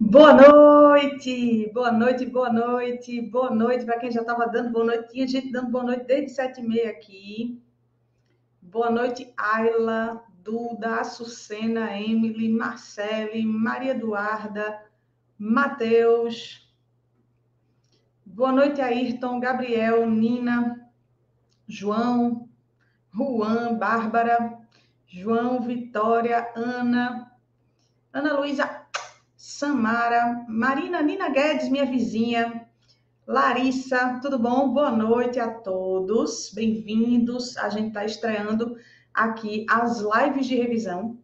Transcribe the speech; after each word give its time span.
Boa 0.00 0.34
noite, 0.34 1.70
boa 1.72 1.92
noite, 1.92 2.26
boa 2.26 2.52
noite, 2.52 3.20
boa 3.20 3.50
noite 3.50 3.84
para 3.84 3.98
quem 4.00 4.10
já 4.10 4.22
estava 4.22 4.48
dando 4.48 4.72
boa 4.72 4.84
noite. 4.84 5.12
Tinha 5.12 5.26
gente 5.26 5.52
dando 5.52 5.70
boa 5.70 5.84
noite 5.84 6.04
desde 6.04 6.30
sete 6.30 6.60
e 6.60 6.66
meia 6.66 6.90
aqui. 6.90 7.62
Boa 8.60 8.90
noite, 8.90 9.32
Ayla, 9.36 10.24
Duda, 10.42 10.96
Açucena, 10.96 11.96
Emily, 11.96 12.48
Marcele, 12.48 13.46
Maria 13.46 13.92
Eduarda, 13.92 14.82
Matheus. 15.38 16.68
Boa 18.26 18.50
noite, 18.50 18.80
Ayrton, 18.80 19.38
Gabriel, 19.38 20.10
Nina, 20.10 20.90
João, 21.68 22.48
Juan, 23.12 23.78
Bárbara, 23.78 24.58
João, 25.06 25.60
Vitória, 25.60 26.50
Ana, 26.56 27.30
Ana 28.12 28.32
Luísa, 28.32 28.83
Samara, 29.46 30.46
Marina 30.48 31.02
Nina 31.02 31.28
Guedes, 31.28 31.68
minha 31.68 31.84
vizinha, 31.84 32.66
Larissa, 33.26 34.18
tudo 34.22 34.38
bom? 34.38 34.72
Boa 34.72 34.90
noite 34.90 35.38
a 35.38 35.50
todos, 35.50 36.50
bem-vindos. 36.54 37.54
A 37.58 37.68
gente 37.68 37.88
está 37.88 38.06
estreando 38.06 38.78
aqui 39.12 39.66
as 39.68 40.00
lives 40.00 40.46
de 40.46 40.56
revisão. 40.56 41.18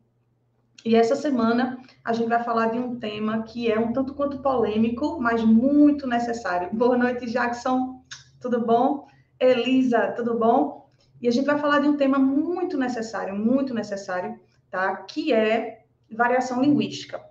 E 0.85 0.95
essa 0.95 1.17
semana 1.17 1.81
a 2.05 2.13
gente 2.13 2.29
vai 2.29 2.45
falar 2.45 2.67
de 2.67 2.79
um 2.79 3.01
tema 3.01 3.43
que 3.45 3.73
é 3.73 3.81
um 3.81 3.95
tanto 3.95 4.13
quanto 4.13 4.43
polêmico, 4.43 5.19
mas 5.19 5.43
muito 5.43 6.07
necessário. 6.07 6.69
Boa 6.75 6.99
noite, 6.99 7.25
Jackson, 7.25 8.05
tudo 8.39 8.61
bom? 8.67 9.09
Elisa, 9.41 10.13
tudo 10.13 10.39
bom? 10.39 10.91
E 11.23 11.27
a 11.27 11.31
gente 11.31 11.47
vai 11.47 11.59
falar 11.59 11.79
de 11.79 11.89
um 11.89 11.97
tema 11.97 12.19
muito 12.19 12.77
necessário, 12.77 13.35
muito 13.35 13.73
necessário, 13.73 14.39
tá? 14.71 14.95
Que 14.95 15.33
é 15.33 15.87
variação 16.11 16.61
linguística 16.61 17.30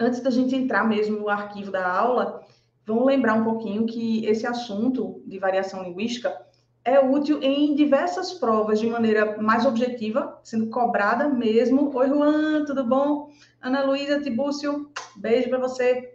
antes 0.00 0.20
da 0.20 0.30
gente 0.30 0.56
entrar 0.56 0.88
mesmo 0.88 1.18
no 1.18 1.28
arquivo 1.28 1.70
da 1.70 1.86
aula, 1.86 2.40
vamos 2.86 3.04
lembrar 3.04 3.34
um 3.34 3.44
pouquinho 3.44 3.86
que 3.86 4.24
esse 4.24 4.46
assunto 4.46 5.22
de 5.26 5.38
variação 5.38 5.82
linguística 5.84 6.34
é 6.82 6.98
útil 6.98 7.42
em 7.42 7.74
diversas 7.74 8.32
provas 8.32 8.80
de 8.80 8.86
maneira 8.86 9.40
mais 9.40 9.66
objetiva, 9.66 10.40
sendo 10.42 10.70
cobrada 10.70 11.28
mesmo. 11.28 11.94
Oi, 11.94 12.08
Juan, 12.08 12.64
tudo 12.64 12.82
bom? 12.82 13.30
Ana 13.60 13.84
Luísa 13.84 14.20
Tibúcio, 14.20 14.90
beijo 15.14 15.50
para 15.50 15.58
você. 15.58 16.14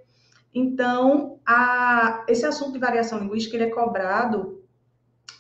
Então, 0.52 1.39
a, 1.45 2.25
esse 2.27 2.45
assunto 2.45 2.73
de 2.73 2.80
variação 2.80 3.20
linguística 3.20 3.55
ele 3.55 3.66
é 3.66 3.70
cobrado 3.70 4.64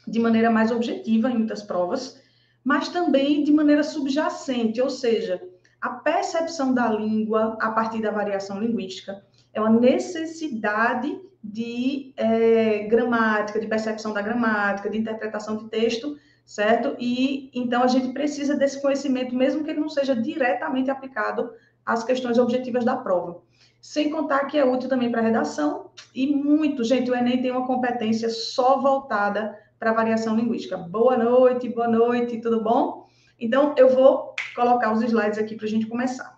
de 0.07 0.19
maneira 0.19 0.51
mais 0.51 0.69
objetiva 0.71 1.31
em 1.31 1.37
muitas 1.37 1.63
provas, 1.63 2.21
mas 2.63 2.89
também 2.89 3.43
de 3.43 3.51
maneira 3.51 3.81
subjacente, 3.81 4.79
ou 4.79 4.89
seja, 4.89 5.41
a 5.85 5.89
percepção 5.89 6.73
da 6.73 6.89
língua 6.89 7.59
a 7.61 7.71
partir 7.71 8.01
da 8.01 8.09
variação 8.09 8.59
linguística 8.59 9.23
é 9.53 9.61
uma 9.61 9.69
necessidade 9.69 11.15
de 11.43 12.11
é, 12.17 12.87
gramática, 12.87 13.59
de 13.59 13.67
percepção 13.67 14.11
da 14.11 14.19
gramática, 14.19 14.89
de 14.89 14.97
interpretação 14.97 15.55
de 15.57 15.69
texto, 15.69 16.17
certo? 16.43 16.95
E 16.97 17.51
então 17.53 17.83
a 17.83 17.87
gente 17.87 18.11
precisa 18.13 18.55
desse 18.55 18.81
conhecimento, 18.81 19.35
mesmo 19.35 19.63
que 19.63 19.69
ele 19.69 19.79
não 19.79 19.87
seja 19.87 20.15
diretamente 20.15 20.89
aplicado 20.89 21.51
às 21.85 22.03
questões 22.03 22.39
objetivas 22.39 22.83
da 22.83 22.97
prova. 22.97 23.43
Sem 23.79 24.09
contar 24.09 24.45
que 24.45 24.57
é 24.57 24.65
útil 24.65 24.89
também 24.89 25.11
para 25.11 25.21
redação 25.21 25.91
e 26.15 26.25
muito, 26.25 26.83
gente, 26.83 27.11
o 27.11 27.15
Enem 27.15 27.43
tem 27.43 27.51
uma 27.51 27.67
competência 27.67 28.31
só 28.31 28.81
voltada 28.81 29.55
para 29.77 29.93
variação 29.93 30.35
linguística. 30.35 30.77
Boa 30.77 31.15
noite, 31.15 31.69
boa 31.69 31.87
noite, 31.87 32.41
tudo 32.41 32.63
bom? 32.63 33.04
Então, 33.39 33.75
eu 33.77 33.89
vou 33.89 34.35
colocar 34.55 34.93
os 34.93 35.01
slides 35.01 35.37
aqui 35.37 35.55
para 35.55 35.65
a 35.65 35.69
gente 35.69 35.87
começar. 35.87 36.35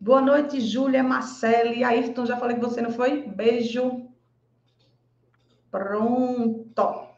Boa 0.00 0.20
noite, 0.20 0.60
Júlia, 0.60 1.02
Marcele, 1.02 1.82
Ayrton, 1.82 2.26
já 2.26 2.36
falei 2.36 2.56
com 2.56 2.62
você, 2.62 2.82
não 2.82 2.90
foi? 2.92 3.26
Beijo. 3.26 4.06
Pronto. 5.70 7.08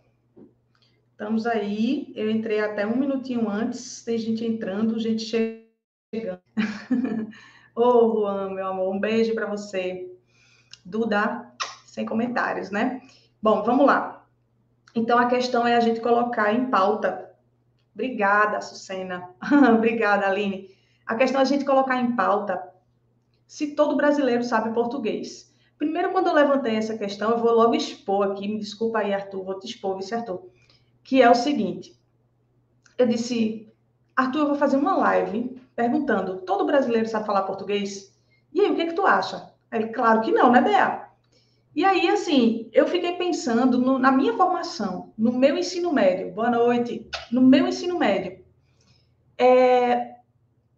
Estamos 1.10 1.46
aí. 1.46 2.12
Eu 2.14 2.30
entrei 2.30 2.60
até 2.60 2.86
um 2.86 2.96
minutinho 2.96 3.48
antes. 3.48 4.04
Tem 4.04 4.16
gente 4.16 4.44
entrando, 4.44 5.00
gente 5.00 5.24
chegando. 5.24 6.40
Ô, 7.74 7.82
oh, 7.82 8.20
Juan, 8.20 8.50
meu 8.50 8.66
amor, 8.68 8.94
um 8.94 9.00
beijo 9.00 9.34
para 9.34 9.46
você. 9.46 10.10
Duda, 10.84 11.52
sem 11.86 12.06
comentários, 12.06 12.70
né? 12.70 13.02
Bom, 13.42 13.62
vamos 13.64 13.84
lá. 13.84 14.15
Então, 14.96 15.18
a 15.18 15.26
questão 15.26 15.66
é 15.66 15.76
a 15.76 15.80
gente 15.80 16.00
colocar 16.00 16.54
em 16.54 16.70
pauta. 16.70 17.30
Obrigada, 17.94 18.62
Sucena. 18.62 19.28
Obrigada, 19.76 20.26
Aline. 20.26 20.70
A 21.06 21.14
questão 21.14 21.38
é 21.38 21.42
a 21.42 21.46
gente 21.46 21.66
colocar 21.66 22.00
em 22.00 22.16
pauta 22.16 22.66
se 23.46 23.76
todo 23.76 23.94
brasileiro 23.94 24.42
sabe 24.42 24.72
português. 24.72 25.54
Primeiro, 25.76 26.12
quando 26.12 26.28
eu 26.28 26.32
levantei 26.32 26.76
essa 26.76 26.96
questão, 26.96 27.32
eu 27.32 27.38
vou 27.38 27.52
logo 27.52 27.74
expor 27.74 28.32
aqui, 28.32 28.48
me 28.48 28.58
desculpa 28.58 29.00
aí, 29.00 29.12
Arthur, 29.12 29.44
vou 29.44 29.58
te 29.58 29.66
expor, 29.66 29.98
vice 29.98 30.14
Arthur, 30.14 30.48
que 31.04 31.20
é 31.20 31.30
o 31.30 31.34
seguinte. 31.34 31.94
Eu 32.96 33.06
disse, 33.06 33.70
Arthur, 34.16 34.40
eu 34.40 34.46
vou 34.46 34.56
fazer 34.56 34.78
uma 34.78 34.96
live 34.96 35.60
perguntando, 35.76 36.40
todo 36.40 36.64
brasileiro 36.64 37.06
sabe 37.06 37.26
falar 37.26 37.42
português? 37.42 38.16
E 38.50 38.62
aí, 38.62 38.70
o 38.70 38.74
que, 38.74 38.80
é 38.80 38.86
que 38.86 38.94
tu 38.94 39.06
acha? 39.06 39.52
Ele, 39.70 39.88
claro 39.88 40.22
que 40.22 40.32
não, 40.32 40.50
né, 40.50 40.62
Bea? 40.62 41.05
E 41.76 41.84
aí, 41.84 42.08
assim, 42.08 42.70
eu 42.72 42.86
fiquei 42.86 43.16
pensando 43.16 43.76
no, 43.76 43.98
na 43.98 44.10
minha 44.10 44.32
formação, 44.32 45.12
no 45.16 45.30
meu 45.30 45.58
ensino 45.58 45.92
médio. 45.92 46.32
Boa 46.32 46.50
noite. 46.50 47.06
No 47.30 47.42
meu 47.42 47.68
ensino 47.68 47.98
médio. 47.98 48.42
É, 49.36 50.14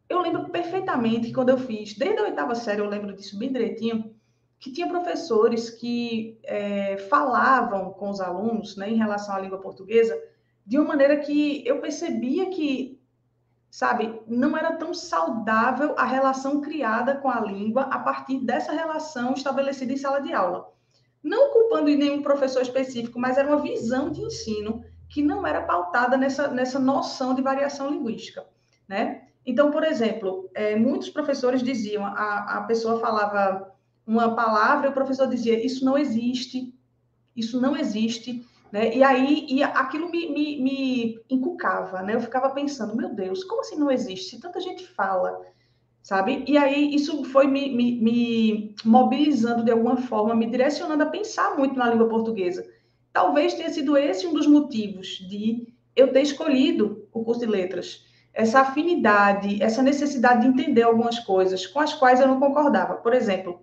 eu 0.08 0.20
lembro 0.20 0.48
perfeitamente 0.48 1.28
que 1.28 1.32
quando 1.32 1.50
eu 1.50 1.56
fiz, 1.56 1.96
desde 1.96 2.18
a 2.18 2.24
oitava 2.24 2.56
série, 2.56 2.80
eu 2.80 2.88
lembro 2.88 3.14
disso 3.14 3.38
bem 3.38 3.52
direitinho, 3.52 4.12
que 4.58 4.72
tinha 4.72 4.88
professores 4.88 5.70
que 5.70 6.36
é, 6.42 6.96
falavam 7.08 7.92
com 7.92 8.10
os 8.10 8.20
alunos 8.20 8.76
né, 8.76 8.90
em 8.90 8.96
relação 8.96 9.36
à 9.36 9.38
língua 9.38 9.60
portuguesa 9.60 10.20
de 10.66 10.80
uma 10.80 10.88
maneira 10.88 11.18
que 11.18 11.62
eu 11.64 11.80
percebia 11.80 12.50
que, 12.50 13.00
sabe, 13.70 14.20
não 14.26 14.56
era 14.56 14.72
tão 14.72 14.92
saudável 14.92 15.94
a 15.96 16.04
relação 16.04 16.60
criada 16.60 17.14
com 17.14 17.30
a 17.30 17.38
língua 17.38 17.82
a 17.82 18.00
partir 18.00 18.40
dessa 18.40 18.72
relação 18.72 19.34
estabelecida 19.34 19.92
em 19.92 19.96
sala 19.96 20.20
de 20.20 20.32
aula 20.32 20.76
não 21.22 21.52
culpando 21.52 21.90
nenhum 21.90 22.22
professor 22.22 22.62
específico, 22.62 23.18
mas 23.18 23.36
era 23.36 23.48
uma 23.48 23.62
visão 23.62 24.10
de 24.10 24.20
ensino 24.22 24.84
que 25.08 25.22
não 25.22 25.46
era 25.46 25.62
pautada 25.62 26.16
nessa, 26.16 26.48
nessa 26.48 26.78
noção 26.78 27.34
de 27.34 27.42
variação 27.42 27.90
linguística, 27.90 28.46
né? 28.86 29.22
Então, 29.44 29.70
por 29.70 29.82
exemplo, 29.82 30.50
é, 30.54 30.76
muitos 30.76 31.08
professores 31.08 31.62
diziam, 31.62 32.04
a, 32.04 32.58
a 32.58 32.62
pessoa 32.64 33.00
falava 33.00 33.72
uma 34.06 34.34
palavra, 34.34 34.86
e 34.86 34.90
o 34.90 34.94
professor 34.94 35.26
dizia, 35.26 35.64
isso 35.64 35.84
não 35.84 35.96
existe, 35.96 36.74
isso 37.34 37.60
não 37.60 37.76
existe, 37.76 38.46
né? 38.70 38.94
E 38.94 39.02
aí 39.02 39.46
e 39.48 39.62
aquilo 39.62 40.10
me, 40.10 40.30
me, 40.30 40.62
me 40.62 41.24
encucava, 41.30 42.02
né? 42.02 42.14
Eu 42.14 42.20
ficava 42.20 42.50
pensando, 42.50 42.96
meu 42.96 43.14
Deus, 43.14 43.42
como 43.44 43.62
assim 43.62 43.76
não 43.76 43.90
existe? 43.90 44.30
Se 44.30 44.40
tanta 44.40 44.60
gente 44.60 44.86
fala, 44.86 45.40
sabe? 46.02 46.44
E 46.46 46.56
aí 46.56 46.94
isso 46.94 47.24
foi 47.24 47.46
me, 47.46 47.74
me, 47.74 48.00
me, 48.00 48.74
mobilizando 48.84 49.64
de 49.64 49.70
alguma 49.70 49.96
forma, 49.96 50.34
me 50.34 50.46
direcionando 50.46 51.02
a 51.02 51.06
pensar 51.06 51.56
muito 51.56 51.76
na 51.76 51.90
língua 51.90 52.08
portuguesa. 52.08 52.66
Talvez 53.12 53.54
tenha 53.54 53.70
sido 53.70 53.96
esse 53.96 54.26
um 54.26 54.32
dos 54.32 54.46
motivos 54.46 55.08
de 55.28 55.72
eu 55.94 56.12
ter 56.12 56.22
escolhido 56.22 57.06
o 57.12 57.24
curso 57.24 57.40
de 57.40 57.46
letras. 57.46 58.06
Essa 58.32 58.60
afinidade, 58.60 59.62
essa 59.62 59.82
necessidade 59.82 60.42
de 60.42 60.48
entender 60.48 60.82
algumas 60.82 61.18
coisas 61.18 61.66
com 61.66 61.80
as 61.80 61.92
quais 61.92 62.20
eu 62.20 62.28
não 62.28 62.38
concordava. 62.38 62.94
Por 62.94 63.12
exemplo, 63.12 63.60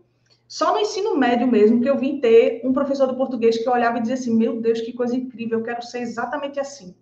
só 0.48 0.74
no 0.74 0.80
ensino 0.80 1.18
médio 1.18 1.48
mesmo 1.48 1.82
que 1.82 1.90
eu 1.90 1.98
vim 1.98 2.20
ter 2.20 2.62
um 2.64 2.74
professor 2.74 3.08
de 3.08 3.16
português 3.16 3.58
que 3.58 3.70
olhava 3.70 3.98
e 3.98 4.02
dizia 4.02 4.16
assim: 4.16 4.36
Meu 4.36 4.62
Deus, 4.62 4.82
que 4.82 4.94
coisa 4.94 5.16
incrível, 5.16 5.60
eu 5.60 5.66
quero 5.66 5.82
ser 5.82 6.00
exatamente 6.00 6.60
assim. 6.60 6.96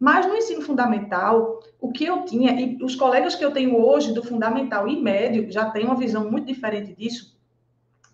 Mas 0.00 0.26
no 0.26 0.34
ensino 0.34 0.62
fundamental, 0.62 1.60
o 1.78 1.92
que 1.92 2.06
eu 2.06 2.24
tinha, 2.24 2.58
e 2.58 2.82
os 2.82 2.96
colegas 2.96 3.34
que 3.34 3.44
eu 3.44 3.52
tenho 3.52 3.78
hoje 3.78 4.14
do 4.14 4.22
fundamental 4.22 4.88
e 4.88 4.98
médio 4.98 5.52
já 5.52 5.68
têm 5.70 5.84
uma 5.84 5.94
visão 5.94 6.30
muito 6.30 6.46
diferente 6.46 6.94
disso, 6.94 7.38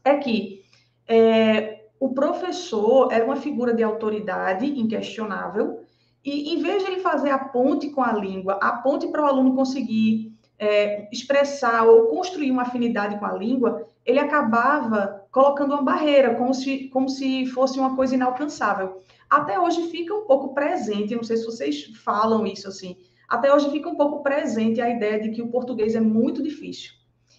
é 0.04 0.16
que 0.16 0.64
é, 1.06 1.84
o 2.00 2.12
professor 2.12 3.12
era 3.12 3.24
uma 3.24 3.36
figura 3.36 3.72
de 3.72 3.84
autoridade 3.84 4.66
inquestionável, 4.66 5.80
e 6.24 6.52
em 6.52 6.60
vez 6.60 6.82
de 6.82 6.90
ele 6.90 7.00
fazer 7.00 7.30
a 7.30 7.38
ponte 7.38 7.90
com 7.90 8.02
a 8.02 8.12
língua, 8.12 8.58
a 8.60 8.72
ponte 8.78 9.06
para 9.06 9.22
o 9.22 9.26
aluno 9.26 9.54
conseguir 9.54 10.36
é, 10.58 11.08
expressar 11.12 11.84
ou 11.86 12.06
construir 12.08 12.50
uma 12.50 12.62
afinidade 12.62 13.16
com 13.16 13.26
a 13.26 13.32
língua, 13.32 13.86
ele 14.04 14.18
acabava 14.18 15.24
colocando 15.36 15.74
uma 15.74 15.82
barreira, 15.82 16.34
como 16.34 16.54
se, 16.54 16.88
como 16.88 17.10
se 17.10 17.44
fosse 17.44 17.78
uma 17.78 17.94
coisa 17.94 18.14
inalcançável 18.14 19.02
até 19.28 19.58
hoje 19.58 19.90
fica 19.90 20.14
um 20.14 20.24
pouco 20.24 20.54
presente, 20.54 21.14
não 21.14 21.22
sei 21.22 21.36
se 21.36 21.44
vocês 21.44 21.84
falam 22.04 22.46
isso 22.46 22.68
assim, 22.68 22.96
até 23.28 23.52
hoje 23.52 23.70
fica 23.70 23.88
um 23.88 23.96
pouco 23.96 24.22
presente 24.22 24.80
a 24.80 24.88
ideia 24.88 25.20
de 25.20 25.30
que 25.30 25.42
o 25.42 25.48
português 25.48 25.94
é 25.94 26.00
muito 26.00 26.42
difícil. 26.42 26.92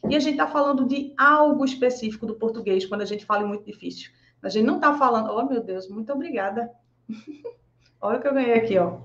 E 0.07 0.15
a 0.15 0.19
gente 0.19 0.33
está 0.33 0.47
falando 0.47 0.85
de 0.85 1.13
algo 1.17 1.65
específico 1.65 2.25
do 2.25 2.35
português 2.35 2.85
quando 2.85 3.01
a 3.01 3.05
gente 3.05 3.25
fala 3.25 3.43
em 3.43 3.47
muito 3.47 3.65
difícil. 3.65 4.11
A 4.43 4.49
gente 4.49 4.65
não 4.65 4.75
está 4.75 4.93
falando, 4.95 5.31
oh 5.31 5.45
meu 5.45 5.63
Deus, 5.63 5.89
muito 5.89 6.11
obrigada. 6.11 6.69
Olha 7.99 8.19
o 8.19 8.21
que 8.21 8.27
eu 8.27 8.33
ganhei 8.33 8.53
aqui, 8.53 8.77
ó. 8.77 8.99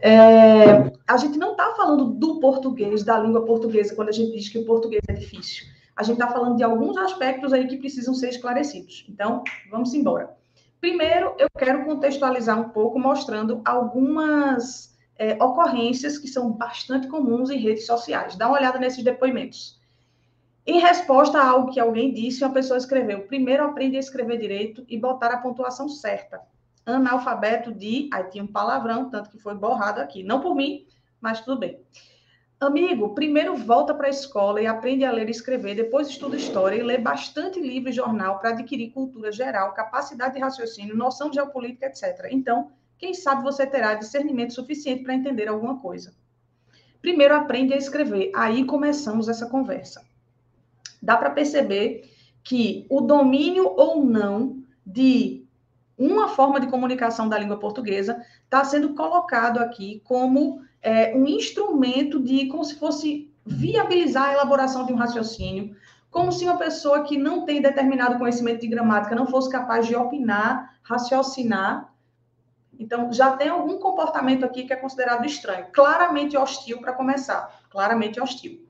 É, 0.00 0.92
a 1.06 1.16
gente 1.16 1.38
não 1.38 1.52
está 1.52 1.74
falando 1.74 2.06
do 2.06 2.40
português, 2.40 3.02
da 3.02 3.18
língua 3.18 3.44
portuguesa, 3.44 3.94
quando 3.94 4.08
a 4.08 4.12
gente 4.12 4.32
diz 4.32 4.48
que 4.48 4.58
o 4.58 4.64
português 4.64 5.02
é 5.08 5.12
difícil. 5.12 5.66
A 5.94 6.02
gente 6.02 6.20
está 6.20 6.28
falando 6.30 6.56
de 6.56 6.62
alguns 6.62 6.96
aspectos 6.96 7.52
aí 7.52 7.66
que 7.66 7.78
precisam 7.78 8.12
ser 8.12 8.28
esclarecidos. 8.28 9.06
Então, 9.08 9.42
vamos 9.70 9.94
embora. 9.94 10.36
Primeiro, 10.80 11.34
eu 11.38 11.48
quero 11.58 11.84
contextualizar 11.84 12.60
um 12.60 12.68
pouco, 12.68 12.98
mostrando 12.98 13.62
algumas 13.64 14.94
é, 15.18 15.42
ocorrências 15.42 16.18
que 16.18 16.28
são 16.28 16.52
bastante 16.52 17.08
comuns 17.08 17.50
em 17.50 17.58
redes 17.58 17.86
sociais. 17.86 18.36
Dá 18.36 18.46
uma 18.46 18.58
olhada 18.58 18.78
nesses 18.78 19.02
depoimentos. 19.02 19.80
Em 20.66 20.80
resposta 20.80 21.38
a 21.38 21.48
algo 21.48 21.70
que 21.70 21.80
alguém 21.80 22.12
disse, 22.12 22.44
uma 22.44 22.52
pessoa 22.52 22.76
escreveu: 22.76 23.22
primeiro 23.22 23.64
aprende 23.64 23.96
a 23.96 24.00
escrever 24.00 24.36
direito 24.38 24.84
e 24.88 24.98
botar 24.98 25.28
a 25.28 25.38
pontuação 25.38 25.88
certa. 25.88 26.40
Analfabeto 26.86 27.72
de. 27.72 28.08
Aí 28.12 28.24
tinha 28.30 28.44
um 28.44 28.46
palavrão, 28.46 29.10
tanto 29.10 29.28
que 29.28 29.38
foi 29.38 29.54
borrado 29.54 30.00
aqui. 30.00 30.22
Não 30.22 30.40
por 30.40 30.54
mim, 30.54 30.86
mas 31.20 31.40
tudo 31.40 31.58
bem. 31.58 31.84
Amigo, 32.58 33.14
primeiro 33.14 33.54
volta 33.54 33.92
para 33.92 34.06
a 34.06 34.10
escola 34.10 34.62
e 34.62 34.66
aprende 34.66 35.04
a 35.04 35.12
ler 35.12 35.28
e 35.28 35.30
escrever, 35.30 35.74
depois 35.74 36.08
estuda 36.08 36.36
história 36.36 36.76
e 36.76 36.82
lê 36.82 36.96
bastante 36.96 37.60
livro 37.60 37.90
e 37.90 37.92
jornal 37.92 38.38
para 38.38 38.50
adquirir 38.50 38.92
cultura 38.92 39.30
geral, 39.30 39.74
capacidade 39.74 40.34
de 40.34 40.40
raciocínio, 40.40 40.96
noção 40.96 41.28
de 41.28 41.34
geopolítica, 41.34 41.84
etc. 41.84 42.28
Então, 42.30 42.70
quem 42.96 43.12
sabe 43.12 43.42
você 43.42 43.66
terá 43.66 43.92
discernimento 43.92 44.54
suficiente 44.54 45.02
para 45.02 45.14
entender 45.14 45.48
alguma 45.48 45.78
coisa. 45.80 46.14
Primeiro 47.02 47.34
aprende 47.34 47.74
a 47.74 47.76
escrever, 47.76 48.32
aí 48.34 48.64
começamos 48.64 49.28
essa 49.28 49.50
conversa. 49.50 50.02
Dá 51.02 51.14
para 51.14 51.30
perceber 51.30 52.10
que 52.42 52.86
o 52.88 53.02
domínio 53.02 53.74
ou 53.76 54.02
não 54.02 54.62
de 54.84 55.45
uma 55.98 56.28
forma 56.28 56.60
de 56.60 56.66
comunicação 56.66 57.28
da 57.28 57.38
língua 57.38 57.58
portuguesa 57.58 58.22
está 58.44 58.64
sendo 58.64 58.94
colocado 58.94 59.58
aqui 59.58 60.02
como 60.04 60.60
é, 60.82 61.14
um 61.16 61.26
instrumento 61.26 62.20
de, 62.20 62.46
como 62.46 62.64
se 62.64 62.74
fosse 62.76 63.30
viabilizar 63.44 64.30
a 64.30 64.32
elaboração 64.32 64.84
de 64.84 64.92
um 64.92 64.96
raciocínio, 64.96 65.74
como 66.10 66.32
se 66.32 66.44
uma 66.44 66.58
pessoa 66.58 67.02
que 67.02 67.16
não 67.16 67.44
tem 67.44 67.62
determinado 67.62 68.18
conhecimento 68.18 68.60
de 68.60 68.68
gramática 68.68 69.14
não 69.14 69.26
fosse 69.26 69.50
capaz 69.50 69.86
de 69.86 69.94
opinar, 69.94 70.78
raciocinar 70.82 71.94
então, 72.78 73.12
já 73.12 73.36
tem 73.36 73.48
algum 73.48 73.78
comportamento 73.78 74.44
aqui 74.44 74.64
que 74.64 74.72
é 74.72 74.76
considerado 74.76 75.24
estranho, 75.24 75.66
claramente 75.72 76.36
hostil 76.36 76.80
para 76.80 76.92
começar, 76.92 77.60
claramente 77.70 78.20
hostil. 78.20 78.66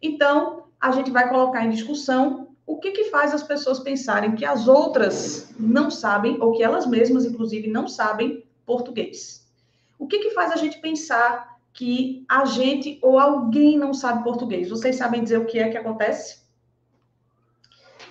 Então, 0.00 0.64
a 0.80 0.90
gente 0.90 1.10
vai 1.10 1.28
colocar 1.28 1.64
em 1.64 1.70
discussão 1.70 2.51
o 2.66 2.78
que, 2.78 2.92
que 2.92 3.04
faz 3.04 3.34
as 3.34 3.42
pessoas 3.42 3.80
pensarem 3.80 4.34
que 4.34 4.44
as 4.44 4.68
outras 4.68 5.52
não 5.58 5.90
sabem, 5.90 6.40
ou 6.40 6.52
que 6.52 6.62
elas 6.62 6.86
mesmas, 6.86 7.24
inclusive, 7.24 7.68
não 7.68 7.88
sabem 7.88 8.44
português. 8.64 9.46
O 9.98 10.06
que, 10.06 10.18
que 10.18 10.30
faz 10.30 10.52
a 10.52 10.56
gente 10.56 10.80
pensar 10.80 11.58
que 11.72 12.24
a 12.28 12.44
gente 12.44 12.98
ou 13.02 13.18
alguém 13.18 13.78
não 13.78 13.94
sabe 13.94 14.24
português? 14.24 14.68
Vocês 14.68 14.96
sabem 14.96 15.22
dizer 15.22 15.38
o 15.38 15.46
que 15.46 15.58
é 15.58 15.70
que 15.70 15.76
acontece? 15.76 16.42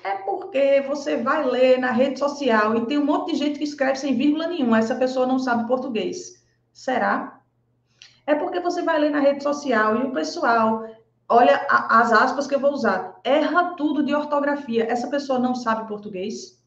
É 0.03 0.15
porque 0.18 0.81
você 0.81 1.18
vai 1.18 1.45
ler 1.48 1.80
na 1.80 1.92
rede 1.92 2.18
social 2.18 2.75
e 2.75 2.86
tem 2.88 2.98
um 2.98 3.06
monte 3.06 3.31
de 3.31 3.38
gente 3.38 3.59
que 3.59 3.63
escreve 3.63 3.98
sem 3.98 4.15
vírgula 4.15 4.48
nenhuma, 4.48 4.80
essa 4.80 4.95
pessoa 4.95 5.27
não 5.27 5.38
sabe 5.38 5.68
português. 5.68 6.44
Será? 6.74 7.39
É 8.25 8.33
porque 8.33 8.59
você 8.59 8.81
vai 8.81 9.00
ler 9.00 9.12
na 9.12 9.19
rede 9.19 9.44
social 9.44 9.98
e 9.98 10.03
o 10.07 10.12
pessoal, 10.12 10.88
olha 11.31 11.65
as 11.69 12.11
aspas 12.11 12.45
que 12.45 12.53
eu 12.53 12.59
vou 12.59 12.73
usar, 12.73 13.19
erra 13.23 13.75
tudo 13.75 14.03
de 14.03 14.13
ortografia. 14.13 14.85
Essa 14.91 15.09
pessoa 15.09 15.39
não 15.39 15.55
sabe 15.55 15.87
português? 15.87 16.61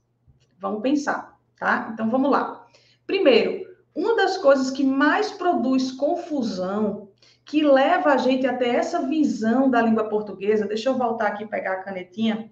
Vamos 0.58 0.82
pensar, 0.82 1.38
tá? 1.58 1.90
Então 1.92 2.10
vamos 2.10 2.30
lá. 2.30 2.66
Primeiro, 3.06 3.66
uma 3.94 4.16
das 4.16 4.38
coisas 4.38 4.70
que 4.70 4.82
mais 4.82 5.30
produz 5.30 5.92
confusão, 5.92 7.10
que 7.44 7.62
leva 7.62 8.14
a 8.14 8.16
gente 8.16 8.46
até 8.46 8.68
essa 8.68 9.06
visão 9.06 9.68
da 9.68 9.82
língua 9.82 10.08
portuguesa, 10.08 10.66
deixa 10.66 10.88
eu 10.88 10.96
voltar 10.96 11.28
aqui 11.28 11.44
e 11.44 11.48
pegar 11.48 11.74
a 11.74 11.82
canetinha 11.82 12.50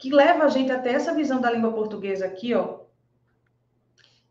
que 0.00 0.10
leva 0.10 0.44
a 0.44 0.48
gente 0.48 0.72
até 0.72 0.94
essa 0.94 1.14
visão 1.14 1.42
da 1.42 1.50
língua 1.50 1.72
portuguesa 1.72 2.24
aqui, 2.24 2.54
ó. 2.54 2.80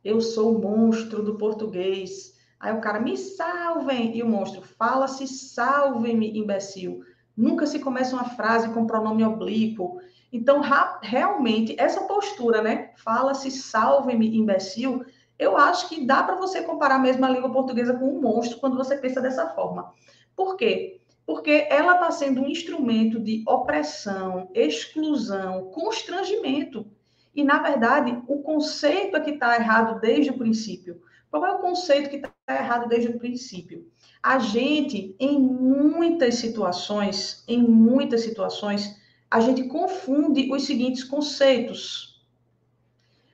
Eu 0.04 0.20
sou 0.20 0.56
o 0.56 0.60
monstro 0.60 1.22
do 1.22 1.38
português. 1.38 2.39
Aí 2.60 2.74
o 2.74 2.82
cara, 2.82 3.00
me 3.00 3.16
salvem. 3.18 4.16
E 4.18 4.24
o 4.24 4.28
monstro, 4.28 4.62
fala-se, 4.62 5.28
salve-me, 5.28 6.38
imbecil. 6.38 7.02
Nunca 7.36 7.66
se 7.66 7.80
começa 7.80 8.16
uma 8.16 8.26
frase 8.26 8.70
com 8.70 8.86
pronome 8.86 9.24
oblíquo. 9.24 10.00
Então, 10.32 10.62
realmente, 11.02 11.76
essa 11.80 12.02
postura, 12.02 12.62
né? 12.62 12.92
Fala-se, 12.98 13.50
salve-me, 13.50 14.38
imbecil. 14.38 15.06
Eu 15.38 15.58
acho 15.58 15.88
que 15.88 16.06
dá 16.06 16.22
para 16.22 16.36
você 16.36 16.62
comparar 16.62 17.00
mesmo 17.00 17.26
a 17.26 17.30
língua 17.30 17.52
portuguesa 17.52 17.94
com 17.94 18.06
um 18.06 18.22
monstro 18.22 18.60
quando 18.60 18.78
você 18.78 18.98
pensa 18.98 19.22
dessa 19.22 19.48
forma. 19.50 19.94
Por 20.36 20.58
quê? 20.58 21.00
porque 21.30 21.68
ela 21.70 21.94
está 21.94 22.10
sendo 22.10 22.42
um 22.42 22.48
instrumento 22.48 23.20
de 23.20 23.44
opressão, 23.48 24.50
exclusão, 24.56 25.70
constrangimento. 25.70 26.88
E, 27.36 27.44
na 27.44 27.60
verdade, 27.60 28.20
o 28.28 28.42
conceito 28.42 29.16
é 29.16 29.20
que 29.20 29.30
está 29.30 29.56
errado 29.56 30.02
desde 30.02 30.32
o 30.32 30.38
princípio. 30.40 31.00
Qual 31.30 31.46
é 31.46 31.52
o 31.52 31.60
conceito 31.60 32.10
que 32.10 32.16
está 32.16 32.34
errado 32.56 32.88
desde 32.88 33.10
o 33.10 33.20
princípio? 33.20 33.90
A 34.22 34.40
gente, 34.40 35.16
em 35.20 35.40
muitas 35.40 36.36
situações, 36.36 37.44
em 37.48 37.62
muitas 37.62 38.22
situações, 38.22 39.00
a 39.32 39.40
gente 39.40 39.64
confunde 39.64 40.52
os 40.52 40.66
seguintes 40.66 41.04
conceitos. 41.04 42.26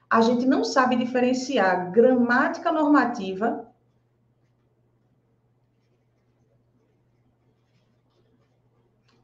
A 0.09 0.21
gente 0.21 0.45
não 0.45 0.63
sabe 0.63 0.95
diferenciar 0.95 1.91
gramática 1.91 2.71
normativa 2.71 3.65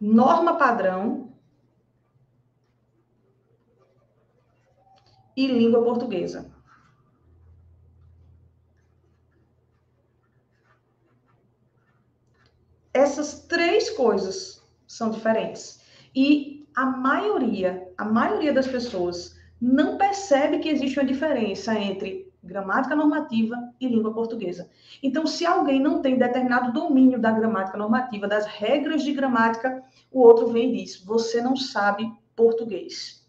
norma 0.02 0.58
padrão 0.58 1.32
e 5.38 5.46
língua 5.46 5.84
portuguesa. 5.84 6.51
Essas 12.94 13.42
três 13.48 13.90
coisas 13.92 14.62
são 14.88 15.10
diferentes. 15.10 15.82
E 16.16 16.68
a 16.76 16.86
maioria, 16.86 17.88
a 17.98 18.06
maioria 18.06 18.54
das 18.54 18.68
pessoas 18.68 19.36
não 19.60 19.98
percebe 19.98 20.60
que 20.60 20.70
existe 20.70 21.00
uma 21.00 21.06
diferença 21.06 21.74
entre 21.78 22.32
gramática 22.44 22.96
normativa 22.96 23.56
e 23.80 23.88
língua 23.88 24.14
portuguesa. 24.14 24.70
Então, 25.02 25.28
se 25.28 25.46
alguém 25.46 25.80
não 25.80 26.02
tem 26.02 26.18
determinado 26.18 26.74
domínio 26.74 27.20
da 27.20 27.32
gramática 27.32 27.78
normativa, 27.78 28.28
das 28.28 28.46
regras 28.46 29.04
de 29.04 29.14
gramática, 29.14 29.84
o 30.12 30.22
outro 30.22 30.48
vem 30.48 30.74
e 30.74 30.84
diz: 30.84 31.04
você 31.04 31.42
não 31.42 31.56
sabe 31.56 32.12
português. 32.36 33.28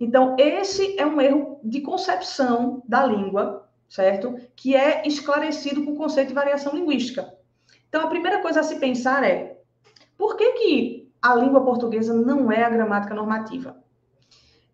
Então, 0.00 0.36
esse 0.38 0.98
é 0.98 1.06
um 1.06 1.20
erro 1.20 1.60
de 1.62 1.80
concepção 1.80 2.82
da 2.88 3.04
língua, 3.04 3.68
certo? 3.88 4.36
Que 4.54 4.74
é 4.74 5.06
esclarecido 5.06 5.84
com 5.84 5.92
o 5.92 5.96
conceito 5.96 6.28
de 6.28 6.34
variação 6.34 6.74
linguística. 6.74 7.32
Então, 7.88 8.02
a 8.02 8.08
primeira 8.08 8.40
coisa 8.40 8.60
a 8.60 8.62
se 8.64 8.76
pensar 8.76 9.24
é: 9.24 9.60
por 10.16 10.36
que, 10.36 10.52
que 10.52 11.12
a 11.22 11.34
língua 11.34 11.64
portuguesa 11.64 12.14
não 12.14 12.50
é 12.50 12.64
a 12.64 12.70
gramática 12.70 13.14
normativa? 13.14 13.76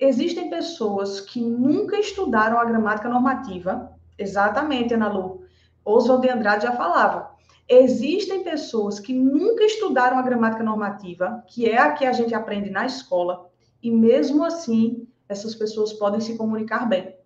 existem 0.02 0.50
pessoas 0.50 1.20
que 1.20 1.40
nunca 1.40 1.96
estudaram 1.98 2.58
a 2.58 2.64
gramática 2.64 3.08
normativa, 3.08 3.92
exatamente, 4.18 4.94
Ana 4.94 5.08
Lu. 5.08 5.44
Oswald 5.84 6.22
de 6.22 6.32
Andrade 6.32 6.64
já 6.64 6.72
falava. 6.72 7.30
Existem 7.68 8.42
pessoas 8.42 8.98
que 8.98 9.12
nunca 9.12 9.64
estudaram 9.64 10.18
a 10.18 10.22
gramática 10.22 10.64
normativa, 10.64 11.44
que 11.46 11.68
é 11.68 11.78
a 11.78 11.92
que 11.92 12.04
a 12.04 12.12
gente 12.12 12.34
aprende 12.34 12.70
na 12.70 12.84
escola, 12.84 13.48
e 13.80 13.90
mesmo 13.90 14.44
assim, 14.44 15.06
essas 15.28 15.54
pessoas 15.54 15.92
podem 15.92 16.20
se 16.20 16.36
comunicar 16.36 16.88
bem, 16.88 17.16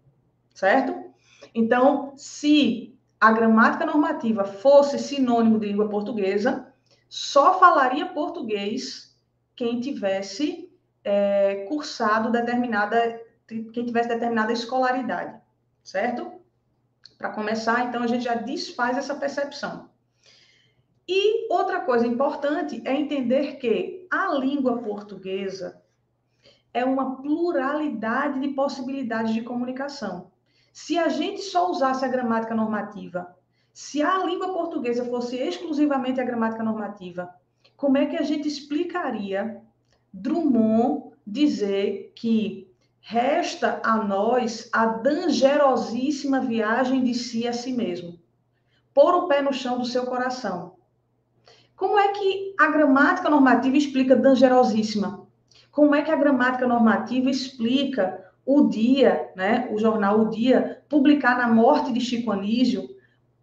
certo? 0.54 0.94
Então, 1.54 2.12
se 2.16 2.95
a 3.20 3.32
gramática 3.32 3.86
normativa 3.86 4.44
fosse 4.44 4.98
sinônimo 4.98 5.58
de 5.58 5.68
língua 5.68 5.88
portuguesa, 5.88 6.72
só 7.08 7.58
falaria 7.58 8.06
português 8.06 9.16
quem 9.54 9.80
tivesse 9.80 10.70
é, 11.02 11.66
cursado 11.68 12.30
determinada, 12.30 13.20
quem 13.46 13.86
tivesse 13.86 14.08
determinada 14.08 14.52
escolaridade, 14.52 15.40
certo? 15.82 16.30
Para 17.16 17.30
começar, 17.30 17.86
então, 17.86 18.02
a 18.02 18.06
gente 18.06 18.24
já 18.24 18.34
desfaz 18.34 18.98
essa 18.98 19.14
percepção. 19.14 19.88
E 21.08 21.50
outra 21.50 21.80
coisa 21.80 22.06
importante 22.06 22.82
é 22.84 22.92
entender 22.92 23.56
que 23.56 24.06
a 24.10 24.34
língua 24.34 24.78
portuguesa 24.82 25.80
é 26.74 26.84
uma 26.84 27.22
pluralidade 27.22 28.40
de 28.40 28.48
possibilidades 28.48 29.32
de 29.32 29.42
comunicação. 29.42 30.32
Se 30.78 30.98
a 30.98 31.08
gente 31.08 31.40
só 31.40 31.70
usasse 31.70 32.04
a 32.04 32.08
gramática 32.08 32.54
normativa, 32.54 33.34
se 33.72 34.02
a 34.02 34.18
língua 34.18 34.52
portuguesa 34.52 35.06
fosse 35.06 35.34
exclusivamente 35.34 36.20
a 36.20 36.24
gramática 36.24 36.62
normativa, 36.62 37.34
como 37.78 37.96
é 37.96 38.04
que 38.04 38.14
a 38.14 38.20
gente 38.20 38.46
explicaria 38.46 39.62
Drummond 40.12 41.14
dizer 41.26 42.12
que 42.14 42.70
resta 43.00 43.80
a 43.82 43.96
nós 44.04 44.68
a 44.70 44.84
dangerosíssima 44.84 46.40
viagem 46.40 47.02
de 47.02 47.14
si 47.14 47.48
a 47.48 47.54
si 47.54 47.72
mesmo. 47.72 48.20
pôr 48.92 49.14
o 49.14 49.28
pé 49.28 49.40
no 49.40 49.54
chão 49.54 49.78
do 49.78 49.86
seu 49.86 50.04
coração. 50.04 50.74
Como 51.74 51.98
é 51.98 52.08
que 52.08 52.54
a 52.60 52.66
gramática 52.66 53.30
normativa 53.30 53.78
explica 53.78 54.14
dangerosíssima? 54.14 55.26
Como 55.70 55.94
é 55.94 56.02
que 56.02 56.10
a 56.10 56.16
gramática 56.16 56.66
normativa 56.66 57.30
explica 57.30 58.25
o 58.46 58.68
dia, 58.68 59.32
né, 59.34 59.68
o 59.72 59.78
jornal 59.78 60.20
O 60.20 60.30
Dia, 60.30 60.80
publicar 60.88 61.36
na 61.36 61.48
morte 61.48 61.92
de 61.92 62.00
Chico 62.00 62.30
Anísio 62.30 62.88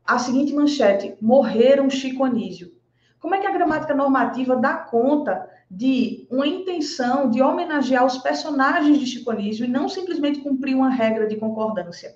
a 0.05 0.17
seguinte 0.17 0.53
manchete: 0.53 1.17
morreram 1.21 1.89
Chico 1.89 2.23
Anísio. 2.23 2.71
Como 3.19 3.35
é 3.35 3.39
que 3.39 3.47
a 3.47 3.51
gramática 3.51 3.93
normativa 3.93 4.55
dá 4.55 4.75
conta 4.75 5.49
de 5.69 6.25
uma 6.31 6.47
intenção 6.47 7.29
de 7.29 7.41
homenagear 7.41 8.05
os 8.05 8.17
personagens 8.17 8.97
de 8.97 9.05
Chico 9.05 9.31
Anísio 9.31 9.65
e 9.65 9.69
não 9.69 9.89
simplesmente 9.89 10.39
cumprir 10.39 10.75
uma 10.75 10.89
regra 10.89 11.27
de 11.27 11.35
concordância? 11.35 12.15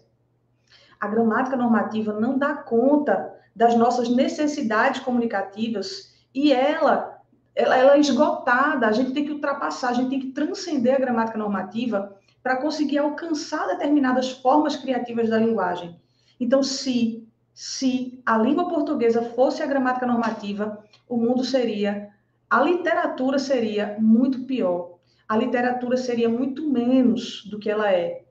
A 1.00 1.08
gramática 1.08 1.56
normativa 1.56 2.14
não 2.14 2.38
dá 2.38 2.56
conta 2.56 3.34
das 3.56 3.76
nossas 3.76 4.10
necessidades 4.10 5.02
comunicativas 5.02 6.14
e 6.34 6.52
ela, 6.54 7.22
ela, 7.56 7.76
ela 7.76 7.96
é 7.96 8.00
esgotada. 8.00 8.88
A 8.88 8.92
gente 8.92 9.12
tem 9.12 9.26
que 9.26 9.32
ultrapassar, 9.32 9.90
a 9.90 9.94
gente 9.94 10.10
tem 10.10 10.20
que 10.20 10.32
transcender 10.32 10.96
a 10.96 11.00
gramática 11.00 11.38
normativa 11.38 12.17
para 12.48 12.62
conseguir 12.62 12.98
alcançar 13.00 13.68
determinadas 13.68 14.32
formas 14.32 14.78
criativas 14.78 15.28
da 15.30 15.38
linguagem. 15.38 16.00
Então, 16.40 16.64
se, 16.64 17.28
se 17.54 18.22
a 18.26 18.38
língua 18.38 18.70
portuguesa 18.70 19.22
fosse 19.22 19.62
a 19.62 19.66
gramática 19.66 20.08
normativa, 20.08 20.82
o 21.10 21.18
mundo 21.18 21.44
seria, 21.44 22.10
a 22.50 22.62
literatura 22.62 23.38
seria 23.38 23.98
muito 24.00 24.46
pior. 24.46 24.98
A 25.28 25.36
literatura 25.36 25.98
seria 25.98 26.30
muito 26.30 26.72
menos 26.72 27.44
do 27.44 27.60
que 27.60 27.70
ela 27.70 27.92
é. 27.92 28.24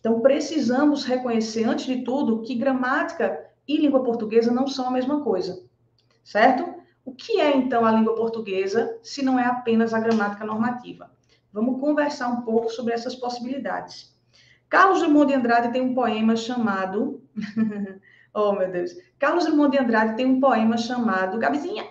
Então, 0.00 0.20
precisamos 0.20 1.04
reconhecer, 1.04 1.64
antes 1.64 1.84
de 1.84 2.04
tudo, 2.04 2.40
que 2.40 2.54
gramática 2.54 3.50
e 3.68 3.76
língua 3.76 4.02
portuguesa 4.02 4.50
não 4.50 4.66
são 4.66 4.86
a 4.88 4.90
mesma 4.90 5.20
coisa, 5.20 5.62
certo? 6.24 6.74
O 7.04 7.12
que 7.12 7.38
é, 7.38 7.54
então, 7.54 7.84
a 7.84 7.92
língua 7.92 8.14
portuguesa, 8.14 8.98
se 9.02 9.22
não 9.22 9.38
é 9.38 9.44
apenas 9.44 9.92
a 9.92 10.00
gramática 10.00 10.46
normativa? 10.46 11.17
Vamos 11.52 11.80
conversar 11.80 12.28
um 12.28 12.42
pouco 12.42 12.70
sobre 12.70 12.92
essas 12.92 13.14
possibilidades. 13.14 14.16
Carlos 14.68 15.00
Drummond 15.00 15.28
de 15.28 15.34
Andrade 15.34 15.72
tem 15.72 15.80
um 15.80 15.94
poema 15.94 16.36
chamado. 16.36 17.22
oh, 18.34 18.52
meu 18.52 18.70
Deus. 18.70 18.92
Carlos 19.18 19.46
Drummond 19.46 19.70
de 19.70 19.82
Andrade 19.82 20.16
tem 20.16 20.26
um 20.26 20.40
poema 20.40 20.76
chamado. 20.76 21.38
Gabizinha! 21.38 21.86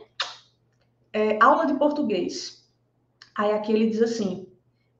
É, 1.11 1.41
Aula 1.41 1.65
de 1.65 1.73
Português. 1.75 2.67
Aí 3.35 3.51
aqui 3.51 3.71
ele 3.71 3.89
diz 3.89 4.01
assim: 4.01 4.47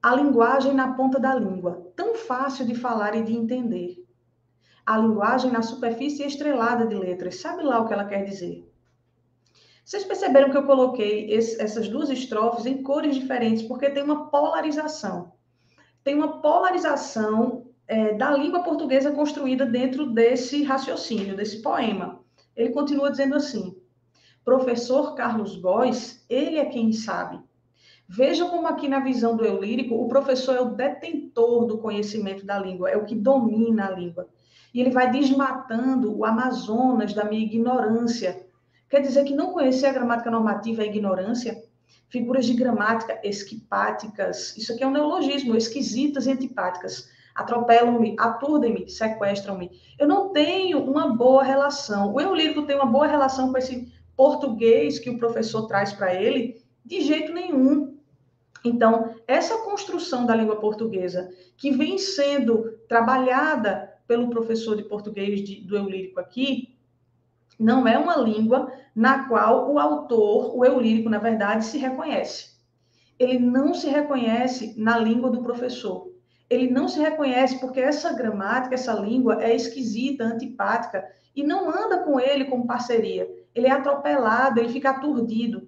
a 0.01 0.15
linguagem 0.15 0.73
na 0.73 0.93
ponta 0.93 1.19
da 1.19 1.35
língua, 1.35 1.91
tão 1.95 2.15
fácil 2.15 2.65
de 2.65 2.75
falar 2.75 3.15
e 3.15 3.23
de 3.23 3.33
entender. 3.33 4.03
A 4.85 4.97
linguagem 4.97 5.51
na 5.51 5.61
superfície 5.61 6.23
estrelada 6.23 6.87
de 6.87 6.95
letras, 6.95 7.41
sabe 7.41 7.61
lá 7.63 7.79
o 7.79 7.87
que 7.87 7.93
ela 7.93 8.05
quer 8.05 8.23
dizer. 8.23 8.66
Vocês 9.87 10.03
perceberam 10.03 10.51
que 10.51 10.57
eu 10.57 10.65
coloquei 10.65 11.31
esse, 11.31 11.61
essas 11.61 11.87
duas 11.87 12.09
estrofes 12.09 12.65
em 12.65 12.83
cores 12.83 13.15
diferentes, 13.15 13.63
porque 13.63 13.89
tem 13.89 14.03
uma 14.03 14.29
polarização. 14.29 15.31
Tem 16.03 16.13
uma 16.13 16.41
polarização 16.41 17.67
é, 17.87 18.13
da 18.13 18.31
língua 18.31 18.63
portuguesa 18.63 19.13
construída 19.13 19.65
dentro 19.65 20.05
desse 20.07 20.61
raciocínio, 20.61 21.37
desse 21.37 21.61
poema. 21.61 22.19
Ele 22.53 22.71
continua 22.71 23.09
dizendo 23.09 23.35
assim: 23.35 23.77
Professor 24.43 25.15
Carlos 25.15 25.55
Góes, 25.55 26.25
ele 26.29 26.57
é 26.57 26.65
quem 26.65 26.91
sabe. 26.91 27.39
Veja 28.09 28.45
como 28.49 28.67
aqui 28.67 28.89
na 28.89 28.99
visão 28.99 29.37
do 29.37 29.45
eu 29.45 29.61
lírico, 29.61 29.95
o 29.95 30.09
professor 30.09 30.57
é 30.57 30.59
o 30.59 30.75
detentor 30.75 31.65
do 31.65 31.77
conhecimento 31.77 32.45
da 32.45 32.59
língua, 32.59 32.89
é 32.89 32.97
o 32.97 33.05
que 33.05 33.15
domina 33.15 33.85
a 33.85 33.91
língua. 33.91 34.27
E 34.73 34.81
ele 34.81 34.89
vai 34.89 35.09
desmatando 35.09 36.13
o 36.13 36.25
Amazonas 36.25 37.13
da 37.13 37.23
minha 37.23 37.45
ignorância, 37.45 38.46
Quer 38.89 39.01
dizer 39.01 39.25
que 39.25 39.35
não 39.35 39.51
conhecer 39.51 39.87
a 39.87 39.93
gramática 39.93 40.31
normativa 40.31 40.81
é 40.81 40.85
ignorância? 40.87 41.61
Figuras 42.09 42.45
de 42.45 42.53
gramática 42.53 43.19
esquipáticas, 43.21 44.55
isso 44.55 44.71
aqui 44.71 44.83
é 44.83 44.87
um 44.87 44.91
neologismo, 44.91 45.57
esquisitas 45.57 46.25
e 46.25 46.31
antipáticas. 46.31 47.09
Atropelam-me, 47.35 48.15
aturdem-me, 48.17 48.89
sequestram-me. 48.89 49.71
Eu 49.99 50.07
não 50.07 50.29
tenho 50.29 50.79
uma 50.79 51.15
boa 51.15 51.43
relação. 51.43 52.13
O 52.13 52.21
eu 52.21 52.33
lírico 52.33 52.65
tem 52.65 52.77
uma 52.77 52.85
boa 52.85 53.05
relação 53.05 53.51
com 53.51 53.57
esse 53.57 53.91
português 54.15 54.97
que 54.97 55.09
o 55.09 55.19
professor 55.19 55.67
traz 55.67 55.93
para 55.93 56.15
ele? 56.15 56.61
De 56.83 57.01
jeito 57.01 57.33
nenhum. 57.33 57.97
Então, 58.63 59.15
essa 59.27 59.57
construção 59.59 60.25
da 60.25 60.35
língua 60.35 60.55
portuguesa, 60.55 61.29
que 61.57 61.71
vem 61.71 61.97
sendo 61.97 62.71
trabalhada 62.87 63.93
pelo 64.07 64.29
professor 64.29 64.75
de 64.75 64.83
português 64.83 65.43
de, 65.43 65.61
do 65.61 65.77
eu 65.77 65.85
lírico 65.85 66.19
aqui, 66.19 66.76
não 67.59 67.87
é 67.87 67.97
uma 67.97 68.17
língua 68.17 68.71
na 68.95 69.27
qual 69.27 69.71
o 69.71 69.79
autor, 69.79 70.55
o 70.55 70.63
eu 70.63 70.79
lírico, 70.79 71.09
na 71.09 71.17
verdade, 71.17 71.65
se 71.65 71.77
reconhece. 71.77 72.57
Ele 73.17 73.39
não 73.39 73.73
se 73.73 73.89
reconhece 73.89 74.79
na 74.79 74.97
língua 74.97 75.31
do 75.31 75.41
professor. 75.41 76.11
Ele 76.49 76.69
não 76.69 76.87
se 76.87 76.99
reconhece 76.99 77.59
porque 77.59 77.79
essa 77.79 78.13
gramática, 78.13 78.75
essa 78.75 78.93
língua 78.93 79.43
é 79.43 79.55
esquisita, 79.55 80.23
antipática 80.23 81.03
e 81.35 81.43
não 81.43 81.69
anda 81.69 82.03
com 82.03 82.19
ele 82.19 82.45
como 82.45 82.67
parceria. 82.67 83.29
Ele 83.53 83.67
é 83.67 83.71
atropelado, 83.71 84.59
ele 84.59 84.69
fica 84.69 84.91
aturdido. 84.91 85.67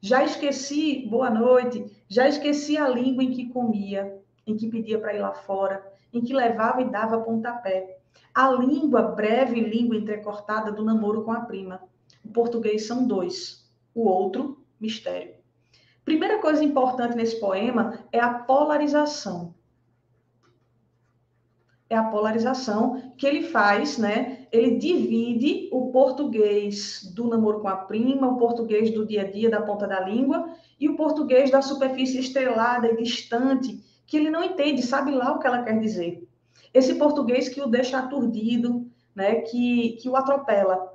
Já 0.00 0.22
esqueci, 0.22 1.06
boa 1.08 1.30
noite, 1.30 1.84
já 2.08 2.28
esqueci 2.28 2.76
a 2.76 2.88
língua 2.88 3.22
em 3.22 3.30
que 3.30 3.48
comia, 3.48 4.18
em 4.46 4.56
que 4.56 4.68
pedia 4.68 4.98
para 4.98 5.14
ir 5.14 5.20
lá 5.20 5.32
fora, 5.32 5.84
em 6.12 6.20
que 6.20 6.34
levava 6.34 6.82
e 6.82 6.90
dava 6.90 7.20
pontapé. 7.20 8.01
A 8.34 8.50
língua 8.50 9.02
breve 9.02 9.60
língua 9.60 9.96
entrecortada 9.96 10.72
do 10.72 10.84
namoro 10.84 11.22
com 11.22 11.32
a 11.32 11.40
prima. 11.40 11.82
O 12.24 12.28
português 12.28 12.86
são 12.86 13.06
dois, 13.06 13.70
o 13.94 14.08
outro, 14.08 14.64
mistério. 14.80 15.34
Primeira 16.04 16.38
coisa 16.38 16.64
importante 16.64 17.14
nesse 17.14 17.38
poema 17.38 17.98
é 18.10 18.18
a 18.18 18.32
polarização. 18.32 19.54
É 21.90 21.96
a 21.96 22.04
polarização 22.04 23.12
que 23.18 23.26
ele 23.26 23.42
faz, 23.42 23.98
né? 23.98 24.46
Ele 24.50 24.78
divide 24.78 25.68
o 25.70 25.92
português 25.92 27.12
do 27.14 27.28
namoro 27.28 27.60
com 27.60 27.68
a 27.68 27.76
prima, 27.76 28.28
o 28.28 28.38
português 28.38 28.90
do 28.90 29.06
dia 29.06 29.22
a 29.22 29.30
dia, 29.30 29.50
da 29.50 29.60
ponta 29.60 29.86
da 29.86 30.00
língua, 30.00 30.54
e 30.80 30.88
o 30.88 30.96
português 30.96 31.50
da 31.50 31.60
superfície 31.60 32.18
estrelada 32.18 32.90
e 32.90 32.96
distante, 32.96 33.78
que 34.06 34.16
ele 34.16 34.30
não 34.30 34.42
entende, 34.42 34.82
sabe 34.82 35.10
lá 35.10 35.32
o 35.32 35.38
que 35.38 35.46
ela 35.46 35.62
quer 35.62 35.78
dizer 35.78 36.26
esse 36.72 36.94
português 36.94 37.48
que 37.48 37.60
o 37.60 37.66
deixa 37.66 37.98
aturdido, 37.98 38.86
né, 39.14 39.36
que, 39.36 39.98
que 40.00 40.08
o 40.08 40.16
atropela. 40.16 40.90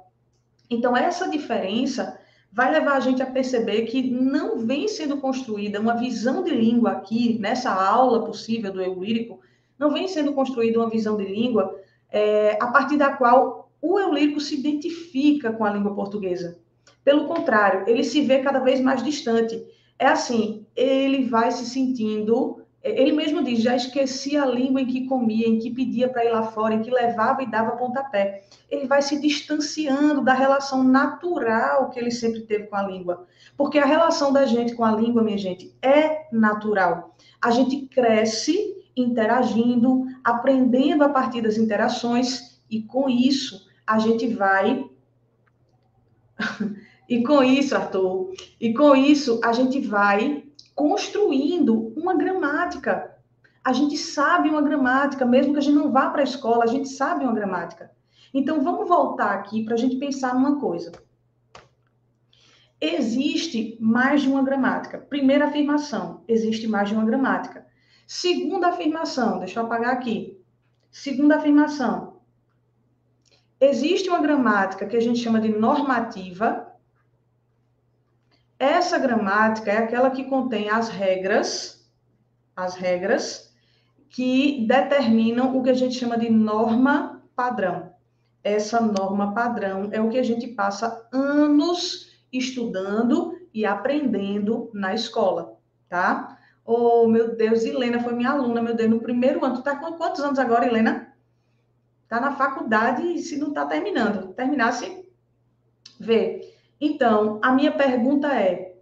Então, 0.69 0.96
essa 0.98 1.29
diferença 1.29 2.19
vai 2.51 2.72
levar 2.72 2.93
a 2.93 3.00
gente 3.00 3.22
a 3.22 3.25
perceber 3.25 3.84
que 3.84 4.01
não 4.01 4.57
vem 4.60 4.88
sendo 4.88 5.17
construída 5.17 5.79
uma 5.79 5.96
visão 5.96 6.43
de 6.43 6.51
língua 6.51 6.91
aqui, 6.91 7.38
nessa 7.39 7.72
aula 7.72 8.25
possível 8.25 8.72
do 8.72 8.81
eu 8.81 8.96
lírico, 9.01 9.39
não 9.77 9.91
vem 9.91 10.07
sendo 10.07 10.34
construída 10.34 10.79
uma 10.79 10.89
visão 10.89 11.17
de 11.17 11.25
língua 11.25 11.79
é, 12.10 12.57
a 12.62 12.67
partir 12.67 12.98
da 12.98 13.12
qual 13.13 13.69
o 13.81 14.00
eu 14.00 14.12
lírico 14.13 14.39
se 14.39 14.55
identifica 14.55 15.51
com 15.51 15.63
a 15.63 15.72
língua 15.72 15.93
portuguesa. 15.93 16.57
Pelo 17.03 17.27
contrário, 17.27 17.88
ele 17.88 18.03
se 18.03 18.22
vê 18.22 18.39
cada 18.39 18.60
vez 18.60 18.81
mais 18.81 19.03
distante. 19.03 19.63
É 20.00 20.07
assim, 20.07 20.65
ele 20.75 21.25
vai 21.25 21.51
se 21.51 21.65
sentindo 21.65 22.62
ele 22.96 23.12
mesmo 23.12 23.44
diz: 23.44 23.60
já 23.62 23.75
esqueci 23.75 24.38
a 24.38 24.46
língua 24.46 24.82
em 24.82 24.86
que 24.86 25.06
comia, 25.06 25.48
em 25.48 25.60
que 25.60 25.72
pedia 25.72 26.08
para 26.08 26.25
ir 26.25 26.32
lá 26.32 26.44
fora, 26.44 26.74
em 26.74 26.82
que 26.82 26.91
levava 26.91 27.44
e 27.44 27.50
dava 27.50 27.75
pontapé. 27.75 28.44
Ele 28.70 28.88
vai 28.88 29.01
se 29.01 29.20
distanciando 29.20 30.22
da 30.22 30.34
relação 30.34 30.84
natural 30.84 31.89
que 31.89 32.00
ele 32.00 32.12
sempre 32.12 32.41
teve 32.41 32.67
com 32.67 32.75
a 32.75 32.84
língua. 32.84 33.25
Porque 33.56 33.79
a 33.79 33.86
relação 33.86 34.32
da 34.32 34.46
gente 34.46 34.75
com 34.75 34.84
a 34.84 34.91
língua, 34.91 35.24
minha 35.24 35.38
gente, 35.38 35.75
é 35.82 36.27
natural. 36.32 37.15
A 37.41 37.51
gente 37.51 37.88
cresce 37.88 38.75
interagindo, 38.96 40.06
aprendendo 40.24 41.03
a 41.03 41.10
partir 41.10 41.41
das 41.41 41.58
interações, 41.58 42.60
e 42.70 42.82
com 42.82 43.08
isso 43.10 43.67
a 43.86 44.00
gente 44.00 44.27
vai. 44.27 44.89
e 47.08 47.24
com 47.24 47.44
isso, 47.44 47.75
Arthur, 47.75 48.34
e 48.60 48.74
com 48.74 48.96
isso 48.96 49.39
a 49.44 49.53
gente 49.53 49.79
vai 49.79 50.47
construindo 50.77 51.91
uma 51.98 52.13
gramática. 52.13 53.17
A 53.65 53.74
gente 53.74 53.98
sabe 53.98 54.48
uma 54.48 54.62
gramática, 54.62 55.25
mesmo 55.25 55.53
que 55.53 55.57
a 55.57 55.62
gente 55.62 55.75
não 55.75 55.91
vá 55.91 56.12
para 56.12 56.22
a 56.22 56.24
escola, 56.24 56.63
a 56.63 56.67
gente 56.67 56.88
sabe 56.88 57.24
uma 57.24 57.34
gramática. 57.34 57.91
Então, 58.31 58.62
vamos 58.62 58.88
voltar 58.88 59.34
aqui 59.34 59.65
para 59.65 59.74
a 59.74 59.77
gente 59.77 59.96
pensar 59.96 60.36
numa 60.36 60.60
coisa. 60.60 60.91
Existe 62.79 63.75
mais 63.81 64.22
de 64.22 64.29
uma 64.29 64.43
gramática. 64.43 65.00
Primeira 65.00 65.48
afirmação, 65.48 66.24
existe 66.27 66.67
mais 66.67 66.89
de 66.89 66.93
uma 66.93 67.03
gramática. 67.03 67.65
Segunda 68.05 68.67
afirmação, 68.67 69.39
deixa 69.39 69.60
eu 69.60 69.65
apagar 69.65 69.93
aqui. 69.93 70.39
Segunda 70.91 71.38
afirmação, 71.38 72.17
existe 73.60 74.10
uma 74.10 74.22
gramática 74.22 74.86
que 74.86 74.96
a 74.96 75.01
gente 75.01 75.19
chama 75.19 75.41
de 75.41 75.50
normativa, 75.50 76.67
essa 78.60 78.98
gramática 78.98 79.72
é 79.72 79.78
aquela 79.78 80.10
que 80.10 80.24
contém 80.24 80.70
as 80.70 80.90
regras, 80.90 81.88
as 82.56 82.76
regras 82.76 83.54
que 84.10 84.66
determinam 84.68 85.56
o 85.56 85.64
que 85.64 85.70
a 85.70 85.74
gente 85.74 85.96
chama 85.96 86.18
de 86.18 86.30
norma 86.30 87.22
padrão. 87.36 87.96
essa 88.44 88.80
norma 88.80 89.34
padrão. 89.34 89.90
É 89.92 90.00
o 90.00 90.10
que 90.10 90.18
a 90.18 90.24
gente 90.24 90.48
passa 90.48 91.08
anos 91.12 92.18
estudando 92.32 93.38
e 93.54 93.66
aprendendo 93.66 94.72
na 94.74 94.94
escola, 94.94 95.58
tá? 95.90 96.38
Oh, 96.66 97.08
meu 97.08 97.36
Deus, 97.36 97.64
Helena 97.66 98.00
foi 98.00 98.14
minha 98.14 98.32
aluna, 98.32 98.62
meu 98.62 98.76
Deus, 98.76 98.90
no 98.90 99.02
primeiro 99.02 99.44
ano. 99.44 99.56
Tu 99.56 99.64
tá 99.64 99.76
com 99.76 99.94
quantos 99.94 100.22
anos 100.22 100.40
agora, 100.40 100.66
Helena? 100.66 101.14
Tá 102.08 102.22
na 102.22 102.36
faculdade 102.36 103.04
e 103.04 103.20
se 103.20 103.38
não 103.38 103.52
tá 103.52 103.66
terminando. 103.66 104.34
Terminasse, 104.34 105.06
vê. 106.00 106.57
Então, 106.79 107.39
a 107.43 107.51
minha 107.51 107.72
pergunta 107.72 108.27
é: 108.34 108.77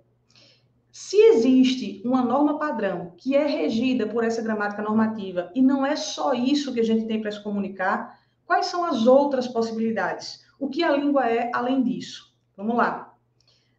se 0.91 1.17
existe 1.17 2.01
uma 2.05 2.21
norma 2.21 2.57
padrão 2.57 3.13
que 3.17 3.35
é 3.35 3.45
regida 3.45 4.07
por 4.07 4.23
essa 4.23 4.41
gramática 4.41 4.81
normativa 4.81 5.51
e 5.53 5.61
não 5.61 5.85
é 5.85 5.95
só 5.95 6.33
isso 6.33 6.73
que 6.73 6.79
a 6.79 6.83
gente 6.85 7.05
tem 7.05 7.21
para 7.21 7.31
se 7.31 7.43
comunicar, 7.43 8.19
quais 8.45 8.67
são 8.67 8.85
as 8.85 9.05
outras 9.05 9.47
possibilidades? 9.47 10.45
O 10.59 10.69
que 10.69 10.83
a 10.83 10.95
língua 10.95 11.27
é 11.27 11.51
além 11.53 11.83
disso? 11.83 12.33
Vamos 12.55 12.77
lá. 12.77 13.13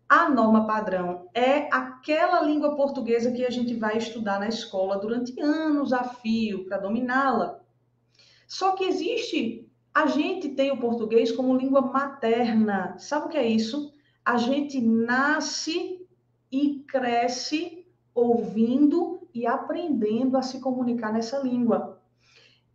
A 0.08 0.28
norma 0.28 0.66
padrão 0.66 1.28
é 1.35 1.68
aquela 1.75 2.40
língua 2.42 2.76
portuguesa 2.76 3.32
que 3.32 3.44
a 3.44 3.50
gente 3.50 3.75
vai 3.75 3.96
estudar 3.99 4.38
na 4.38 4.49
escola 4.49 4.99
durante 4.99 5.40
anos 5.40 5.92
a 5.92 6.04
fio 6.04 6.64
para 6.66 6.78
dominá-la. 6.78 7.61
Só 8.46 8.73
que 8.73 8.85
existe, 8.85 9.68
a 9.92 10.06
gente 10.06 10.50
tem 10.50 10.70
o 10.70 10.78
português 10.78 11.32
como 11.32 11.56
língua 11.56 11.80
materna. 11.80 12.94
Sabe 12.99 13.26
o 13.26 13.28
que 13.30 13.37
é 13.37 13.49
isso? 13.49 13.96
A 14.26 14.38
gente 14.38 14.80
nasce 14.80 16.04
e 16.50 16.85
cresce 16.88 17.87
ouvindo 18.12 19.21
e 19.33 19.47
aprendendo 19.47 20.37
a 20.37 20.42
se 20.42 20.61
comunicar 20.61 21.12
nessa 21.12 21.38
língua. 21.38 22.02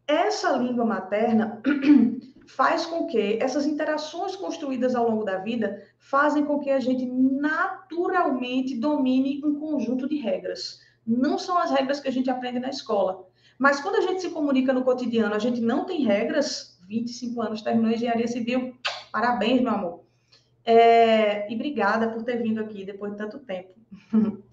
Essa 0.07 0.55
língua 0.55 0.85
materna 0.85 1.61
faz 2.47 2.85
com 2.85 3.05
que 3.05 3.37
essas 3.41 3.65
interações 3.65 4.33
construídas 4.33 4.95
ao 4.95 5.09
longo 5.09 5.25
da 5.25 5.39
vida 5.39 5.83
fazem 5.99 6.45
com 6.45 6.57
que 6.57 6.69
a 6.69 6.79
gente 6.79 7.05
naturalmente 7.05 8.79
domine 8.79 9.41
um 9.43 9.55
conjunto 9.55 10.07
de 10.07 10.15
regras. 10.15 10.79
Não 11.05 11.37
são 11.37 11.57
as 11.57 11.69
regras 11.69 11.99
que 11.99 12.07
a 12.07 12.13
gente 12.13 12.29
aprende 12.29 12.59
na 12.59 12.69
escola. 12.69 13.27
Mas 13.59 13.81
quando 13.81 13.95
a 13.95 14.01
gente 14.01 14.21
se 14.21 14.29
comunica 14.29 14.71
no 14.71 14.85
cotidiano, 14.85 15.35
a 15.35 15.39
gente 15.39 15.59
não 15.59 15.85
tem 15.85 16.05
regras. 16.05 16.79
25 16.87 17.41
anos, 17.41 17.61
terminou 17.61 17.91
engenharia 17.91 18.27
civil. 18.27 18.73
Parabéns, 19.11 19.61
meu 19.61 19.73
amor. 19.73 20.00
É, 20.63 21.51
e 21.51 21.55
obrigada 21.55 22.09
por 22.09 22.23
ter 22.23 22.41
vindo 22.41 22.59
aqui 22.59 22.85
depois 22.85 23.13
de 23.13 23.17
tanto 23.17 23.39
tempo. 23.39 23.73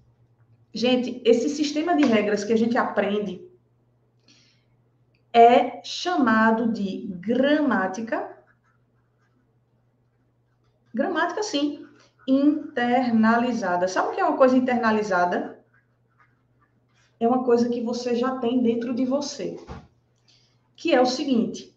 gente, 0.73 1.21
esse 1.23 1.49
sistema 1.49 1.95
de 1.95 2.05
regras 2.05 2.43
que 2.43 2.53
a 2.53 2.57
gente 2.57 2.77
aprende 2.77 3.47
é 5.31 5.83
chamado 5.83 6.71
de 6.71 7.07
gramática. 7.19 8.37
Gramática, 10.93 11.43
sim, 11.43 11.85
internalizada. 12.27 13.87
Sabe 13.87 14.09
o 14.09 14.11
que 14.11 14.21
é 14.21 14.25
uma 14.25 14.37
coisa 14.37 14.57
internalizada? 14.57 15.63
É 17.19 17.27
uma 17.27 17.43
coisa 17.43 17.69
que 17.69 17.81
você 17.81 18.15
já 18.15 18.37
tem 18.37 18.61
dentro 18.61 18.93
de 18.93 19.05
você. 19.05 19.59
Que 20.75 20.93
é 20.93 21.01
o 21.01 21.05
seguinte: 21.05 21.75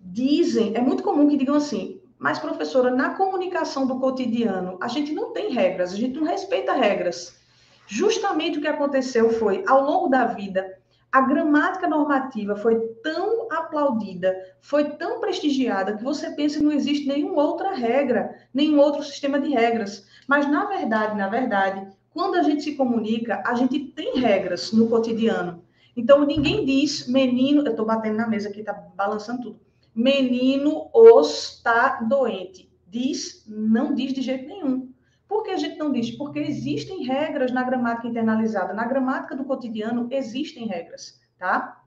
dizem, 0.00 0.74
é 0.74 0.80
muito 0.80 1.02
comum 1.02 1.28
que 1.28 1.36
digam 1.36 1.56
assim, 1.56 2.00
mas 2.24 2.38
professora, 2.38 2.90
na 2.90 3.10
comunicação 3.10 3.86
do 3.86 4.00
cotidiano, 4.00 4.78
a 4.80 4.88
gente 4.88 5.12
não 5.12 5.34
tem 5.34 5.52
regras, 5.52 5.92
a 5.92 5.96
gente 5.96 6.18
não 6.18 6.26
respeita 6.26 6.72
regras. 6.72 7.38
Justamente 7.86 8.56
o 8.56 8.62
que 8.62 8.66
aconteceu 8.66 9.28
foi, 9.28 9.62
ao 9.66 9.84
longo 9.84 10.08
da 10.08 10.24
vida, 10.24 10.78
a 11.12 11.20
gramática 11.20 11.86
normativa 11.86 12.56
foi 12.56 12.80
tão 13.02 13.46
aplaudida, 13.52 14.34
foi 14.62 14.92
tão 14.92 15.20
prestigiada, 15.20 15.98
que 15.98 16.02
você 16.02 16.30
pensa 16.30 16.56
que 16.56 16.64
não 16.64 16.72
existe 16.72 17.06
nenhuma 17.06 17.42
outra 17.42 17.74
regra, 17.74 18.34
nenhum 18.54 18.80
outro 18.80 19.02
sistema 19.02 19.38
de 19.38 19.50
regras. 19.50 20.06
Mas, 20.26 20.50
na 20.50 20.64
verdade, 20.64 21.18
na 21.18 21.28
verdade, 21.28 21.86
quando 22.08 22.36
a 22.36 22.42
gente 22.42 22.62
se 22.62 22.74
comunica, 22.74 23.42
a 23.44 23.54
gente 23.54 23.78
tem 23.78 24.18
regras 24.18 24.72
no 24.72 24.88
cotidiano. 24.88 25.62
Então, 25.94 26.24
ninguém 26.24 26.64
diz, 26.64 27.06
menino, 27.06 27.60
eu 27.60 27.72
estou 27.72 27.84
batendo 27.84 28.16
na 28.16 28.26
mesa 28.26 28.48
aqui, 28.48 28.60
está 28.60 28.72
balançando 28.72 29.42
tudo. 29.42 29.64
Menino 29.94 30.90
os 30.92 31.56
está 31.56 32.00
doente. 32.00 32.72
Diz, 32.86 33.44
não 33.46 33.94
diz 33.94 34.12
de 34.12 34.22
jeito 34.22 34.48
nenhum. 34.48 34.92
Por 35.28 35.42
que 35.42 35.50
a 35.50 35.56
gente 35.56 35.78
não 35.78 35.90
diz? 35.90 36.10
Porque 36.10 36.38
existem 36.38 37.04
regras 37.04 37.52
na 37.52 37.62
gramática 37.62 38.08
internalizada. 38.08 38.72
Na 38.72 38.86
gramática 38.86 39.34
do 39.34 39.44
cotidiano 39.44 40.08
existem 40.10 40.66
regras, 40.66 41.20
tá? 41.38 41.82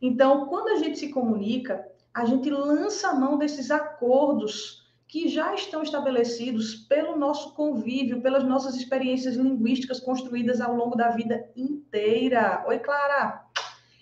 Então, 0.00 0.46
quando 0.46 0.68
a 0.68 0.76
gente 0.76 0.98
se 0.98 1.08
comunica, 1.10 1.86
a 2.12 2.24
gente 2.24 2.50
lança 2.50 3.08
a 3.08 3.14
mão 3.14 3.38
desses 3.38 3.70
acordos 3.70 4.82
que 5.06 5.28
já 5.28 5.54
estão 5.54 5.82
estabelecidos 5.82 6.74
pelo 6.74 7.16
nosso 7.16 7.54
convívio, 7.54 8.22
pelas 8.22 8.44
nossas 8.44 8.74
experiências 8.74 9.36
linguísticas 9.36 10.00
construídas 10.00 10.60
ao 10.60 10.74
longo 10.74 10.96
da 10.96 11.10
vida 11.10 11.50
inteira. 11.54 12.64
Oi, 12.66 12.78
Clara. 12.78 13.44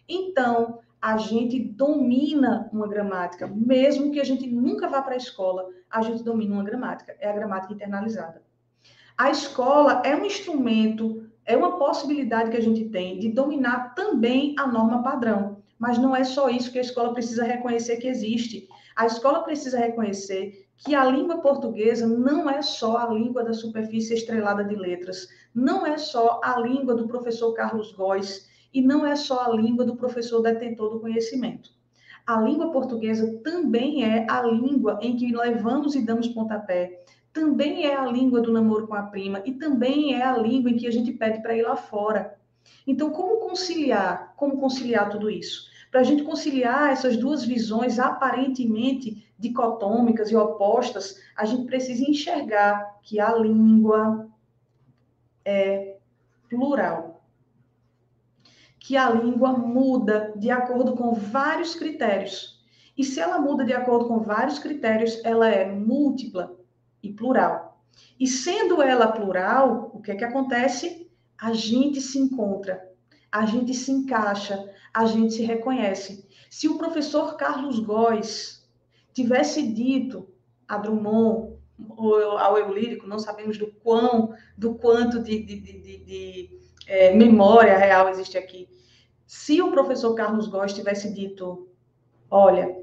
Então, 0.09 0.79
a 1.01 1.17
gente 1.17 1.59
domina 1.59 2.69
uma 2.73 2.87
gramática, 2.87 3.47
mesmo 3.47 4.11
que 4.11 4.21
a 4.21 4.25
gente 4.25 4.47
nunca 4.47 4.89
vá 4.89 5.01
para 5.01 5.15
a 5.15 5.17
escola, 5.17 5.69
a 5.91 6.03
gente 6.03 6.23
domina 6.23 6.55
uma 6.55 6.65
gramática. 6.65 7.17
É 7.19 7.31
a 7.31 7.33
gramática 7.33 7.73
internalizada. 7.73 8.43
A 9.17 9.31
escola 9.31 10.03
é 10.05 10.15
um 10.15 10.25
instrumento, 10.25 11.27
é 11.45 11.57
uma 11.57 11.79
possibilidade 11.79 12.51
que 12.51 12.57
a 12.57 12.63
gente 12.63 12.89
tem 12.91 13.19
de 13.19 13.31
dominar 13.31 13.95
também 13.95 14.55
a 14.59 14.67
norma 14.67 15.03
padrão. 15.03 15.59
Mas 15.79 15.97
não 15.97 16.15
é 16.15 16.25
só 16.25 16.51
isso 16.51 16.71
que 16.71 16.79
a 16.79 16.83
escola 16.83 17.15
precisa 17.15 17.45
reconhecer 17.45 17.97
que 17.97 18.07
existe. 18.07 18.69
A 18.95 19.07
escola 19.07 19.43
precisa 19.43 19.79
reconhecer 19.79 20.69
que 20.77 20.95
a 20.95 21.05
língua 21.05 21.39
portuguesa 21.39 22.07
não 22.07 22.49
é 22.49 22.61
só 22.61 22.99
a 22.99 23.09
língua 23.09 23.43
da 23.43 23.55
superfície 23.55 24.15
estrelada 24.15 24.65
de 24.65 24.75
letras, 24.75 25.29
não 25.55 25.87
é 25.87 25.97
só 25.97 26.41
a 26.43 26.59
língua 26.59 26.95
do 26.95 27.09
professor 27.09 27.53
Carlos 27.55 27.93
Góes 27.93 28.50
e 28.73 28.81
não 28.81 29.07
é 29.07 29.17
só 29.17 29.45
a 29.45 29.57
língua 29.57 29.85
do 29.85 29.97
professor 29.97 30.41
detentor 30.41 30.91
do 30.91 31.01
conhecimento. 31.01 31.71
A 32.27 32.41
língua 32.41 32.71
portuguesa 32.71 33.41
também 33.43 34.05
é 34.05 34.27
a 34.31 34.43
língua 34.43 34.99
em 35.03 35.17
que 35.17 35.35
levamos 35.35 35.95
e 35.95 36.05
damos 36.05 36.29
pontapé, 36.29 37.03
também 37.33 37.87
é 37.87 37.95
a 37.95 38.07
língua 38.07 38.41
do 38.41 38.53
namoro 38.53 38.89
com 38.89 38.95
a 38.95 39.03
prima 39.03 39.41
e 39.45 39.53
também 39.53 40.15
é 40.15 40.23
a 40.23 40.37
língua 40.37 40.71
em 40.71 40.77
que 40.77 40.87
a 40.87 40.91
gente 40.91 41.13
pede 41.13 41.41
para 41.41 41.57
ir 41.57 41.63
lá 41.63 41.77
fora. 41.77 42.37
Então, 42.87 43.11
como 43.11 43.49
conciliar? 43.49 44.35
Como 44.37 44.59
conciliar 44.59 45.09
tudo 45.09 45.31
isso? 45.31 45.71
Para 45.91 46.01
a 46.01 46.05
gente 46.05 46.23
conciliar 46.23 46.91
essas 46.91 47.17
duas 47.17 47.45
visões 47.45 47.99
aparentemente 47.99 49.27
dicotômicas 49.39 50.31
e 50.31 50.37
opostas, 50.37 51.21
a 51.37 51.45
gente 51.45 51.67
precisa 51.67 52.09
enxergar 52.09 52.99
que 53.03 53.19
a 53.19 53.35
língua 53.35 54.29
é 55.45 55.97
plural. 56.49 57.10
Que 58.91 58.97
a 58.97 59.09
língua 59.09 59.53
muda 59.53 60.33
de 60.35 60.51
acordo 60.51 60.97
com 60.97 61.15
vários 61.15 61.77
critérios. 61.77 62.61
E 62.99 63.05
se 63.05 63.21
ela 63.21 63.39
muda 63.39 63.65
de 63.65 63.73
acordo 63.73 64.09
com 64.09 64.19
vários 64.19 64.59
critérios, 64.59 65.25
ela 65.25 65.49
é 65.49 65.65
múltipla 65.65 66.59
e 67.01 67.13
plural. 67.13 67.85
E 68.19 68.27
sendo 68.27 68.83
ela 68.83 69.13
plural, 69.13 69.93
o 69.95 70.03
que 70.03 70.11
é 70.11 70.17
que 70.17 70.25
acontece? 70.25 71.09
A 71.41 71.53
gente 71.53 72.01
se 72.01 72.19
encontra, 72.19 72.85
a 73.31 73.47
gente 73.47 73.75
se 73.75 73.93
encaixa, 73.93 74.69
a 74.93 75.05
gente 75.05 75.35
se 75.35 75.43
reconhece. 75.45 76.29
Se 76.51 76.67
o 76.67 76.77
professor 76.77 77.37
Carlos 77.37 77.79
Góes 77.79 78.69
tivesse 79.13 79.73
dito 79.73 80.29
a 80.67 80.77
Drummond 80.77 81.55
ou 81.91 82.17
ao 82.37 82.59
eu 82.59 82.75
lírico, 82.75 83.07
não 83.07 83.21
sabemos 83.21 83.57
do 83.57 83.69
quão, 83.85 84.35
do 84.59 84.75
quanto 84.75 85.23
de, 85.23 85.39
de, 85.45 85.61
de, 85.61 86.05
de, 86.05 86.61
é, 86.89 87.15
memória 87.15 87.79
real 87.79 88.09
existe 88.09 88.37
aqui. 88.37 88.69
Se 89.33 89.63
o 89.63 89.71
professor 89.71 90.13
Carlos 90.17 90.49
Góes 90.49 90.73
tivesse 90.73 91.15
dito, 91.15 91.69
olha, 92.29 92.83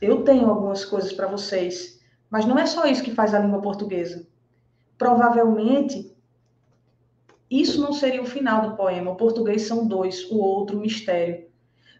eu 0.00 0.22
tenho 0.22 0.48
algumas 0.48 0.84
coisas 0.84 1.12
para 1.12 1.26
vocês, 1.26 2.00
mas 2.30 2.46
não 2.46 2.56
é 2.56 2.66
só 2.66 2.86
isso 2.86 3.02
que 3.02 3.10
faz 3.10 3.34
a 3.34 3.40
língua 3.40 3.60
portuguesa. 3.60 4.24
Provavelmente, 4.96 6.16
isso 7.50 7.80
não 7.80 7.92
seria 7.92 8.22
o 8.22 8.26
final 8.26 8.70
do 8.70 8.76
poema. 8.76 9.10
O 9.10 9.16
português 9.16 9.62
são 9.62 9.84
dois, 9.84 10.30
o 10.30 10.38
outro, 10.38 10.78
mistério. 10.78 11.48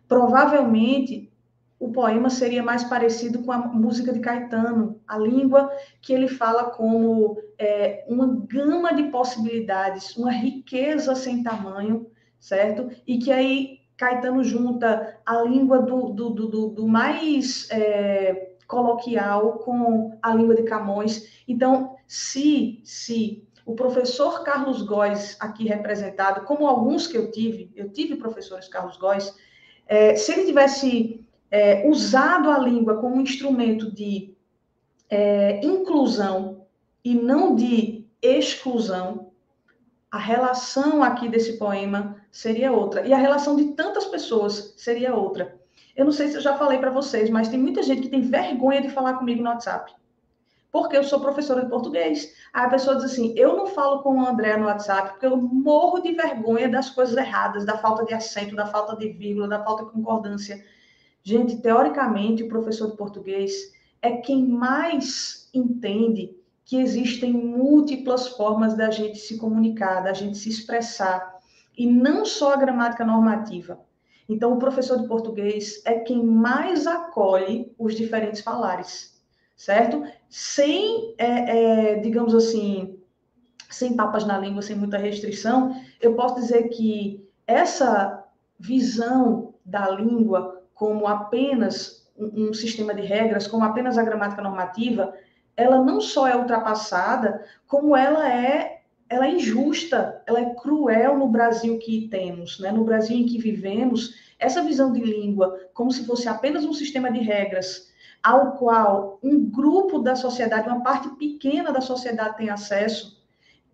Provavelmente, 0.06 1.32
o 1.76 1.90
poema 1.90 2.30
seria 2.30 2.62
mais 2.62 2.84
parecido 2.84 3.42
com 3.42 3.50
a 3.50 3.58
música 3.58 4.12
de 4.12 4.20
Caetano, 4.20 5.00
a 5.08 5.18
língua 5.18 5.68
que 6.00 6.12
ele 6.12 6.28
fala 6.28 6.70
como 6.70 7.36
é, 7.58 8.04
uma 8.08 8.28
gama 8.46 8.94
de 8.94 9.10
possibilidades, 9.10 10.16
uma 10.16 10.30
riqueza 10.30 11.16
sem 11.16 11.42
tamanho, 11.42 12.11
certo? 12.42 12.90
E 13.06 13.16
que 13.16 13.32
aí 13.32 13.78
Caetano 13.96 14.44
junta 14.44 15.18
a 15.24 15.40
língua 15.42 15.78
do, 15.78 16.10
do, 16.10 16.30
do, 16.30 16.68
do 16.68 16.86
mais. 16.86 17.70
É, 17.70 18.50
coloquial 18.72 19.58
com 19.58 20.18
a 20.22 20.34
língua 20.34 20.54
de 20.54 20.62
Camões. 20.62 21.42
Então, 21.46 21.94
se, 22.06 22.80
se 22.84 23.46
o 23.66 23.74
professor 23.74 24.42
Carlos 24.42 24.80
Góes, 24.80 25.36
aqui 25.38 25.68
representado, 25.68 26.46
como 26.46 26.66
alguns 26.66 27.06
que 27.06 27.18
eu 27.18 27.30
tive, 27.30 27.70
eu 27.76 27.90
tive 27.90 28.16
professores 28.16 28.68
Carlos 28.68 28.96
Góes, 28.96 29.36
é, 29.86 30.14
se 30.16 30.32
ele 30.32 30.46
tivesse 30.46 31.22
é, 31.50 31.86
usado 31.86 32.50
a 32.50 32.58
língua 32.58 32.96
como 32.96 33.16
um 33.16 33.20
instrumento 33.20 33.94
de 33.94 34.34
é, 35.10 35.60
inclusão 35.62 36.64
e 37.04 37.14
não 37.14 37.54
de 37.54 38.06
exclusão, 38.22 39.32
a 40.10 40.18
relação 40.18 41.02
aqui 41.02 41.28
desse 41.28 41.58
poema 41.58 42.21
seria 42.32 42.72
outra. 42.72 43.06
E 43.06 43.12
a 43.12 43.18
relação 43.18 43.54
de 43.54 43.74
tantas 43.74 44.06
pessoas 44.06 44.74
seria 44.78 45.14
outra. 45.14 45.60
Eu 45.94 46.06
não 46.06 46.12
sei 46.12 46.28
se 46.28 46.36
eu 46.36 46.40
já 46.40 46.56
falei 46.56 46.78
para 46.78 46.90
vocês, 46.90 47.28
mas 47.28 47.48
tem 47.48 47.58
muita 47.58 47.82
gente 47.82 48.00
que 48.00 48.08
tem 48.08 48.22
vergonha 48.22 48.80
de 48.80 48.88
falar 48.88 49.14
comigo 49.18 49.42
no 49.42 49.50
WhatsApp. 49.50 49.94
Porque 50.72 50.96
eu 50.96 51.04
sou 51.04 51.20
professora 51.20 51.62
de 51.62 51.68
português. 51.68 52.32
Aí 52.50 52.64
a 52.64 52.70
pessoa 52.70 52.96
diz 52.96 53.04
assim: 53.04 53.34
eu 53.36 53.54
não 53.54 53.66
falo 53.66 54.02
com 54.02 54.16
o 54.16 54.26
André 54.26 54.56
no 54.56 54.64
WhatsApp 54.64 55.10
porque 55.10 55.26
eu 55.26 55.36
morro 55.36 56.00
de 56.00 56.12
vergonha 56.12 56.66
das 56.66 56.88
coisas 56.88 57.14
erradas, 57.14 57.66
da 57.66 57.76
falta 57.76 58.06
de 58.06 58.14
acento, 58.14 58.56
da 58.56 58.66
falta 58.66 58.96
de 58.96 59.10
vírgula, 59.10 59.46
da 59.46 59.62
falta 59.62 59.84
de 59.84 59.90
concordância. 59.90 60.64
Gente, 61.22 61.60
teoricamente, 61.60 62.42
o 62.42 62.48
professor 62.48 62.90
de 62.90 62.96
português 62.96 63.52
é 64.00 64.12
quem 64.12 64.48
mais 64.48 65.50
entende 65.52 66.34
que 66.64 66.78
existem 66.78 67.34
múltiplas 67.34 68.28
formas 68.28 68.74
da 68.74 68.90
gente 68.90 69.18
se 69.18 69.36
comunicar, 69.36 70.00
da 70.00 70.14
gente 70.14 70.38
se 70.38 70.48
expressar, 70.48 71.31
e 71.76 71.86
não 71.86 72.24
só 72.24 72.54
a 72.54 72.56
gramática 72.56 73.04
normativa. 73.04 73.80
Então, 74.28 74.52
o 74.52 74.58
professor 74.58 75.00
de 75.00 75.08
português 75.08 75.82
é 75.84 75.98
quem 76.00 76.24
mais 76.24 76.86
acolhe 76.86 77.74
os 77.78 77.94
diferentes 77.94 78.40
falares, 78.40 79.20
certo? 79.56 80.04
Sem, 80.28 81.14
é, 81.18 81.26
é, 81.26 82.00
digamos 82.00 82.34
assim, 82.34 82.98
sem 83.68 83.94
papas 83.94 84.24
na 84.24 84.38
língua, 84.38 84.62
sem 84.62 84.76
muita 84.76 84.98
restrição, 84.98 85.74
eu 86.00 86.14
posso 86.14 86.36
dizer 86.36 86.68
que 86.68 87.26
essa 87.46 88.24
visão 88.58 89.54
da 89.64 89.90
língua 89.90 90.62
como 90.74 91.06
apenas 91.06 92.10
um, 92.16 92.48
um 92.48 92.54
sistema 92.54 92.94
de 92.94 93.02
regras, 93.02 93.46
como 93.46 93.64
apenas 93.64 93.96
a 93.96 94.02
gramática 94.02 94.42
normativa, 94.42 95.14
ela 95.56 95.78
não 95.78 96.00
só 96.00 96.26
é 96.26 96.36
ultrapassada, 96.36 97.44
como 97.66 97.96
ela 97.96 98.28
é 98.28 98.81
ela 99.12 99.26
é 99.26 99.32
injusta, 99.32 100.22
ela 100.26 100.40
é 100.40 100.54
cruel 100.54 101.18
no 101.18 101.28
Brasil 101.28 101.78
que 101.78 102.08
temos, 102.08 102.58
né? 102.58 102.72
no 102.72 102.82
Brasil 102.82 103.14
em 103.14 103.26
que 103.26 103.36
vivemos, 103.36 104.14
essa 104.38 104.62
visão 104.62 104.90
de 104.90 105.00
língua 105.00 105.60
como 105.74 105.92
se 105.92 106.06
fosse 106.06 106.28
apenas 106.28 106.64
um 106.64 106.72
sistema 106.72 107.12
de 107.12 107.20
regras 107.20 107.92
ao 108.22 108.52
qual 108.52 109.18
um 109.22 109.50
grupo 109.50 109.98
da 109.98 110.16
sociedade, 110.16 110.66
uma 110.66 110.82
parte 110.82 111.10
pequena 111.16 111.70
da 111.70 111.82
sociedade 111.82 112.38
tem 112.38 112.48
acesso, 112.48 113.20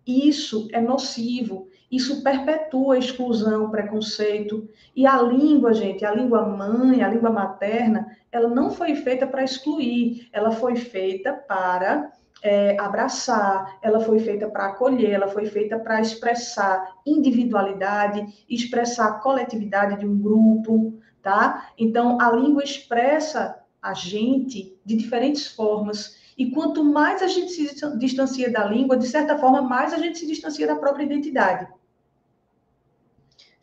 isso 0.05 0.67
é 0.73 0.81
nocivo, 0.81 1.69
isso 1.89 2.21
perpetua 2.21 2.95
a 2.95 2.99
exclusão, 2.99 3.69
preconceito. 3.69 4.67
E 4.95 5.07
a 5.07 5.21
língua, 5.21 5.73
gente, 5.73 6.03
a 6.03 6.11
língua 6.11 6.45
mãe, 6.45 7.01
a 7.01 7.07
língua 7.07 7.29
materna, 7.29 8.17
ela 8.29 8.49
não 8.49 8.71
foi 8.71 8.95
feita 8.95 9.25
para 9.25 9.43
excluir, 9.43 10.27
ela 10.33 10.51
foi 10.51 10.75
feita 10.75 11.31
para 11.31 12.11
é, 12.41 12.79
abraçar, 12.79 13.77
ela 13.81 13.99
foi 13.99 14.19
feita 14.19 14.47
para 14.47 14.67
acolher, 14.67 15.11
ela 15.11 15.27
foi 15.27 15.45
feita 15.45 15.77
para 15.77 15.99
expressar 15.99 16.95
individualidade, 17.05 18.45
expressar 18.49 19.07
a 19.07 19.13
coletividade 19.19 19.99
de 19.99 20.05
um 20.05 20.17
grupo, 20.17 20.99
tá? 21.21 21.69
Então, 21.77 22.19
a 22.19 22.31
língua 22.31 22.63
expressa 22.63 23.59
a 23.81 23.93
gente 23.93 24.77
de 24.85 24.95
diferentes 24.95 25.47
formas. 25.47 26.17
E 26.37 26.51
quanto 26.51 26.83
mais 26.83 27.21
a 27.21 27.27
gente 27.27 27.51
se 27.51 27.97
distancia 27.97 28.51
da 28.51 28.65
língua, 28.65 28.97
de 28.97 29.07
certa 29.07 29.37
forma, 29.37 29.61
mais 29.61 29.93
a 29.93 29.97
gente 29.97 30.17
se 30.17 30.25
distancia 30.25 30.65
da 30.65 30.75
própria 30.75 31.03
identidade 31.03 31.67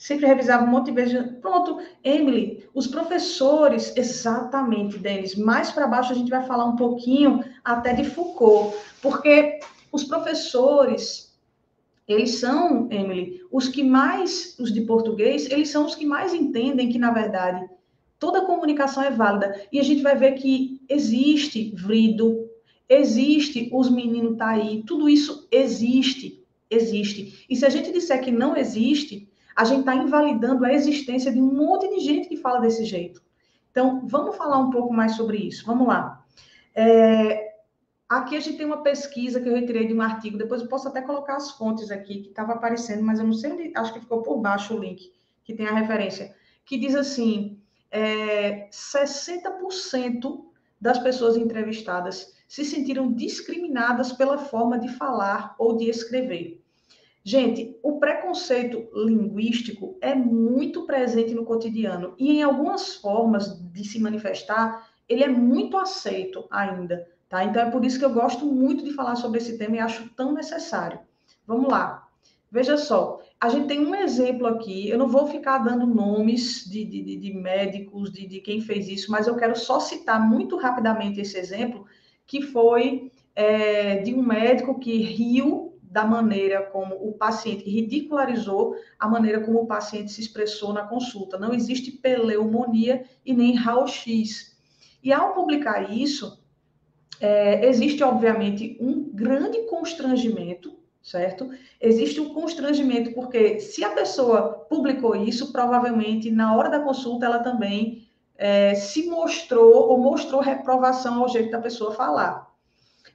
sempre 0.06 0.26
revisava 0.26 0.64
um 0.64 0.68
monte 0.68 0.86
de 0.86 0.92
vezes. 0.92 1.32
Pronto, 1.40 1.80
Emily, 2.04 2.68
os 2.72 2.86
professores, 2.86 3.92
exatamente, 3.96 4.98
Denis. 4.98 5.34
Mais 5.34 5.72
para 5.72 5.88
baixo 5.88 6.12
a 6.12 6.14
gente 6.14 6.30
vai 6.30 6.44
falar 6.44 6.64
um 6.64 6.76
pouquinho 6.76 7.42
até 7.66 7.92
de 7.92 8.04
Foucault, 8.04 8.76
porque 9.02 9.58
os 9.90 10.04
professores, 10.04 11.36
eles 12.06 12.38
são, 12.38 12.88
Emily, 12.92 13.42
os 13.50 13.68
que 13.68 13.82
mais, 13.82 14.56
os 14.60 14.72
de 14.72 14.82
português, 14.82 15.50
eles 15.50 15.68
são 15.68 15.84
os 15.84 15.96
que 15.96 16.06
mais 16.06 16.32
entendem 16.32 16.88
que, 16.88 16.98
na 16.98 17.10
verdade, 17.10 17.68
toda 18.20 18.46
comunicação 18.46 19.02
é 19.02 19.10
válida. 19.10 19.60
E 19.72 19.80
a 19.80 19.82
gente 19.82 20.00
vai 20.00 20.14
ver 20.14 20.34
que 20.34 20.80
existe 20.88 21.72
vrido, 21.74 22.48
existe 22.88 23.68
os 23.72 23.90
meninos 23.90 24.38
tá 24.38 24.50
aí, 24.50 24.84
tudo 24.86 25.08
isso 25.08 25.48
existe, 25.50 26.46
existe. 26.70 27.44
E 27.50 27.56
se 27.56 27.66
a 27.66 27.68
gente 27.68 27.92
disser 27.92 28.22
que 28.22 28.30
não 28.30 28.56
existe, 28.56 29.28
a 29.56 29.64
gente 29.64 29.80
está 29.80 29.96
invalidando 29.96 30.64
a 30.64 30.72
existência 30.72 31.32
de 31.32 31.40
um 31.40 31.52
monte 31.52 31.88
de 31.88 31.98
gente 31.98 32.28
que 32.28 32.36
fala 32.36 32.60
desse 32.60 32.84
jeito. 32.84 33.20
Então, 33.72 34.06
vamos 34.06 34.36
falar 34.36 34.58
um 34.58 34.70
pouco 34.70 34.94
mais 34.94 35.16
sobre 35.16 35.38
isso. 35.38 35.66
Vamos 35.66 35.88
lá. 35.88 36.24
É, 36.74 37.45
aqui 38.08 38.36
a 38.36 38.40
gente 38.40 38.56
tem 38.56 38.66
uma 38.66 38.82
pesquisa 38.82 39.40
que 39.40 39.48
eu 39.48 39.54
retirei 39.54 39.86
de 39.86 39.94
um 39.94 40.00
artigo, 40.00 40.38
depois 40.38 40.62
eu 40.62 40.68
posso 40.68 40.88
até 40.88 41.02
colocar 41.02 41.36
as 41.36 41.50
fontes 41.52 41.90
aqui, 41.90 42.22
que 42.22 42.28
estava 42.28 42.52
aparecendo, 42.52 43.02
mas 43.02 43.18
eu 43.18 43.26
não 43.26 43.32
sei 43.32 43.52
onde, 43.52 43.72
acho 43.74 43.92
que 43.92 44.00
ficou 44.00 44.22
por 44.22 44.38
baixo 44.38 44.74
o 44.74 44.78
link, 44.78 45.12
que 45.44 45.54
tem 45.54 45.66
a 45.66 45.74
referência, 45.74 46.34
que 46.64 46.78
diz 46.78 46.94
assim: 46.94 47.58
é, 47.90 48.68
60% 48.70 50.44
das 50.80 50.98
pessoas 50.98 51.36
entrevistadas 51.36 52.34
se 52.46 52.64
sentiram 52.64 53.12
discriminadas 53.12 54.12
pela 54.12 54.38
forma 54.38 54.78
de 54.78 54.88
falar 54.88 55.54
ou 55.58 55.76
de 55.76 55.88
escrever. 55.88 56.62
Gente, 57.24 57.76
o 57.82 57.98
preconceito 57.98 58.88
linguístico 58.94 59.98
é 60.00 60.14
muito 60.14 60.86
presente 60.86 61.34
no 61.34 61.44
cotidiano 61.44 62.14
e 62.16 62.30
em 62.30 62.42
algumas 62.42 62.94
formas 62.94 63.60
de 63.72 63.84
se 63.84 63.98
manifestar, 63.98 64.88
ele 65.08 65.24
é 65.24 65.28
muito 65.28 65.76
aceito 65.76 66.46
ainda, 66.48 67.04
tá? 67.28 67.44
Então 67.44 67.62
é 67.62 67.70
por 67.70 67.84
isso 67.84 67.98
que 67.98 68.04
eu 68.04 68.12
gosto 68.12 68.46
muito 68.46 68.84
de 68.84 68.92
falar 68.92 69.16
sobre 69.16 69.38
esse 69.38 69.58
tema 69.58 69.76
e 69.76 69.80
acho 69.80 70.08
tão 70.10 70.32
necessário. 70.32 70.98
Vamos 71.46 71.70
lá. 71.70 72.08
Veja 72.50 72.76
só, 72.76 73.20
a 73.40 73.48
gente 73.48 73.66
tem 73.66 73.84
um 73.84 73.94
exemplo 73.94 74.46
aqui, 74.46 74.88
eu 74.88 74.96
não 74.96 75.08
vou 75.08 75.26
ficar 75.26 75.58
dando 75.58 75.86
nomes 75.86 76.64
de, 76.64 76.84
de, 76.84 77.16
de 77.16 77.34
médicos, 77.34 78.12
de, 78.12 78.26
de 78.26 78.40
quem 78.40 78.60
fez 78.60 78.88
isso, 78.88 79.10
mas 79.10 79.26
eu 79.26 79.36
quero 79.36 79.56
só 79.56 79.80
citar 79.80 80.20
muito 80.20 80.56
rapidamente 80.56 81.20
esse 81.20 81.36
exemplo, 81.36 81.84
que 82.26 82.40
foi 82.40 83.10
é, 83.34 83.98
de 83.98 84.14
um 84.14 84.22
médico 84.22 84.78
que 84.78 84.96
riu 85.02 85.76
da 85.82 86.04
maneira 86.04 86.62
como 86.62 86.94
o 86.94 87.12
paciente 87.12 87.68
ridicularizou 87.68 88.76
a 88.98 89.08
maneira 89.08 89.40
como 89.40 89.60
o 89.60 89.66
paciente 89.66 90.12
se 90.12 90.20
expressou 90.20 90.72
na 90.72 90.82
consulta. 90.82 91.38
Não 91.38 91.52
existe 91.52 91.90
pneumonia 91.90 93.04
e 93.24 93.32
nem 93.32 93.54
raio-x. 93.54 94.56
E 95.02 95.12
ao 95.12 95.32
publicar 95.34 95.90
isso, 95.90 96.42
é, 97.20 97.66
existe, 97.66 98.02
obviamente, 98.02 98.76
um 98.80 99.10
grande 99.12 99.62
constrangimento, 99.62 100.76
certo? 101.02 101.50
Existe 101.80 102.20
um 102.20 102.34
constrangimento, 102.34 103.12
porque 103.12 103.60
se 103.60 103.84
a 103.84 103.90
pessoa 103.90 104.66
publicou 104.68 105.14
isso, 105.14 105.52
provavelmente 105.52 106.30
na 106.30 106.54
hora 106.54 106.68
da 106.68 106.80
consulta 106.80 107.26
ela 107.26 107.38
também 107.38 108.06
é, 108.36 108.74
se 108.74 109.08
mostrou 109.08 109.88
ou 109.88 109.98
mostrou 109.98 110.40
reprovação 110.40 111.22
ao 111.22 111.28
jeito 111.28 111.50
da 111.50 111.60
pessoa 111.60 111.92
falar. 111.92 112.46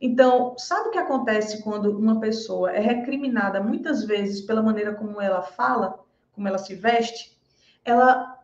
Então, 0.01 0.55
sabe 0.57 0.89
o 0.89 0.91
que 0.91 0.97
acontece 0.97 1.61
quando 1.61 1.95
uma 1.95 2.19
pessoa 2.19 2.71
é 2.71 2.79
recriminada 2.79 3.61
muitas 3.61 4.03
vezes 4.03 4.41
pela 4.41 4.63
maneira 4.63 4.95
como 4.95 5.21
ela 5.21 5.43
fala, 5.43 5.99
como 6.33 6.47
ela 6.47 6.57
se 6.57 6.73
veste? 6.73 7.37
Ela 7.85 8.40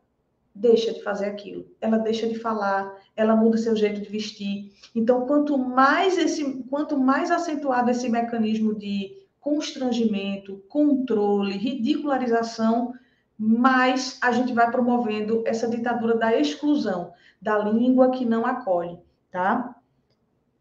deixa 0.60 0.94
de 0.94 1.02
fazer 1.04 1.26
aquilo, 1.26 1.66
ela 1.80 1.98
deixa 1.98 2.28
de 2.28 2.40
falar, 2.40 2.96
ela 3.16 3.36
muda 3.36 3.58
seu 3.58 3.76
jeito 3.76 4.02
de 4.02 4.10
vestir. 4.10 4.72
Então, 4.96 5.26
quanto 5.26 5.58
mais 5.58 6.18
esse, 6.18 6.64
quanto 6.70 6.98
mais 6.98 7.32
acentuado 7.32 7.92
esse 7.92 8.10
mecanismo 8.10 8.74
de 8.76 9.26
constrangimento, 9.40 10.64
controle, 10.68 11.58
ridicularização, 11.58 12.94
mais 13.38 14.18
a 14.22 14.32
gente 14.32 14.52
vai 14.52 14.70
promovendo 14.72 15.44
essa 15.46 15.68
ditadura 15.68 16.18
da 16.18 16.36
exclusão, 16.36 17.14
da 17.42 17.58
língua 17.58 18.10
que 18.12 18.26
não 18.26 18.46
acolhe, 18.46 19.00
tá? 19.32 19.76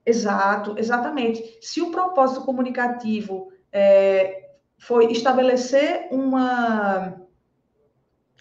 Exato, 0.05 0.75
exatamente. 0.79 1.59
Se 1.61 1.81
o 1.81 1.91
propósito 1.91 2.45
comunicativo 2.45 3.51
é, 3.73 4.51
foi 4.79 5.11
estabelecer 5.11 6.09
uma. 6.13 7.21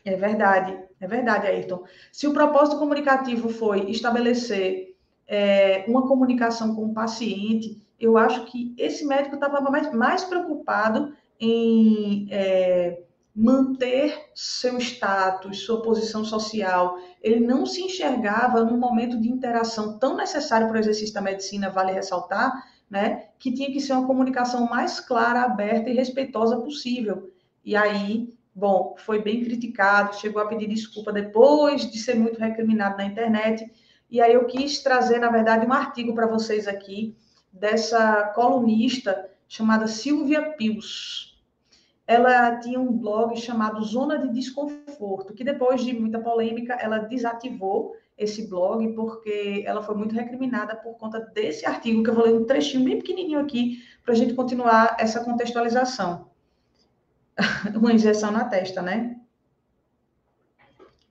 É 0.03 0.15
verdade, 0.15 0.84
é 1.05 1.07
verdade, 1.07 1.47
Ayrton. 1.47 1.83
Se 2.11 2.27
o 2.27 2.33
propósito 2.33 2.77
comunicativo 2.77 3.49
foi 3.49 3.89
estabelecer 3.89 4.95
é, 5.27 5.85
uma 5.87 6.07
comunicação 6.07 6.75
com 6.75 6.85
o 6.85 6.93
paciente, 6.93 7.81
eu 7.99 8.17
acho 8.17 8.45
que 8.45 8.73
esse 8.77 9.05
médico 9.05 9.35
estava 9.35 9.61
mais, 9.61 9.93
mais 9.93 10.23
preocupado 10.23 11.13
em 11.39 12.27
é, 12.29 13.01
manter 13.35 14.29
seu 14.33 14.77
status, 14.77 15.65
sua 15.65 15.81
posição 15.81 16.23
social. 16.23 16.97
Ele 17.21 17.39
não 17.39 17.65
se 17.65 17.81
enxergava 17.81 18.63
num 18.63 18.77
momento 18.77 19.19
de 19.19 19.29
interação 19.29 19.97
tão 19.99 20.15
necessário 20.15 20.67
para 20.67 20.77
o 20.77 20.79
exercício 20.79 21.13
da 21.13 21.21
medicina, 21.21 21.69
vale 21.69 21.91
ressaltar, 21.91 22.51
né, 22.89 23.29
que 23.39 23.51
tinha 23.51 23.71
que 23.71 23.79
ser 23.79 23.93
uma 23.93 24.07
comunicação 24.07 24.69
mais 24.69 24.99
clara, 24.99 25.41
aberta 25.41 25.89
e 25.89 25.95
respeitosa 25.95 26.57
possível. 26.57 27.31
E 27.63 27.75
aí 27.75 28.34
bom, 28.55 28.95
foi 28.97 29.21
bem 29.21 29.43
criticado, 29.43 30.15
chegou 30.15 30.41
a 30.41 30.47
pedir 30.47 30.67
desculpa 30.67 31.11
depois 31.11 31.91
de 31.91 31.99
ser 31.99 32.15
muito 32.15 32.39
recriminado 32.39 32.97
na 32.97 33.05
internet. 33.05 33.69
E 34.09 34.21
aí 34.21 34.33
eu 34.33 34.45
quis 34.45 34.81
trazer, 34.81 35.19
na 35.19 35.29
verdade, 35.29 35.65
um 35.65 35.73
artigo 35.73 36.15
para 36.15 36.25
vocês 36.25 36.67
aqui 36.67 37.17
dessa 37.51 38.31
colunista 38.33 39.29
chamada 39.47 39.87
Silvia 39.87 40.53
Pius. 40.53 41.35
Ela 42.07 42.57
tinha 42.59 42.79
um 42.79 42.91
blog 42.91 43.35
chamado 43.35 43.83
Zona 43.83 44.19
de 44.19 44.31
Desconforto, 44.31 45.33
que 45.33 45.43
depois 45.43 45.83
de 45.83 45.91
muita 45.91 46.19
polêmica, 46.19 46.73
ela 46.75 46.99
desativou 46.99 47.95
esse 48.17 48.47
blog 48.47 48.93
porque 48.93 49.63
ela 49.65 49.81
foi 49.81 49.95
muito 49.95 50.15
recriminada 50.15 50.75
por 50.75 50.95
conta 50.97 51.19
desse 51.19 51.65
artigo, 51.65 52.03
que 52.03 52.09
eu 52.09 52.13
vou 52.13 52.25
ler 52.25 52.35
um 52.35 52.45
trechinho 52.45 52.85
bem 52.85 52.97
pequenininho 52.99 53.39
aqui, 53.39 53.83
para 54.03 54.13
a 54.13 54.17
gente 54.17 54.33
continuar 54.33 54.95
essa 54.99 55.23
contextualização. 55.23 56.29
Uma 57.75 57.93
injeção 57.93 58.31
na 58.31 58.45
testa, 58.45 58.81
né? 58.81 59.17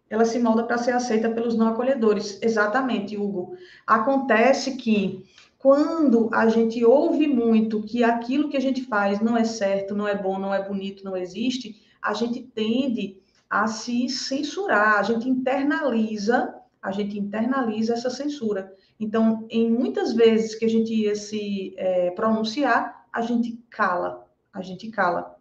Ela 0.09 0.25
se 0.25 0.39
molda 0.39 0.65
para 0.65 0.79
ser 0.79 0.93
aceita 0.93 1.31
pelos 1.31 1.57
não 1.57 1.69
acolhedores. 1.69 2.39
Exatamente, 2.41 3.17
Hugo. 3.17 3.57
Acontece 3.87 4.77
que 4.77 5.25
quando 5.59 6.29
a 6.33 6.49
gente 6.49 6.85
ouve 6.85 7.27
muito 7.27 7.83
que 7.83 8.05
aquilo 8.05 8.49
que 8.49 8.57
a 8.57 8.61
gente 8.61 8.83
faz 8.83 9.21
não 9.21 9.37
é 9.37 9.45
certo, 9.45 9.95
não 9.95 10.07
é 10.07 10.15
bom, 10.15 10.39
não 10.39 10.53
é 10.53 10.63
bonito, 10.63 11.05
não 11.05 11.17
existe, 11.17 11.83
a 12.03 12.13
gente 12.13 12.43
tende 12.43 13.19
a 13.49 13.67
se 13.67 14.09
censurar, 14.09 14.99
a 14.99 15.03
gente 15.03 15.29
internaliza, 15.29 16.55
a 16.83 16.93
gente 16.93 17.19
internaliza 17.19 17.95
essa 17.95 18.11
censura. 18.11 18.75
Então, 19.01 19.47
em 19.51 19.71
muitas 19.71 20.13
vezes 20.13 20.55
que 20.55 20.65
a 20.65 20.69
gente 20.69 20.95
ia 20.95 21.15
se 21.15 21.75
é, 21.77 22.11
pronunciar, 22.11 23.07
a 23.13 23.23
gente 23.23 23.59
cala, 23.71 24.29
a 24.53 24.61
gente 24.61 24.91
cala. 24.91 25.34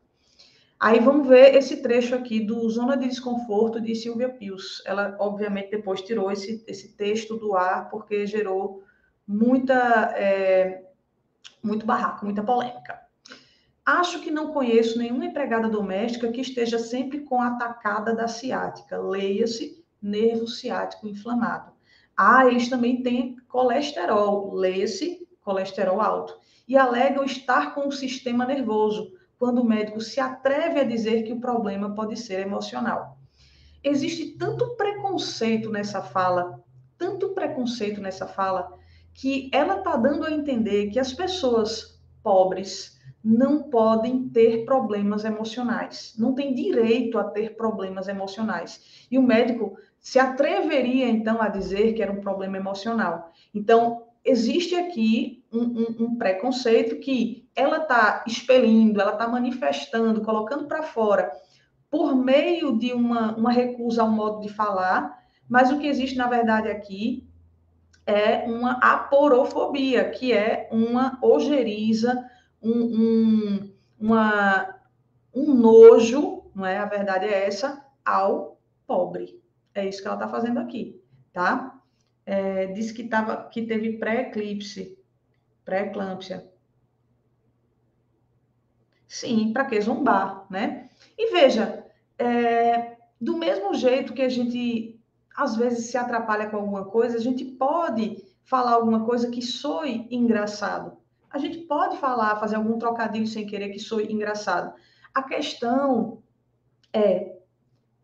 Aí 0.84 1.00
vamos 1.00 1.30
ver 1.30 1.56
esse 1.56 1.82
trecho 1.82 2.13
aqui 2.13 2.41
do 2.41 2.69
Zona 2.69 2.98
de 2.98 3.08
Desconforto 3.08 3.80
de 3.80 3.96
Silvia 3.96 4.28
Pius. 4.28 4.84
Ela, 4.86 5.15
obviamente, 5.17 5.72
depois 5.72 6.02
tirou 6.02 6.30
esse, 6.30 6.62
esse 6.67 6.98
texto 6.98 7.38
do 7.38 7.56
ar 7.56 7.89
porque 7.89 8.28
gerou 8.28 8.84
muita, 9.26 10.13
é, 10.13 10.84
muito 11.63 11.86
barraco, 11.86 12.26
muita 12.26 12.43
polêmica. 12.43 13.00
Acho 13.86 14.19
que 14.19 14.30
não 14.30 14.52
conheço 14.52 14.98
nenhuma 14.98 15.26
empregada 15.26 15.69
doméstica 15.69 16.30
que 16.30 16.41
esteja 16.41 16.78
sempre 16.78 17.22
com 17.22 17.39
a 17.39 17.48
atacada 17.48 18.13
da 18.13 18.28
ciática. 18.28 18.98
Leia-se 19.00 19.86
nervo 20.02 20.50
ciático 20.50 21.08
inflamado. 21.08 21.72
Ah, 22.13 22.46
eles 22.46 22.67
também 22.67 23.02
têm 23.02 23.38
colesterol. 23.48 24.54
Leia-se 24.54 25.26
colesterol 25.39 26.02
alto. 26.02 26.38
E 26.67 26.76
alegam 26.76 27.24
estar 27.24 27.74
com 27.74 27.88
o 27.88 27.91
sistema 27.91 28.46
nervoso, 28.46 29.13
quando 29.43 29.60
o 29.60 29.65
médico 29.65 29.99
se 29.99 30.21
atreve 30.21 30.79
a 30.79 30.86
dizer 30.86 31.23
que 31.23 31.34
o 31.34 31.41
problema 31.41 31.93
pode 31.93 32.15
ser 32.15 32.39
emocional. 32.39 33.17
Existe 33.84 34.38
tanto 34.38 34.77
preconceito 34.77 35.69
nessa 35.69 36.01
fala, 36.01 36.63
tanto 36.97 37.34
preconceito 37.34 37.99
nessa 37.99 38.25
fala, 38.25 38.71
que 39.13 39.51
ela 39.53 39.79
está 39.79 39.97
dando 39.97 40.25
a 40.25 40.32
entender 40.32 40.91
que 40.91 40.97
as 40.97 41.12
pessoas 41.12 42.01
pobres 42.23 42.97
não 43.21 43.63
podem 43.63 44.29
ter 44.29 44.63
problemas 44.63 45.25
emocionais, 45.25 46.15
não 46.17 46.34
tem 46.34 46.53
direito 46.53 47.19
a 47.19 47.25
ter 47.25 47.58
problemas 47.58 48.08
emocionais. 48.08 49.06
E 49.12 49.17
o 49.17 49.21
médico 49.21 49.77
se 49.99 50.19
atreveria, 50.19 51.10
então, 51.10 51.41
a 51.41 51.49
dizer 51.49 51.91
que 51.91 52.01
era 52.01 52.13
um 52.13 52.21
problema 52.21 52.56
emocional. 52.56 53.29
Então, 53.53 54.03
existe 54.23 54.73
aqui 54.73 55.42
um, 55.53 55.61
um, 55.61 55.95
um 56.05 56.15
preconceito 56.17 56.99
que 56.99 57.47
ela 57.55 57.77
está 57.77 58.23
expelindo, 58.27 58.99
ela 58.99 59.13
está 59.13 59.27
manifestando, 59.27 60.21
colocando 60.21 60.67
para 60.67 60.81
fora, 60.81 61.31
por 61.89 62.15
meio 62.15 62.77
de 62.77 62.91
uma, 62.91 63.35
uma 63.35 63.51
recusa 63.51 64.01
ao 64.01 64.09
modo 64.09 64.41
de 64.41 64.49
falar, 64.49 65.23
mas 65.47 65.71
o 65.71 65.77
que 65.77 65.87
existe, 65.87 66.17
na 66.17 66.27
verdade, 66.27 66.67
aqui 66.67 67.27
é 68.05 68.43
uma 68.45 68.73
aporofobia, 68.79 70.09
que 70.09 70.33
é 70.33 70.67
uma 70.71 71.19
ojeriza, 71.21 72.27
um, 72.61 72.71
um, 72.71 73.73
uma, 73.99 74.75
um 75.33 75.53
nojo, 75.53 76.43
não 76.55 76.65
é? 76.65 76.77
A 76.77 76.85
verdade 76.85 77.25
é 77.25 77.45
essa, 77.45 77.85
ao 78.03 78.59
pobre. 78.87 79.41
É 79.75 79.87
isso 79.87 80.01
que 80.01 80.07
ela 80.07 80.17
está 80.17 80.27
fazendo 80.27 80.59
aqui, 80.59 81.01
tá? 81.31 81.79
É, 82.25 82.67
diz 82.67 82.91
que, 82.91 83.03
tava, 83.03 83.49
que 83.49 83.63
teve 83.63 83.97
pré-eclipse, 83.97 84.97
pré-eclâmpsia. 85.65 86.49
Sim, 89.08 89.54
para 89.54 89.65
que 89.65 89.80
zombar, 89.80 90.45
né? 90.49 90.89
E 91.17 91.32
veja, 91.32 91.86
é, 92.17 92.97
do 93.19 93.38
mesmo 93.38 93.73
jeito 93.73 94.13
que 94.13 94.21
a 94.21 94.30
gente 94.30 94.99
às 95.36 95.56
vezes 95.56 95.89
se 95.89 95.97
atrapalha 95.97 96.49
com 96.49 96.58
alguma 96.58 96.86
coisa, 96.86 97.17
a 97.17 97.21
gente 97.21 97.43
pode 97.43 98.23
falar 98.43 98.73
alguma 98.73 99.06
coisa 99.06 99.30
que 99.30 99.41
soe 99.41 100.08
engraçado. 100.12 100.97
A 101.30 101.38
gente 101.39 101.60
pode 101.60 101.97
falar, 101.97 102.39
fazer 102.39 102.56
algum 102.56 102.78
trocadilho 102.78 103.26
sem 103.26 103.45
querer 103.47 103.69
que 103.69 103.80
soe 103.80 104.12
engraçado. 104.12 104.73
A 105.13 105.23
questão 105.23 106.21
é 106.91 107.38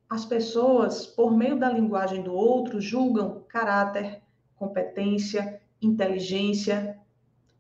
as 0.09 0.25
pessoas, 0.25 1.05
por 1.05 1.31
meio 1.31 1.59
da 1.59 1.69
linguagem 1.69 2.23
do 2.23 2.33
outro, 2.33 2.81
julgam 2.81 3.43
caráter, 3.47 4.21
competência, 4.55 5.61
inteligência. 5.79 6.99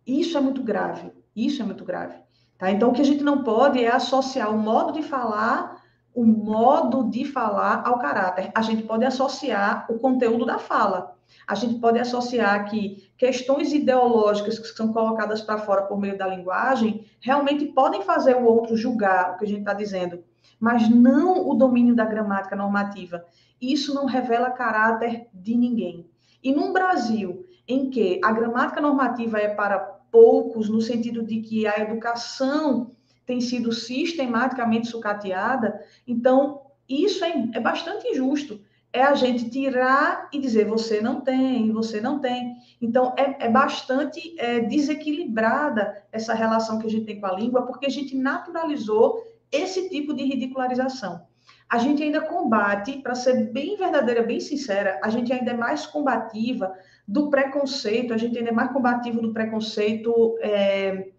Isso 0.09 0.37
é 0.37 0.41
muito 0.41 0.63
grave. 0.63 1.11
Isso 1.35 1.61
é 1.61 1.65
muito 1.65 1.85
grave. 1.85 2.15
Tá? 2.57 2.71
Então, 2.71 2.89
o 2.89 2.93
que 2.93 3.01
a 3.01 3.05
gente 3.05 3.23
não 3.23 3.43
pode 3.43 3.83
é 3.83 3.91
associar 3.91 4.53
o 4.53 4.57
modo 4.57 4.91
de 4.93 5.03
falar 5.03 5.79
o 6.13 6.25
modo 6.25 7.09
de 7.09 7.23
falar 7.23 7.83
ao 7.85 7.99
caráter. 7.99 8.51
A 8.53 8.61
gente 8.61 8.83
pode 8.83 9.05
associar 9.05 9.85
o 9.89 9.99
conteúdo 9.99 10.45
da 10.45 10.57
fala. 10.57 11.15
A 11.47 11.55
gente 11.55 11.79
pode 11.79 11.99
associar 11.99 12.69
que 12.69 13.09
questões 13.17 13.71
ideológicas 13.71 14.59
que 14.59 14.67
são 14.67 14.91
colocadas 14.91 15.41
para 15.41 15.59
fora 15.59 15.83
por 15.83 15.99
meio 15.99 16.17
da 16.17 16.27
linguagem 16.27 17.05
realmente 17.21 17.67
podem 17.67 18.01
fazer 18.01 18.35
o 18.35 18.45
outro 18.45 18.75
julgar 18.75 19.31
o 19.31 19.37
que 19.37 19.45
a 19.45 19.47
gente 19.47 19.59
está 19.59 19.73
dizendo, 19.73 20.23
mas 20.59 20.89
não 20.89 21.47
o 21.47 21.53
domínio 21.53 21.95
da 21.95 22.05
gramática 22.05 22.55
normativa. 22.55 23.23
Isso 23.61 23.93
não 23.93 24.05
revela 24.05 24.49
caráter 24.49 25.27
de 25.33 25.55
ninguém. 25.55 26.09
E 26.43 26.53
num 26.53 26.73
Brasil 26.73 27.45
em 27.67 27.89
que 27.89 28.19
a 28.23 28.31
gramática 28.31 28.81
normativa 28.81 29.37
é 29.37 29.49
para 29.49 29.98
poucos, 30.11 30.69
no 30.69 30.81
sentido 30.81 31.23
de 31.23 31.41
que 31.41 31.67
a 31.67 31.79
educação 31.79 32.91
tem 33.25 33.39
sido 33.39 33.71
sistematicamente 33.71 34.87
sucateada, 34.87 35.79
então 36.07 36.61
isso 36.87 37.23
é, 37.23 37.49
é 37.53 37.59
bastante 37.59 38.07
injusto. 38.07 38.59
É 38.91 39.03
a 39.03 39.13
gente 39.13 39.51
tirar 39.51 40.29
e 40.33 40.39
dizer 40.39 40.65
você 40.65 40.99
não 40.99 41.21
tem, 41.21 41.71
você 41.71 42.01
não 42.01 42.17
tem. 42.19 42.55
Então 42.81 43.13
é, 43.15 43.45
é 43.45 43.49
bastante 43.49 44.33
é, 44.39 44.61
desequilibrada 44.61 46.03
essa 46.11 46.33
relação 46.33 46.79
que 46.79 46.87
a 46.87 46.89
gente 46.89 47.05
tem 47.05 47.19
com 47.19 47.27
a 47.27 47.33
língua, 47.33 47.67
porque 47.67 47.85
a 47.85 47.89
gente 47.89 48.15
naturalizou 48.15 49.23
esse 49.51 49.89
tipo 49.89 50.13
de 50.13 50.23
ridicularização. 50.23 51.28
A 51.69 51.77
gente 51.77 52.01
ainda 52.01 52.21
combate, 52.21 52.97
para 52.97 53.13
ser 53.13 53.51
bem 53.51 53.77
verdadeira, 53.77 54.23
bem 54.23 54.39
sincera, 54.39 54.99
a 55.03 55.09
gente 55.09 55.31
ainda 55.31 55.51
é 55.51 55.53
mais 55.53 55.85
combativa 55.85 56.73
do 57.07 57.29
preconceito, 57.29 58.11
a 58.13 58.17
gente 58.17 58.37
ainda 58.37 58.49
é 58.49 58.53
mais 58.53 58.71
combativo 58.71 59.21
do 59.21 59.31
preconceito 59.31 60.35
é, 60.41 61.09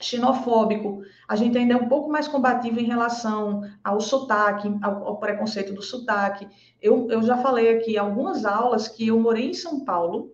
xenofóbico, 0.00 1.02
a 1.28 1.36
gente 1.36 1.56
ainda 1.56 1.74
é 1.74 1.76
um 1.76 1.88
pouco 1.88 2.10
mais 2.10 2.26
combativo 2.26 2.80
em 2.80 2.84
relação 2.84 3.62
ao 3.82 4.00
sotaque, 4.00 4.68
ao, 4.82 5.06
ao 5.06 5.18
preconceito 5.18 5.72
do 5.72 5.82
sotaque. 5.82 6.48
Eu, 6.82 7.08
eu 7.10 7.22
já 7.22 7.36
falei 7.36 7.76
aqui 7.76 7.96
algumas 7.96 8.44
aulas 8.44 8.88
que 8.88 9.06
eu 9.06 9.20
morei 9.20 9.50
em 9.50 9.54
São 9.54 9.84
Paulo 9.84 10.32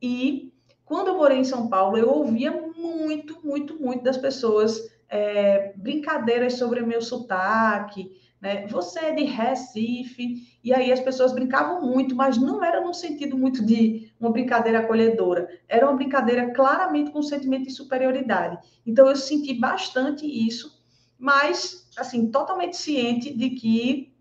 e 0.00 0.52
quando 0.84 1.08
eu 1.08 1.16
morei 1.16 1.38
em 1.38 1.44
São 1.44 1.68
Paulo, 1.68 1.98
eu 1.98 2.08
ouvia 2.08 2.50
muito, 2.50 3.40
muito, 3.44 3.80
muito 3.80 4.04
das 4.04 4.16
pessoas 4.16 4.80
é, 5.08 5.72
brincadeiras 5.76 6.54
sobre 6.54 6.80
o 6.80 6.86
meu 6.86 7.02
sotaque, 7.02 8.10
né? 8.46 8.64
Você 8.68 9.00
é 9.00 9.12
de 9.12 9.24
Recife, 9.24 10.58
e 10.62 10.72
aí 10.72 10.92
as 10.92 11.00
pessoas 11.00 11.32
brincavam 11.32 11.82
muito, 11.82 12.14
mas 12.14 12.38
não 12.38 12.62
era 12.62 12.80
num 12.80 12.94
sentido 12.94 13.36
muito 13.36 13.66
de 13.66 14.12
uma 14.20 14.30
brincadeira 14.30 14.78
acolhedora, 14.78 15.48
era 15.68 15.84
uma 15.84 15.96
brincadeira 15.96 16.52
claramente 16.52 17.10
com 17.10 17.18
um 17.18 17.24
sentimento 17.24 17.64
de 17.64 17.72
superioridade. 17.72 18.56
Então 18.86 19.08
eu 19.08 19.16
senti 19.16 19.52
bastante 19.52 20.24
isso, 20.24 20.80
mas 21.18 21.90
assim, 21.98 22.30
totalmente 22.30 22.76
ciente 22.76 23.36
de 23.36 23.50
que 23.50 24.14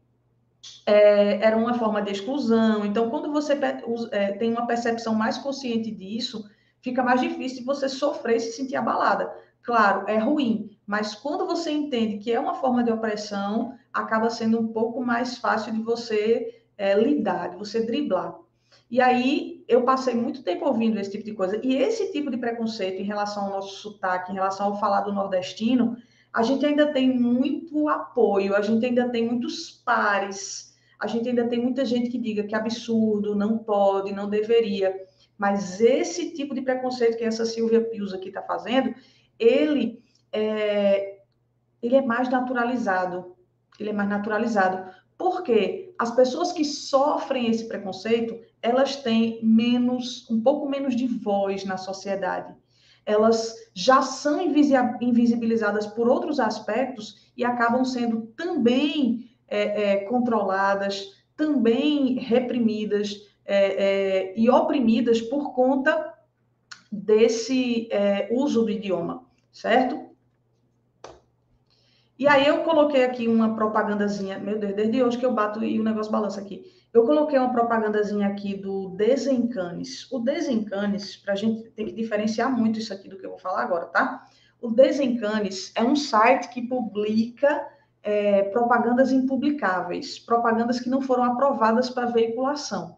é, 0.88 1.46
era 1.46 1.56
uma 1.56 1.76
forma 1.76 2.02
de 2.02 2.12
exclusão. 2.12 2.84
Então, 2.84 3.12
quando 3.12 3.32
você 3.32 3.54
é, 4.12 4.32
tem 4.32 4.50
uma 4.52 4.66
percepção 4.66 5.14
mais 5.14 5.38
consciente 5.38 5.92
disso, 5.92 6.50
fica 6.82 7.04
mais 7.04 7.22
difícil 7.22 7.64
você 7.64 7.88
sofrer 7.88 8.38
e 8.38 8.40
se 8.40 8.54
sentir 8.54 8.76
abalada. 8.76 9.32
Claro, 9.62 10.08
é 10.08 10.18
ruim, 10.18 10.75
mas 10.86 11.16
quando 11.16 11.46
você 11.46 11.72
entende 11.72 12.18
que 12.18 12.32
é 12.32 12.40
uma 12.40 12.56
forma 12.56 12.84
de 12.84 12.92
opressão, 12.92 13.78
acaba 13.92 14.30
sendo 14.30 14.60
um 14.60 14.68
pouco 14.68 15.04
mais 15.04 15.38
fácil 15.38 15.74
de 15.74 15.82
você 15.82 16.64
é, 16.78 16.94
lidar, 16.94 17.50
de 17.50 17.58
você 17.58 17.86
driblar. 17.86 18.38
E 18.90 19.02
aí 19.02 19.64
eu 19.68 19.84
passei 19.84 20.14
muito 20.14 20.44
tempo 20.44 20.66
ouvindo 20.66 21.00
esse 21.00 21.12
tipo 21.12 21.24
de 21.24 21.34
coisa. 21.34 21.60
E 21.64 21.76
esse 21.76 22.12
tipo 22.12 22.30
de 22.30 22.38
preconceito 22.38 23.02
em 23.02 23.06
relação 23.06 23.46
ao 23.46 23.52
nosso 23.52 23.76
sotaque, 23.78 24.32
em 24.32 24.36
relação 24.36 24.68
ao 24.68 24.80
falar 24.80 25.02
do 25.02 25.14
nordestino, 25.14 25.98
a 26.32 26.44
gente 26.44 26.66
ainda 26.66 26.92
tem 26.92 27.18
muito 27.18 27.88
apoio, 27.90 28.56
a 28.56 28.62
gente 28.62 28.86
ainda 28.86 29.10
tem 29.10 29.26
muitos 29.26 29.72
pares, 29.72 30.76
a 31.00 31.08
gente 31.08 31.30
ainda 31.30 31.48
tem 31.48 31.60
muita 31.60 31.84
gente 31.84 32.10
que 32.10 32.18
diga 32.18 32.44
que 32.44 32.54
é 32.54 32.58
absurdo, 32.58 33.36
não 33.36 33.58
pode, 33.58 34.14
não 34.14 34.30
deveria. 34.30 34.94
Mas 35.38 35.82
esse 35.82 36.32
tipo 36.34 36.54
de 36.54 36.62
preconceito 36.62 37.18
que 37.18 37.24
essa 37.24 37.46
Silvia 37.46 37.82
Pius 37.82 38.14
aqui 38.14 38.28
está 38.28 38.42
fazendo, 38.42 38.94
ele 39.40 40.05
é, 40.36 41.20
ele 41.82 41.96
é 41.96 42.02
mais 42.02 42.30
naturalizado. 42.30 43.36
Ele 43.80 43.90
é 43.90 43.94
mais 43.94 44.10
naturalizado. 44.10 44.94
Porque 45.18 45.94
as 45.98 46.12
pessoas 46.12 46.52
que 46.52 46.66
sofrem 46.66 47.50
esse 47.50 47.68
preconceito, 47.68 48.38
elas 48.62 48.98
têm 48.98 49.40
menos, 49.44 50.30
um 50.30 50.42
pouco 50.42 50.68
menos 50.70 50.96
de 50.96 51.08
voz 51.08 51.64
na 51.64 51.78
sociedade 51.78 52.54
elas 53.06 53.54
já 53.74 54.02
são 54.02 54.42
invisibilizadas 54.42 55.86
por 55.86 56.08
outros 56.08 56.40
aspectos 56.40 57.32
e 57.38 57.46
acabam 57.46 57.86
sendo 57.86 58.34
também 58.36 59.30
é, 59.48 59.92
é, 59.92 59.98
controladas, 60.06 61.24
também 61.38 62.18
reprimidas 62.18 63.22
é, 63.46 63.84
é 63.84 64.40
e 64.40 64.50
oprimidas 64.50 65.22
por 65.22 65.54
conta 65.54 66.14
desse 66.92 67.88
é, 67.92 68.30
uso 68.32 68.64
do 68.64 68.72
idioma, 68.72 69.24
certo? 69.52 70.05
E 72.18 72.28
aí 72.28 72.48
eu 72.48 72.64
coloquei 72.64 73.04
aqui 73.04 73.28
uma 73.28 73.56
propagandazinha, 73.56 74.40
meu 74.40 74.58
Deus, 74.58 74.74
desde 74.74 75.04
hoje 75.04 75.18
que 75.18 75.26
eu 75.26 75.34
bato 75.34 75.64
e 75.64 75.80
o 75.80 75.84
negócio 75.84 76.12
balança 76.12 76.40
aqui. 76.40 76.64
Eu 76.94 77.04
coloquei 77.04 77.38
uma 77.38 77.52
propagandazinha 77.52 78.28
aqui 78.28 78.56
do 78.56 78.90
Desencanes. 78.90 80.10
O 80.10 80.20
Desencanes, 80.20 81.18
para 81.18 81.34
a 81.34 81.36
gente 81.36 81.70
tem 81.72 81.88
que 81.88 81.92
diferenciar 81.92 82.50
muito 82.50 82.80
isso 82.80 82.94
aqui 82.94 83.10
do 83.10 83.18
que 83.18 83.26
eu 83.26 83.32
vou 83.32 83.40
falar 83.40 83.64
agora, 83.64 83.88
tá? 83.88 84.26
O 84.62 84.72
Desencanes 84.72 85.74
é 85.76 85.84
um 85.84 85.96
site 85.96 86.48
que 86.48 86.62
publica 86.62 87.68
é, 88.02 88.44
propagandas 88.44 89.12
impublicáveis, 89.12 90.18
propagandas 90.18 90.80
que 90.80 90.90
não 90.90 91.02
foram 91.02 91.26
aprovadas 91.26 91.90
para 91.90 92.06
veiculação. 92.06 92.96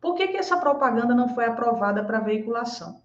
Por 0.00 0.14
que, 0.14 0.26
que 0.26 0.36
essa 0.36 0.56
propaganda 0.56 1.14
não 1.14 1.28
foi 1.28 1.44
aprovada 1.44 2.02
para 2.02 2.18
veiculação? 2.18 3.00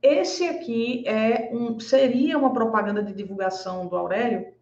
Esse 0.00 0.46
aqui 0.46 1.06
é 1.06 1.50
um, 1.52 1.78
seria 1.78 2.38
uma 2.38 2.52
propaganda 2.52 3.02
de 3.02 3.12
divulgação 3.12 3.86
do 3.86 3.96
Aurélio, 3.96 4.54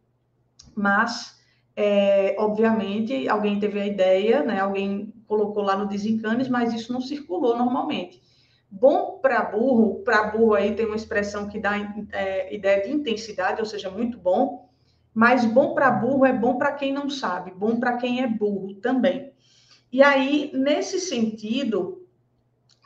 mas 0.75 1.41
é, 1.75 2.37
obviamente, 2.39 3.29
alguém 3.29 3.59
teve 3.59 3.81
a 3.81 3.87
ideia, 3.87 4.43
né? 4.43 4.61
Alguém 4.61 5.13
colocou 5.27 5.63
lá 5.63 5.77
no 5.77 5.89
desencanes, 5.89 6.49
mas 6.49 6.73
isso 6.73 6.93
não 6.93 7.01
circulou 7.01 7.57
normalmente. 7.57 8.23
Bom 8.71 9.19
para 9.21 9.43
burro, 9.43 10.03
para 10.05 10.25
burro 10.25 10.55
aí 10.55 10.75
tem 10.75 10.87
uma 10.87 10.97
expressão 10.97 11.49
que 11.49 11.59
dá 11.59 11.73
é, 12.13 12.55
ideia 12.55 12.83
de 12.83 12.91
intensidade, 12.91 13.61
ou 13.61 13.67
seja, 13.67 13.91
muito 13.91 14.19
bom. 14.19 14.69
Mas 15.15 15.45
bom 15.45 15.75
para 15.75 15.91
burro 15.91 16.25
é 16.25 16.33
bom 16.33 16.57
para 16.57 16.73
quem 16.73 16.93
não 16.93 17.11
sabe, 17.11 17.51
bom 17.51 17.79
para 17.79 17.97
quem 17.99 18.23
é 18.23 18.27
burro 18.27 18.75
também. 18.77 19.33
E 19.91 20.03
aí, 20.03 20.51
nesse 20.55 20.99
sentido, 20.99 22.07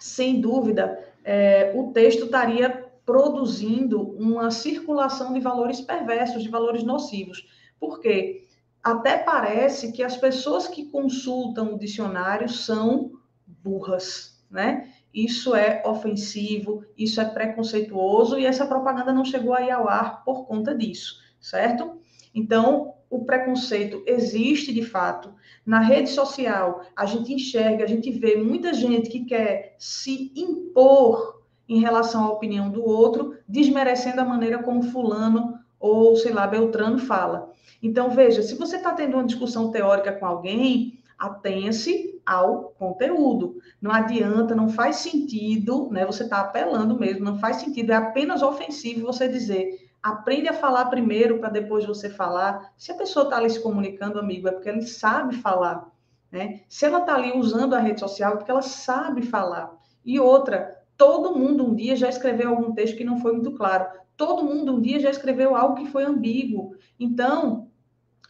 sem 0.01 0.41
dúvida, 0.41 0.99
é, 1.25 1.73
o 1.77 1.93
texto 1.93 2.25
estaria 2.25 2.85
produzindo 3.05 4.03
uma 4.19 4.51
circulação 4.51 5.33
de 5.33 5.39
valores 5.39 5.81
perversos, 5.81 6.43
de 6.43 6.49
valores 6.49 6.83
nocivos. 6.83 7.47
Por 7.79 8.01
quê? 8.01 8.47
até 8.87 9.19
parece 9.19 9.91
que 9.91 10.01
as 10.01 10.17
pessoas 10.17 10.69
que 10.69 10.85
consultam 10.85 11.75
o 11.75 11.79
dicionário 11.79 12.49
são 12.49 13.11
burras, 13.45 14.41
né? 14.49 14.93
Isso 15.13 15.57
é 15.57 15.83
ofensivo, 15.85 16.85
isso 16.97 17.21
é 17.21 17.25
preconceituoso 17.25 18.39
e 18.39 18.47
essa 18.47 18.65
propaganda 18.65 19.13
não 19.13 19.25
chegou 19.25 19.55
aí 19.55 19.73
ao 19.73 19.89
ar 19.89 20.23
por 20.23 20.47
conta 20.47 20.73
disso, 20.73 21.17
certo? 21.41 21.99
Então, 22.33 22.95
o 23.11 23.25
preconceito 23.25 24.05
existe 24.07 24.73
de 24.73 24.83
fato. 24.83 25.35
Na 25.65 25.81
rede 25.81 26.11
social, 26.11 26.83
a 26.95 27.07
gente 27.07 27.35
enxerga, 27.35 27.83
a 27.83 27.89
gente 27.89 28.13
vê 28.13 28.37
muita 28.37 28.73
gente 28.73 29.11
que 29.11 29.25
quer 29.25 29.75
se 29.81 30.33
impor 30.37 31.43
em 31.69 31.81
relação 31.81 32.23
à 32.23 32.31
opinião 32.31 32.71
do 32.71 32.85
outro, 32.85 33.37
desmerecendo 33.49 34.21
a 34.21 34.25
maneira 34.25 34.63
como 34.63 34.85
fulano 34.85 35.59
ou, 35.87 36.17
sei 36.17 36.33
lá, 36.33 36.47
Beltrano 36.47 36.99
fala. 36.99 37.51
Então, 37.83 38.11
veja, 38.11 38.43
se 38.43 38.55
você 38.55 38.77
está 38.77 38.93
tendo 38.93 39.15
uma 39.15 39.25
discussão 39.25 39.71
teórica 39.71 40.13
com 40.13 40.27
alguém, 40.27 41.01
atenha-se 41.19 42.21
ao 42.25 42.75
conteúdo. 42.79 43.57
Não 43.81 43.93
adianta, 43.93 44.55
não 44.55 44.69
faz 44.69 44.97
sentido, 44.97 45.89
né? 45.91 46.05
Você 46.05 46.25
está 46.25 46.41
apelando 46.41 46.99
mesmo, 46.99 47.25
não 47.25 47.39
faz 47.39 47.57
sentido, 47.57 47.93
é 47.93 47.97
apenas 47.97 48.43
ofensivo 48.43 49.07
você 49.07 49.29
dizer 49.29 49.87
aprende 50.07 50.49
a 50.49 50.53
falar 50.53 50.85
primeiro 50.87 51.39
para 51.41 51.49
depois 51.49 51.85
você 51.85 52.09
falar. 52.09 52.73
Se 52.79 52.93
a 52.93 52.95
pessoa 52.95 53.25
está 53.25 53.39
ali 53.39 53.51
se 53.51 53.61
comunicando, 53.61 54.21
amigo, 54.21 54.47
é 54.47 54.53
porque 54.53 54.69
ela 54.69 54.81
sabe 54.83 55.37
falar. 55.37 55.91
Né? 56.31 56.61
Se 56.69 56.85
ela 56.85 57.01
está 57.01 57.15
ali 57.15 57.37
usando 57.37 57.75
a 57.75 57.81
rede 57.81 57.99
social, 57.99 58.35
é 58.35 58.37
porque 58.37 58.51
ela 58.51 58.63
sabe 58.63 59.23
falar. 59.23 59.73
E 60.05 60.21
outra, 60.21 60.81
todo 60.97 61.37
mundo 61.37 61.67
um 61.67 61.75
dia 61.75 61.97
já 61.97 62.09
escreveu 62.09 62.51
algum 62.51 62.73
texto 62.73 62.97
que 62.97 63.05
não 63.05 63.19
foi 63.19 63.33
muito 63.33 63.53
claro. 63.53 63.87
Todo 64.17 64.45
mundo 64.45 64.75
um 64.75 64.81
dia 64.81 64.99
já 64.99 65.11
escreveu 65.11 65.55
algo 65.55 65.77
que 65.77 65.91
foi 65.91 66.05
ambíguo. 66.05 66.75
Então, 66.99 67.69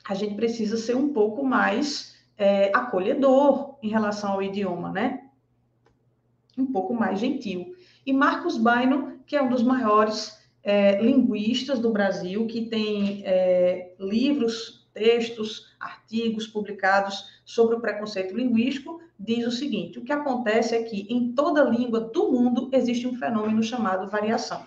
a 0.09 0.15
gente 0.15 0.35
precisa 0.35 0.77
ser 0.77 0.97
um 0.97 1.13
pouco 1.13 1.45
mais 1.45 2.17
é, 2.37 2.71
acolhedor 2.75 3.79
em 3.83 3.89
relação 3.89 4.33
ao 4.33 4.43
idioma, 4.43 4.93
né? 4.93 5.29
Um 6.57 6.67
pouco 6.67 6.95
mais 6.95 7.21
gentil. 7.21 7.75
E 8.05 8.13
Marcos 8.13 8.57
Baino, 8.57 9.21
que 9.27 9.37
é 9.37 9.43
um 9.43 9.49
dos 9.49 9.63
maiores 9.63 10.37
é, 10.63 11.01
linguistas 11.01 11.79
do 11.79 11.93
Brasil, 11.93 12.47
que 12.47 12.67
tem 12.67 13.23
é, 13.25 13.95
livros, 13.99 14.89
textos, 14.93 15.77
artigos 15.79 16.47
publicados 16.47 17.41
sobre 17.45 17.77
o 17.77 17.81
preconceito 17.81 18.35
linguístico, 18.35 19.01
diz 19.19 19.47
o 19.47 19.51
seguinte: 19.51 19.99
o 19.99 20.05
que 20.05 20.13
acontece 20.13 20.75
é 20.75 20.83
que 20.83 21.07
em 21.09 21.33
toda 21.33 21.63
língua 21.63 22.01
do 22.01 22.33
mundo 22.33 22.69
existe 22.73 23.07
um 23.07 23.17
fenômeno 23.17 23.63
chamado 23.63 24.11
variação. 24.11 24.65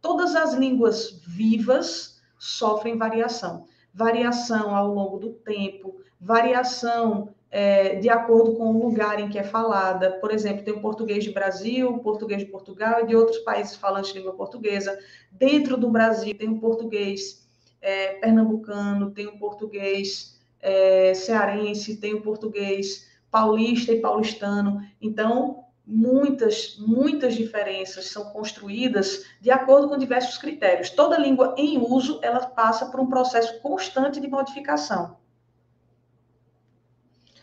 Todas 0.00 0.34
as 0.34 0.54
línguas 0.54 1.20
vivas 1.26 2.20
sofrem 2.38 2.96
variação. 2.96 3.66
Variação 3.92 4.74
ao 4.74 4.88
longo 4.94 5.18
do 5.18 5.30
tempo, 5.30 6.00
variação 6.20 7.34
é, 7.50 7.96
de 7.96 8.08
acordo 8.08 8.54
com 8.54 8.70
o 8.70 8.86
lugar 8.86 9.18
em 9.18 9.28
que 9.28 9.38
é 9.38 9.42
falada. 9.42 10.12
Por 10.20 10.30
exemplo, 10.30 10.64
tem 10.64 10.74
o 10.74 10.80
português 10.80 11.24
de 11.24 11.32
Brasil, 11.32 11.90
o 11.90 11.98
português 11.98 12.40
de 12.40 12.50
Portugal 12.50 13.00
e 13.00 13.06
de 13.06 13.16
outros 13.16 13.38
países 13.38 13.76
falantes 13.76 14.12
de 14.12 14.18
língua 14.18 14.34
portuguesa. 14.34 14.98
Dentro 15.32 15.76
do 15.76 15.90
Brasil, 15.90 16.36
tem 16.36 16.48
o 16.48 16.60
português 16.60 17.48
é, 17.80 18.14
pernambucano, 18.14 19.10
tem 19.10 19.26
o 19.26 19.38
português 19.38 20.38
é, 20.60 21.12
cearense, 21.14 21.96
tem 21.96 22.14
o 22.14 22.22
português 22.22 23.08
paulista 23.30 23.92
e 23.92 24.00
paulistano. 24.00 24.80
Então, 25.00 25.64
muitas, 25.90 26.76
muitas 26.78 27.34
diferenças 27.34 28.06
são 28.06 28.30
construídas 28.30 29.24
de 29.40 29.50
acordo 29.50 29.88
com 29.88 29.98
diversos 29.98 30.38
critérios. 30.38 30.90
Toda 30.90 31.18
língua 31.18 31.54
em 31.58 31.78
uso, 31.78 32.20
ela 32.22 32.46
passa 32.46 32.86
por 32.86 33.00
um 33.00 33.08
processo 33.08 33.60
constante 33.60 34.20
de 34.20 34.28
modificação. 34.28 35.18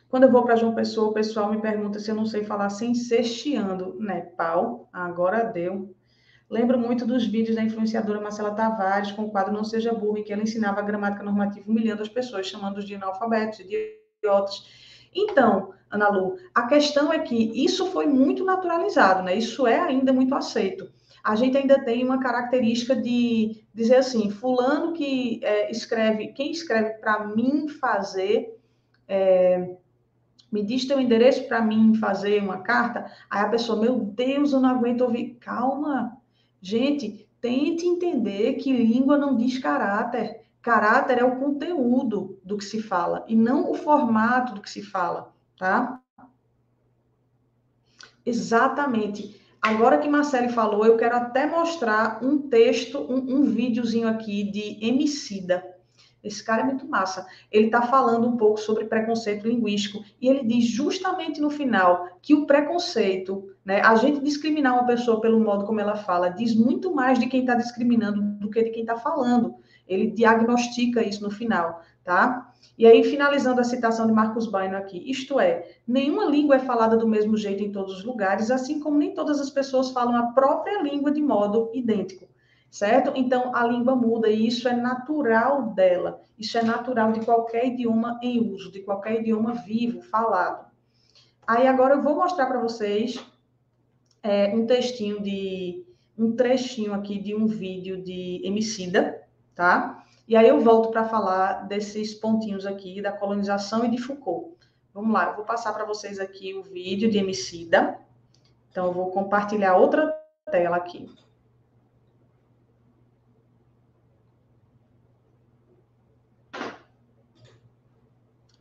Quando 0.10 0.24
eu 0.24 0.32
vou 0.32 0.44
para 0.44 0.56
João 0.56 0.74
Pessoa, 0.74 1.10
o 1.10 1.14
pessoal 1.14 1.52
me 1.52 1.62
pergunta 1.62 2.00
se 2.00 2.10
eu 2.10 2.16
não 2.16 2.26
sei 2.26 2.46
falar 2.46 2.70
sem 2.70 2.96
ser 2.96 3.26
chiando. 3.26 3.98
Nepal, 4.00 4.90
agora 4.94 5.44
deu. 5.44 5.94
Lembro 6.50 6.80
muito 6.80 7.06
dos 7.06 7.28
vídeos 7.28 7.58
da 7.58 7.64
influenciadora 7.64 8.22
Marcela 8.22 8.56
Tavares 8.56 9.12
com 9.12 9.24
o 9.24 9.32
quadro 9.32 9.54
Não 9.54 9.66
Seja 9.66 9.94
Burro, 9.94 10.20
em 10.20 10.24
que 10.24 10.32
ela 10.32 10.44
ensinava 10.44 10.80
a 10.80 10.84
gramática 10.84 11.22
normativa 11.22 11.70
humilhando 11.70 12.02
as 12.02 12.08
pessoas, 12.08 12.48
chamando-os 12.48 12.86
de 12.86 12.96
analfabetos, 12.96 13.60
idiotas. 13.60 14.87
Então, 15.18 15.74
Ana 15.90 16.10
Lu, 16.10 16.38
a 16.54 16.68
questão 16.68 17.12
é 17.12 17.18
que 17.20 17.36
isso 17.36 17.88
foi 17.88 18.06
muito 18.06 18.46
naturalizado, 18.46 19.24
né? 19.24 19.36
Isso 19.36 19.66
é 19.66 19.80
ainda 19.80 20.14
muito 20.14 20.36
aceito. 20.36 20.92
A 21.24 21.36
gente 21.36 21.58
ainda 21.58 21.84
tem 21.84 22.06
uma 22.06 22.20
característica 22.20 22.96
de 22.96 23.64
dizer 23.74 23.98
assim, 23.98 24.30
fulano 24.30 24.94
que 24.94 25.40
é, 25.44 25.72
escreve, 25.72 26.28
quem 26.28 26.52
escreve 26.52 26.92
para 27.00 27.28
mim 27.28 27.68
fazer, 27.68 28.58
é, 29.08 29.76
me 30.52 30.64
diz 30.64 30.86
teu 30.86 31.00
endereço 31.00 31.48
para 31.48 31.62
mim 31.62 31.96
fazer 31.96 32.42
uma 32.42 32.60
carta, 32.60 33.12
aí 33.30 33.42
a 33.42 33.50
pessoa, 33.50 33.82
meu 33.82 34.00
Deus, 34.00 34.54
eu 34.54 34.60
não 34.60 34.70
aguento 34.70 35.02
ouvir. 35.02 35.36
Calma, 35.40 36.16
gente, 36.62 37.28
tente 37.42 37.86
entender 37.86 38.54
que 38.54 38.72
língua 38.72 39.18
não 39.18 39.36
diz 39.36 39.58
caráter. 39.58 40.47
Caráter 40.68 41.18
é 41.18 41.24
o 41.24 41.38
conteúdo 41.38 42.42
do 42.44 42.58
que 42.58 42.66
se 42.66 42.82
fala 42.82 43.24
e 43.26 43.38
não 43.38 43.72
o 43.72 43.74
formato 43.74 44.54
do 44.54 44.60
que 44.60 44.70
se 44.70 44.82
fala, 44.84 45.34
tá? 45.58 46.02
Exatamente. 48.26 49.42
Agora 49.62 49.98
que 49.98 50.10
Marcele 50.10 50.50
falou, 50.50 50.86
eu 50.86 50.98
quero 50.98 51.16
até 51.16 51.46
mostrar 51.46 52.22
um 52.22 52.50
texto, 52.50 53.00
um, 53.00 53.38
um 53.38 53.44
videozinho 53.44 54.10
aqui 54.10 54.44
de 54.44 54.78
Emicida. 54.86 55.64
Esse 56.24 56.44
cara 56.44 56.62
é 56.62 56.66
muito 56.66 56.88
massa. 56.88 57.26
Ele 57.52 57.68
está 57.68 57.82
falando 57.82 58.28
um 58.28 58.36
pouco 58.38 58.60
sobre 58.60 58.86
preconceito 58.86 59.48
linguístico 59.48 60.04
e 60.22 60.28
ele 60.28 60.44
diz 60.46 60.66
justamente 60.66 61.40
no 61.40 61.50
final 61.50 62.08
que 62.22 62.34
o 62.34 62.46
preconceito, 62.46 63.50
né, 63.64 63.82
a 63.82 63.96
gente 63.96 64.20
discriminar 64.20 64.74
uma 64.74 64.86
pessoa 64.86 65.22
pelo 65.22 65.40
modo 65.40 65.66
como 65.66 65.80
ela 65.80 65.96
fala, 65.96 66.30
diz 66.30 66.56
muito 66.56 66.94
mais 66.94 67.20
de 67.20 67.28
quem 67.28 67.42
está 67.42 67.56
discriminando 67.56 68.22
do 68.40 68.50
que 68.50 68.64
de 68.64 68.72
quem 68.72 68.82
está 68.82 68.98
falando. 68.98 69.56
Ele 69.88 70.12
diagnostica 70.12 71.02
isso 71.02 71.24
no 71.24 71.32
final, 71.32 71.82
tá? 72.04 72.52
E 72.78 72.86
aí, 72.86 73.04
finalizando 73.04 73.60
a 73.60 73.64
citação 73.64 74.06
de 74.06 74.14
Marcos 74.14 74.48
Baino 74.48 74.78
aqui, 74.78 75.10
isto 75.10 75.40
é, 75.40 75.68
nenhuma 75.88 76.26
língua 76.26 76.58
é 76.58 76.60
falada 76.60 76.96
do 76.96 77.08
mesmo 77.08 77.36
jeito 77.36 77.64
em 77.64 77.72
todos 77.72 77.98
os 77.98 78.04
lugares, 78.04 78.52
assim 78.52 78.80
como 78.80 78.98
nem 78.98 79.14
todas 79.14 79.40
as 79.40 79.50
pessoas 79.50 79.90
falam 79.92 80.16
a 80.16 80.32
própria 80.32 80.82
língua 80.84 81.12
de 81.12 81.22
modo 81.22 81.72
idêntico, 81.74 82.28
certo? 82.70 83.12
Então, 83.16 83.56
a 83.56 83.66
língua 83.66 83.96
muda 83.96 84.30
e 84.30 84.48
isso 84.48 84.68
é 84.68 84.74
natural 84.74 85.74
dela, 85.74 86.22
isso 86.38 86.58
é 86.58 86.64
natural 86.64 87.12
de 87.12 87.26
qualquer 87.26 87.68
idioma 87.68 88.20
em 88.22 88.54
uso, 88.54 88.72
de 88.72 88.82
qualquer 88.82 89.22
idioma 89.22 89.54
vivo, 89.54 90.02
falado. 90.02 90.68
Aí, 91.46 91.68
agora 91.68 91.96
eu 91.96 92.04
vou 92.04 92.16
mostrar 92.16 92.46
para 92.46 92.60
vocês 92.60 93.24
é, 94.22 94.54
um 94.54 94.66
textinho 94.66 95.22
de, 95.22 95.86
um 96.18 96.36
trechinho 96.36 96.94
aqui 96.94 97.20
de 97.20 97.36
um 97.36 97.46
vídeo 97.46 98.02
de 98.02 98.42
Emicida, 98.44 99.22
tá? 99.56 100.04
E 100.28 100.36
aí 100.36 100.48
eu 100.50 100.60
volto 100.60 100.90
para 100.90 101.08
falar 101.08 101.68
desses 101.68 102.14
pontinhos 102.14 102.66
aqui 102.66 103.02
da 103.02 103.14
colonização 103.14 103.86
e 103.86 103.90
de 103.90 103.98
Foucault. 103.98 104.58
Vamos 104.94 105.14
lá, 105.14 105.28
eu 105.28 105.36
vou 105.36 105.46
passar 105.46 105.72
para 105.74 105.86
vocês 105.86 106.20
aqui 106.20 106.54
o 106.54 106.64
vídeo 106.64 107.10
de 107.10 107.18
Emicida. 107.18 107.98
Então, 108.70 108.88
eu 108.88 108.94
vou 108.94 109.12
compartilhar 109.12 109.78
outra 109.78 110.12
tela 110.52 110.76
aqui. 110.76 111.10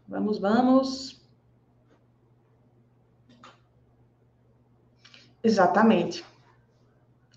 Vamos, 0.09 0.39
vamos. 0.39 1.21
Exatamente. 5.43 6.25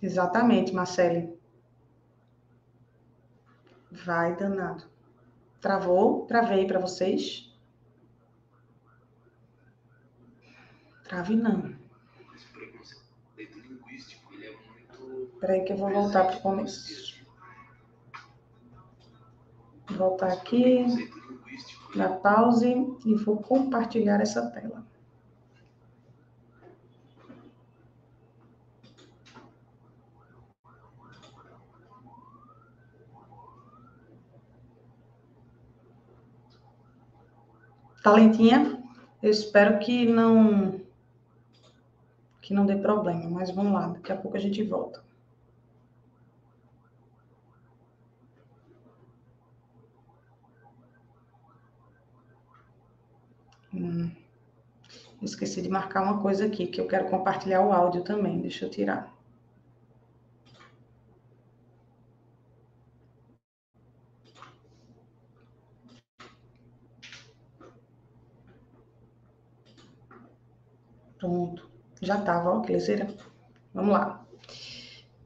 Exatamente, 0.02 0.74
Marcele. 0.74 1.38
Vai 3.92 4.36
danado. 4.36 4.84
Travou? 5.60 6.26
Travei 6.26 6.66
para 6.66 6.80
vocês? 6.80 7.54
Trave 11.04 11.36
não. 11.36 11.76
Espera 15.34 15.64
que 15.64 15.74
eu 15.74 15.78
vou 15.78 15.90
voltar 15.90 16.26
para 16.26 16.38
o 16.38 16.42
começo. 16.42 17.20
Voltar 19.90 20.34
aqui, 20.34 20.86
dar 21.96 22.20
pause 22.20 22.68
e 23.06 23.16
vou 23.16 23.38
compartilhar 23.38 24.22
essa 24.22 24.50
tela. 24.52 24.86
Tá 38.04 38.14
lentinha? 38.14 38.82
Eu 39.22 39.30
espero 39.30 39.80
que 39.80 40.06
não 40.06 40.80
que 42.42 42.54
não 42.54 42.66
dê 42.66 42.76
problema, 42.76 43.30
mas 43.30 43.52
vamos 43.52 43.74
lá, 43.74 43.90
daqui 43.90 44.12
a 44.12 44.18
pouco 44.18 44.36
a 44.36 44.40
gente 44.40 44.64
volta. 44.64 45.04
Hum. 53.74 54.12
Esqueci 55.22 55.62
de 55.62 55.70
marcar 55.70 56.04
uma 56.04 56.22
coisa 56.22 56.46
aqui, 56.46 56.68
que 56.68 56.80
eu 56.80 56.88
quero 56.88 57.10
compartilhar 57.10 57.62
o 57.62 57.72
áudio 57.72 58.04
também. 58.04 58.40
Deixa 58.42 58.66
eu 58.66 58.70
tirar. 58.70 59.14
Pronto. 71.20 71.70
Já 72.02 72.18
estava, 72.18 72.50
ó, 72.50 72.62
que. 72.62 73.14
Vamos 73.74 73.92
lá. 73.92 74.26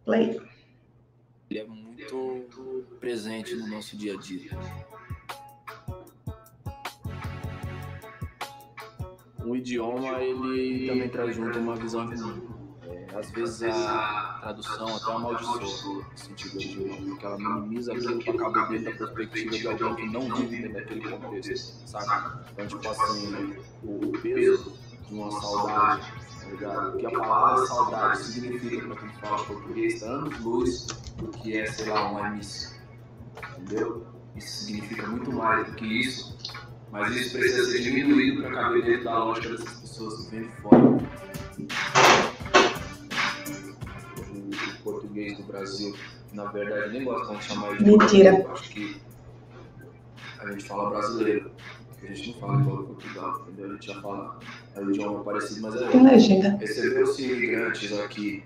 Play. 0.03 0.41
Ele 1.49 1.59
é 1.59 1.65
muito 1.65 2.97
presente 2.99 3.55
no 3.55 3.67
nosso 3.67 3.95
dia 3.95 4.15
a 4.15 4.17
dia. 4.17 4.51
O 9.45 9.55
idioma, 9.55 10.21
ele 10.21 10.87
também 10.87 11.09
traz 11.09 11.35
junto 11.35 11.59
uma 11.59 11.75
visão 11.75 12.07
de 12.07 12.21
mundo. 12.21 12.53
É, 12.87 13.07
às 13.17 13.31
vezes 13.31 13.63
a 13.63 14.39
tradução 14.41 14.95
até 14.95 15.11
amaldiçoa 15.11 15.63
o 15.63 16.17
sentido 16.17 16.53
do 16.53 16.61
idioma, 16.61 16.95
porque 16.97 17.25
ela 17.25 17.37
minimiza 17.37 17.93
aquilo 17.93 18.19
que 18.19 18.29
acaba 18.29 18.65
dentro 18.67 18.99
da 18.99 19.13
perspectiva 19.13 19.75
de 19.75 19.83
alguém 19.83 20.07
que 20.07 20.13
não 20.13 20.35
vive 20.35 20.61
dentro 20.61 20.73
daquele 20.73 21.09
contexto, 21.09 21.87
sabe? 21.87 22.39
Então, 22.51 22.67
tipo 22.67 22.89
assim, 22.89 23.55
o 23.83 24.11
peso 24.21 24.73
de 25.07 25.13
uma 25.13 25.31
saudade, 25.31 26.13
tá 26.39 26.49
ligado? 26.49 26.97
Que 26.97 27.05
a 27.05 27.11
palavra 27.11 27.65
saudade 27.65 28.23
significa 28.23 28.87
para 28.87 28.95
quem 28.95 29.09
fala 29.19 29.43
português 29.45 30.03
anos 30.03 30.39
luz 30.39 30.87
do 31.17 31.27
que 31.29 31.57
é, 31.57 31.65
sei 31.65 31.89
lá, 31.89 32.11
uma 32.11 32.29
missa. 32.29 32.73
Entendeu? 33.57 34.05
Isso 34.35 34.65
significa 34.65 35.07
muito 35.07 35.31
mais 35.31 35.67
do 35.67 35.75
que 35.75 35.85
isso, 35.85 36.37
mas 36.93 37.15
isso 37.15 37.35
precisa 37.35 37.71
ser 37.71 37.81
diminuído 37.81 38.43
para 38.43 38.51
caber 38.51 38.83
dentro 38.83 39.05
da 39.05 39.17
lógica 39.17 39.49
dessas 39.49 39.79
pessoas 39.79 40.21
que 40.21 40.29
vêm 40.29 40.43
de 40.43 40.55
fora. 40.61 40.77
O 44.79 44.83
português 44.83 45.37
do 45.37 45.43
Brasil, 45.43 45.95
na 46.33 46.45
verdade, 46.45 46.93
nem 46.93 47.03
gosto 47.03 47.35
de 47.35 47.43
chamar 47.43 47.77
de 47.77 47.83
Mentira. 47.83 48.45
Acho 48.51 48.69
que 48.69 49.01
a 50.39 50.51
gente 50.51 50.65
fala 50.65 50.91
brasileiro 50.91 51.51
a 52.03 52.05
gente 52.13 52.33
não 52.33 52.39
fala 52.41 52.61
igual 52.61 52.83
Portugal, 52.83 53.41
entendeu? 53.47 53.71
A 53.71 53.73
gente 53.73 53.87
já 53.87 54.01
fala 54.01 54.39
é 54.75 54.79
um 54.81 54.89
idioma 54.91 55.23
parecido, 55.23 55.61
mas 55.61 55.75
é 55.75 55.89
legenda. 55.89 56.57
Recebeu-se 56.57 57.23
imigrantes 57.23 57.97
aqui 57.97 58.43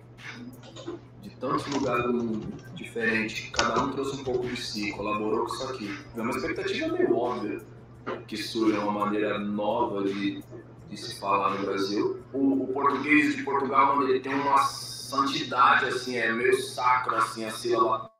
de 1.23 1.29
tantos 1.31 1.65
lugares 1.73 2.05
do 2.05 2.13
mundo 2.13 2.47
diferentes, 2.75 3.49
cada 3.49 3.83
um 3.83 3.91
trouxe 3.91 4.21
um 4.21 4.23
pouco 4.23 4.47
de 4.47 4.55
si, 4.55 4.91
colaborou 4.91 5.47
com 5.47 5.53
isso 5.53 5.63
aqui. 5.63 5.99
É 6.15 6.21
uma 6.21 6.31
expectativa 6.31 6.93
meio 6.93 7.17
óbvia 7.17 7.59
que 8.27 8.37
surja 8.37 8.79
uma 8.79 9.05
maneira 9.05 9.37
nova 9.39 10.03
de, 10.03 10.43
de 10.89 10.97
se 10.97 11.19
falar 11.19 11.51
no 11.51 11.65
Brasil. 11.65 12.23
O, 12.33 12.63
o 12.63 12.67
português 12.73 13.35
de 13.35 13.43
Portugal, 13.43 14.01
ele 14.03 14.19
tem 14.19 14.33
uma 14.33 14.57
santidade, 14.57 15.85
assim, 15.85 16.17
é 16.17 16.31
meio 16.31 16.61
sacro, 16.61 17.15
assim, 17.15 17.45
a 17.45 17.51
sílaba 17.51 18.11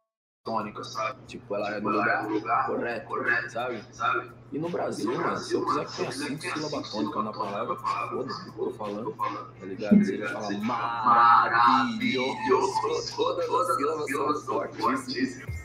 tônica, 0.48 0.82
sabe? 0.86 1.20
Tipo, 1.28 1.56
ela 1.56 1.76
é 1.76 1.82
no 1.82 1.90
lugar, 1.90 2.26
lugar 2.26 2.66
correto, 2.68 3.08
correto, 3.08 3.52
sabe? 3.52 3.84
sabe? 3.92 4.32
E 4.54 4.58
no 4.58 4.70
Brasil, 4.70 5.14
mano, 5.14 5.36
se 5.36 5.54
eu 5.54 5.66
quiser 5.66 5.86
que 5.86 5.98
tenha 5.98 6.12
cinco 6.12 6.42
sílabas 6.42 6.90
tônicas 6.90 7.24
na 7.26 7.34
palavra, 7.34 7.76
foda-se 7.76 8.50
o 8.50 8.54
que 8.54 8.60
eu 8.60 8.66
tô 8.66 8.72
falando, 8.72 9.12
tá 9.12 9.66
ligado? 9.66 9.98
Você 9.98 10.18
vai 10.18 10.30
falar 10.30 11.52
maravilhoso, 11.52 13.14
todas 13.18 13.50
as 13.50 14.06
sílabas 14.06 14.40
são 14.42 14.74
fortíssimas. 14.74 15.57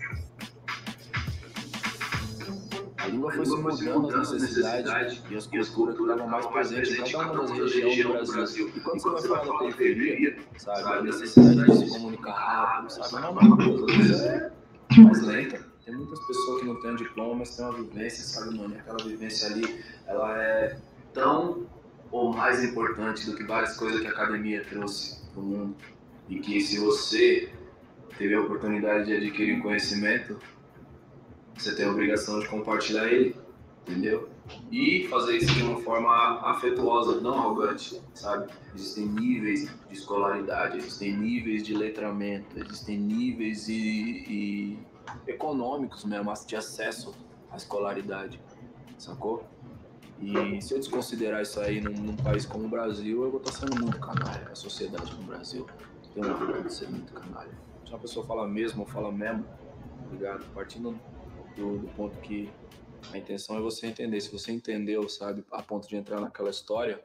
A 3.03 3.09
língua 3.09 3.32
foi 3.32 3.44
se 3.44 3.57
mudando 3.57 4.14
às 4.14 4.30
necessidades 4.30 5.20
e 5.28 5.36
as 5.36 5.46
culturas 5.48 5.98
estavam 5.98 6.28
mais 6.28 6.46
presentes 6.46 6.92
em 6.92 7.12
cada 7.12 7.32
uma 7.32 7.42
das 7.42 7.72
regiões 7.72 8.26
do 8.26 8.32
Brasil. 8.32 8.72
E 8.76 8.80
quando 8.80 9.00
você 9.00 9.26
vai 9.26 9.44
falar 9.44 9.44
da 9.44 9.59
periferia, 9.59 10.38
sabe, 10.57 10.82
a 10.82 11.03
necessidade 11.03 11.70
de 11.70 11.78
se 11.78 11.90
comunicar 11.90 12.32
rápido, 12.32 12.90
sabe, 12.92 13.12
não 13.14 13.28
é 13.28 13.30
uma 13.30 13.57
coisa, 13.57 14.53
mais 14.98 15.22
lenta. 15.22 15.72
Tem 15.84 15.96
muitas 15.96 16.20
pessoas 16.26 16.61
que 16.61 16.66
não 16.68 16.80
têm 16.80 16.90
um 16.92 16.96
diploma, 16.96 17.34
mas 17.40 17.57
têm 17.57 17.64
uma 17.64 17.74
vivência, 17.74 18.24
sabe, 18.24 18.57
mano? 18.57 18.76
Aquela 18.76 19.03
vivência 19.05 19.48
ali, 19.48 19.84
ela 20.07 20.40
é 20.40 20.78
tão 21.12 21.66
ou 22.12 22.32
mais 22.32 22.62
importante 22.62 23.28
do 23.28 23.36
que 23.36 23.42
várias 23.42 23.76
coisas 23.76 24.00
que 24.00 24.07
a 24.07 24.11
academia 24.11 24.64
trouxe 24.70 25.20
pro 25.32 25.42
mundo. 25.42 25.74
E 26.28 26.38
que 26.38 26.61
se 26.61 26.78
você 26.78 27.53
teve 28.16 28.34
a 28.34 28.42
oportunidade 28.42 29.07
de 29.07 29.16
adquirir 29.16 29.61
conhecimento, 29.61 30.38
você 31.57 31.74
tem 31.74 31.86
a 31.86 31.90
obrigação 31.90 32.40
de 32.40 32.48
compartilhar 32.48 33.07
ele, 33.07 33.36
entendeu? 33.86 34.28
E 34.70 35.07
fazer 35.09 35.36
isso 35.36 35.55
de 35.55 35.62
uma 35.62 35.80
forma 35.80 36.11
afetuosa, 36.40 37.20
não 37.20 37.34
arrogante, 37.34 38.00
sabe? 38.14 38.53
Existem 38.74 39.07
níveis 39.07 39.68
de 39.88 39.94
escolaridade, 39.94 40.78
existem 40.78 41.16
níveis 41.16 41.62
de 41.62 41.74
letramento, 41.74 42.59
existem 42.59 42.98
níveis 42.98 43.68
e, 43.68 43.74
e 44.28 44.78
econômicos 45.26 46.05
mesmo, 46.05 46.32
de 46.46 46.57
acesso 46.57 47.14
à 47.50 47.57
escolaridade, 47.57 48.40
sacou? 48.98 49.44
E 50.22 50.62
se 50.62 50.72
eu 50.72 50.78
desconsiderar 50.78 51.42
isso 51.42 51.59
aí 51.59 51.80
num, 51.80 51.92
num, 51.92 52.16
país 52.16 52.46
como 52.46 52.66
o 52.66 52.68
Brasil, 52.68 53.24
eu 53.24 53.30
vou 53.30 53.40
estar 53.40 53.53
sendo 53.53 53.80
muito 53.80 53.98
canalha. 53.98 54.48
A 54.53 54.55
sociedade 54.55 55.12
no 55.16 55.24
Brasil 55.24 55.66
tem 56.14 56.24
uma 56.24 56.34
cultura 56.34 56.62
de 56.62 56.72
ser 56.72 56.88
muito 56.88 57.12
canalha. 57.12 57.50
Se 57.84 57.90
uma 57.90 57.98
pessoa 57.98 58.24
fala 58.24 58.46
mesmo 58.46 58.82
ou 58.82 58.86
fala 58.86 59.11
mesmo, 59.11 59.42
tá 59.42 60.12
ligado? 60.12 60.44
Partindo 60.55 60.96
do, 61.57 61.78
do 61.78 61.88
ponto 61.88 62.16
que 62.18 62.50
a 63.12 63.18
intenção 63.18 63.57
é 63.57 63.61
você 63.61 63.86
entender. 63.86 64.20
Se 64.20 64.30
você 64.30 64.53
entendeu, 64.53 65.09
sabe, 65.09 65.44
a 65.50 65.62
ponto 65.62 65.88
de 65.88 65.96
entrar 65.96 66.20
naquela 66.20 66.50
história, 66.50 67.03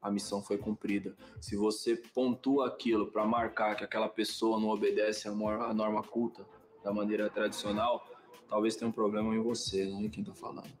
a 0.00 0.10
missão 0.10 0.42
foi 0.42 0.58
cumprida. 0.58 1.14
Se 1.40 1.56
você 1.56 1.96
pontua 2.14 2.66
aquilo 2.66 3.06
para 3.06 3.24
marcar 3.24 3.76
que 3.76 3.84
aquela 3.84 4.08
pessoa 4.08 4.58
não 4.58 4.68
obedece 4.68 5.28
a 5.28 5.32
norma 5.32 6.02
culta 6.02 6.44
da 6.82 6.92
maneira 6.92 7.30
tradicional, 7.30 8.04
talvez 8.48 8.76
tenha 8.76 8.88
um 8.88 8.92
problema 8.92 9.34
em 9.34 9.40
você, 9.40 9.84
não 9.84 10.00
em 10.00 10.10
quem 10.10 10.22
está 10.22 10.34
falando. 10.34 10.72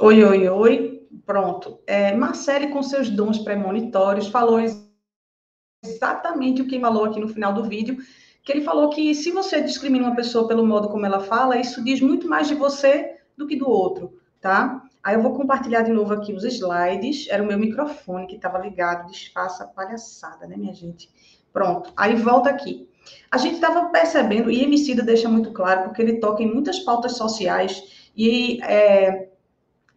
Oi, 0.00 0.22
oi, 0.22 0.48
oi. 0.48 0.97
Pronto. 1.24 1.80
É, 1.86 2.14
Marcele, 2.14 2.68
com 2.68 2.82
seus 2.82 3.08
dons 3.10 3.38
premonitórios, 3.38 4.28
falou 4.28 4.58
exatamente 5.84 6.62
o 6.62 6.66
que 6.66 6.80
falou 6.80 7.04
aqui 7.04 7.20
no 7.20 7.28
final 7.28 7.52
do 7.52 7.64
vídeo, 7.64 7.98
que 8.42 8.52
ele 8.52 8.62
falou 8.62 8.88
que 8.90 9.14
se 9.14 9.30
você 9.30 9.60
discrimina 9.60 10.06
uma 10.06 10.16
pessoa 10.16 10.48
pelo 10.48 10.66
modo 10.66 10.88
como 10.88 11.06
ela 11.06 11.20
fala, 11.20 11.58
isso 11.58 11.84
diz 11.84 12.00
muito 12.00 12.28
mais 12.28 12.48
de 12.48 12.54
você 12.54 13.18
do 13.36 13.46
que 13.46 13.56
do 13.56 13.68
outro, 13.68 14.18
tá? 14.40 14.82
Aí 15.02 15.14
eu 15.14 15.22
vou 15.22 15.34
compartilhar 15.34 15.82
de 15.82 15.92
novo 15.92 16.12
aqui 16.12 16.32
os 16.32 16.44
slides. 16.44 17.28
Era 17.30 17.42
o 17.42 17.46
meu 17.46 17.58
microfone 17.58 18.26
que 18.26 18.36
estava 18.36 18.58
ligado. 18.58 19.06
Desfaça 19.10 19.64
a 19.64 19.66
palhaçada, 19.66 20.46
né, 20.46 20.56
minha 20.56 20.74
gente? 20.74 21.08
Pronto. 21.52 21.92
Aí 21.96 22.14
volta 22.16 22.50
aqui. 22.50 22.88
A 23.30 23.38
gente 23.38 23.54
estava 23.54 23.88
percebendo, 23.88 24.50
e 24.50 24.62
Emicida 24.62 25.02
deixa 25.02 25.28
muito 25.28 25.52
claro, 25.52 25.84
porque 25.84 26.02
ele 26.02 26.20
toca 26.20 26.42
em 26.42 26.52
muitas 26.52 26.80
pautas 26.80 27.16
sociais, 27.16 28.10
e 28.14 28.62
é, 28.62 29.27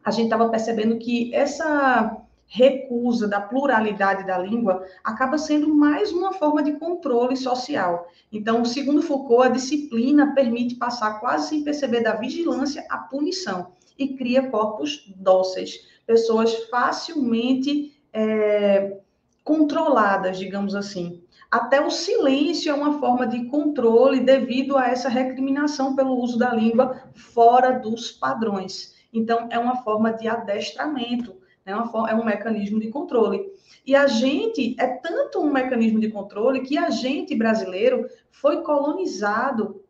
a 0.03 0.11
gente 0.11 0.25
estava 0.25 0.49
percebendo 0.49 0.97
que 0.97 1.33
essa 1.33 2.17
recusa 2.47 3.29
da 3.29 3.39
pluralidade 3.39 4.27
da 4.27 4.37
língua 4.37 4.85
acaba 5.03 5.37
sendo 5.37 5.73
mais 5.73 6.11
uma 6.11 6.33
forma 6.33 6.61
de 6.61 6.73
controle 6.73 7.37
social. 7.37 8.07
Então, 8.29 8.65
segundo 8.65 9.01
Foucault, 9.01 9.47
a 9.47 9.51
disciplina 9.51 10.35
permite 10.35 10.75
passar 10.75 11.21
quase 11.21 11.47
sem 11.47 11.63
perceber 11.63 12.01
da 12.01 12.15
vigilância 12.15 12.85
à 12.89 12.97
punição 12.97 13.71
e 13.97 14.17
cria 14.17 14.49
corpos 14.49 15.13
dóceis, 15.15 15.79
pessoas 16.05 16.53
facilmente 16.65 17.97
é, 18.11 18.97
controladas, 19.45 20.37
digamos 20.37 20.75
assim. 20.75 21.23
Até 21.49 21.85
o 21.85 21.89
silêncio 21.89 22.69
é 22.69 22.73
uma 22.73 22.99
forma 22.99 23.27
de 23.27 23.45
controle 23.45 24.19
devido 24.21 24.77
a 24.77 24.87
essa 24.87 25.07
recriminação 25.07 25.95
pelo 25.95 26.15
uso 26.15 26.37
da 26.37 26.53
língua 26.53 27.01
fora 27.13 27.79
dos 27.79 28.11
padrões. 28.11 28.93
Então, 29.13 29.47
é 29.51 29.59
uma 29.59 29.77
forma 29.77 30.11
de 30.11 30.27
adestramento, 30.27 31.37
né? 31.65 31.75
uma 31.75 32.09
é 32.09 32.15
um 32.15 32.25
mecanismo 32.25 32.79
de 32.79 32.89
controle. 32.89 33.51
E 33.85 33.95
a 33.95 34.07
gente 34.07 34.75
é 34.79 34.87
tanto 34.87 35.39
um 35.39 35.51
mecanismo 35.51 35.99
de 35.99 36.09
controle 36.09 36.61
que 36.61 36.77
a 36.77 36.89
gente 36.89 37.35
brasileiro 37.35 38.07
foi 38.29 38.61
colonizado 38.61 39.81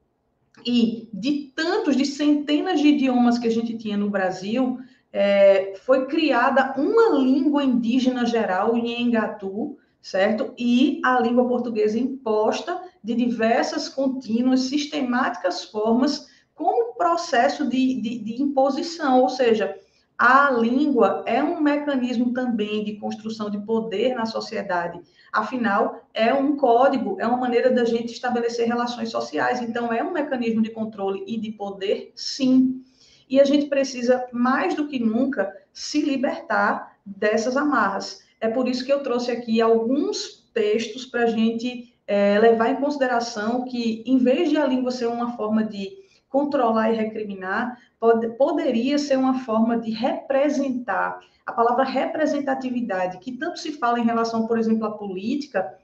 e 0.65 1.09
de 1.13 1.51
tantos, 1.55 1.95
de 1.95 2.05
centenas 2.05 2.79
de 2.79 2.89
idiomas 2.89 3.37
que 3.37 3.47
a 3.47 3.51
gente 3.51 3.77
tinha 3.77 3.97
no 3.97 4.09
Brasil, 4.09 4.79
é, 5.11 5.73
foi 5.83 6.05
criada 6.05 6.73
uma 6.77 7.17
língua 7.17 7.63
indígena 7.63 8.25
geral 8.25 8.77
em 8.77 9.01
Engatu, 9.01 9.77
certo? 10.01 10.53
E 10.57 11.01
a 11.03 11.19
língua 11.19 11.47
portuguesa 11.47 11.99
imposta 11.99 12.81
de 13.03 13.13
diversas 13.13 13.89
contínuas, 13.89 14.61
sistemáticas 14.61 15.65
formas 15.65 16.27
como 16.61 16.93
processo 16.93 17.67
de, 17.67 17.99
de, 17.99 18.19
de 18.19 18.41
imposição, 18.41 19.21
ou 19.21 19.29
seja, 19.29 19.75
a 20.17 20.51
língua 20.51 21.23
é 21.25 21.43
um 21.43 21.59
mecanismo 21.59 22.31
também 22.31 22.83
de 22.83 22.97
construção 22.97 23.49
de 23.49 23.57
poder 23.57 24.13
na 24.13 24.27
sociedade. 24.27 25.01
Afinal, 25.33 26.05
é 26.13 26.31
um 26.31 26.55
código, 26.55 27.17
é 27.19 27.25
uma 27.25 27.37
maneira 27.37 27.71
da 27.71 27.83
gente 27.83 28.13
estabelecer 28.13 28.67
relações 28.67 29.09
sociais. 29.09 29.61
Então, 29.61 29.91
é 29.91 30.03
um 30.03 30.11
mecanismo 30.11 30.61
de 30.61 30.69
controle 30.69 31.23
e 31.25 31.37
de 31.39 31.51
poder, 31.51 32.11
sim. 32.13 32.83
E 33.27 33.41
a 33.41 33.43
gente 33.43 33.65
precisa, 33.65 34.23
mais 34.31 34.75
do 34.75 34.87
que 34.87 34.99
nunca, 34.99 35.51
se 35.73 36.01
libertar 36.01 36.97
dessas 37.03 37.57
amarras. 37.57 38.21
É 38.39 38.47
por 38.47 38.67
isso 38.67 38.85
que 38.85 38.93
eu 38.93 39.01
trouxe 39.01 39.31
aqui 39.31 39.59
alguns 39.59 40.47
textos 40.53 41.03
para 41.03 41.23
a 41.23 41.27
gente 41.27 41.95
é, 42.05 42.37
levar 42.39 42.69
em 42.69 42.75
consideração 42.75 43.65
que, 43.65 44.03
em 44.05 44.19
vez 44.19 44.51
de 44.51 44.57
a 44.57 44.67
língua 44.67 44.91
ser 44.91 45.07
uma 45.07 45.35
forma 45.35 45.63
de 45.63 45.99
controlar 46.31 46.91
e 46.91 46.95
recriminar, 46.95 47.77
pode, 47.99 48.29
poderia 48.29 48.97
ser 48.97 49.17
uma 49.17 49.39
forma 49.39 49.77
de 49.77 49.91
representar. 49.91 51.19
A 51.45 51.51
palavra 51.51 51.83
representatividade, 51.83 53.19
que 53.19 53.33
tanto 53.33 53.59
se 53.59 53.73
fala 53.73 53.99
em 53.99 54.05
relação, 54.05 54.47
por 54.47 54.57
exemplo, 54.57 54.85
à 54.85 54.91
política, 54.91 55.77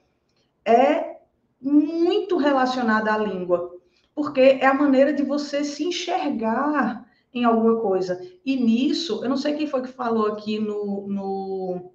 é 0.66 1.18
muito 1.62 2.38
relacionada 2.38 3.14
à 3.14 3.18
língua, 3.18 3.76
porque 4.16 4.58
é 4.62 4.66
a 4.66 4.74
maneira 4.74 5.12
de 5.12 5.24
você 5.24 5.64
se 5.64 5.84
enxergar 5.84 7.06
em 7.34 7.44
alguma 7.44 7.82
coisa. 7.82 8.20
E 8.46 8.56
nisso, 8.56 9.20
eu 9.24 9.30
não 9.30 9.38
sei 9.38 9.54
quem 9.54 9.68
foi 9.68 9.82
que 9.82 9.90
falou 9.90 10.28
aqui 10.28 10.60
no, 10.60 11.08
no 11.08 11.92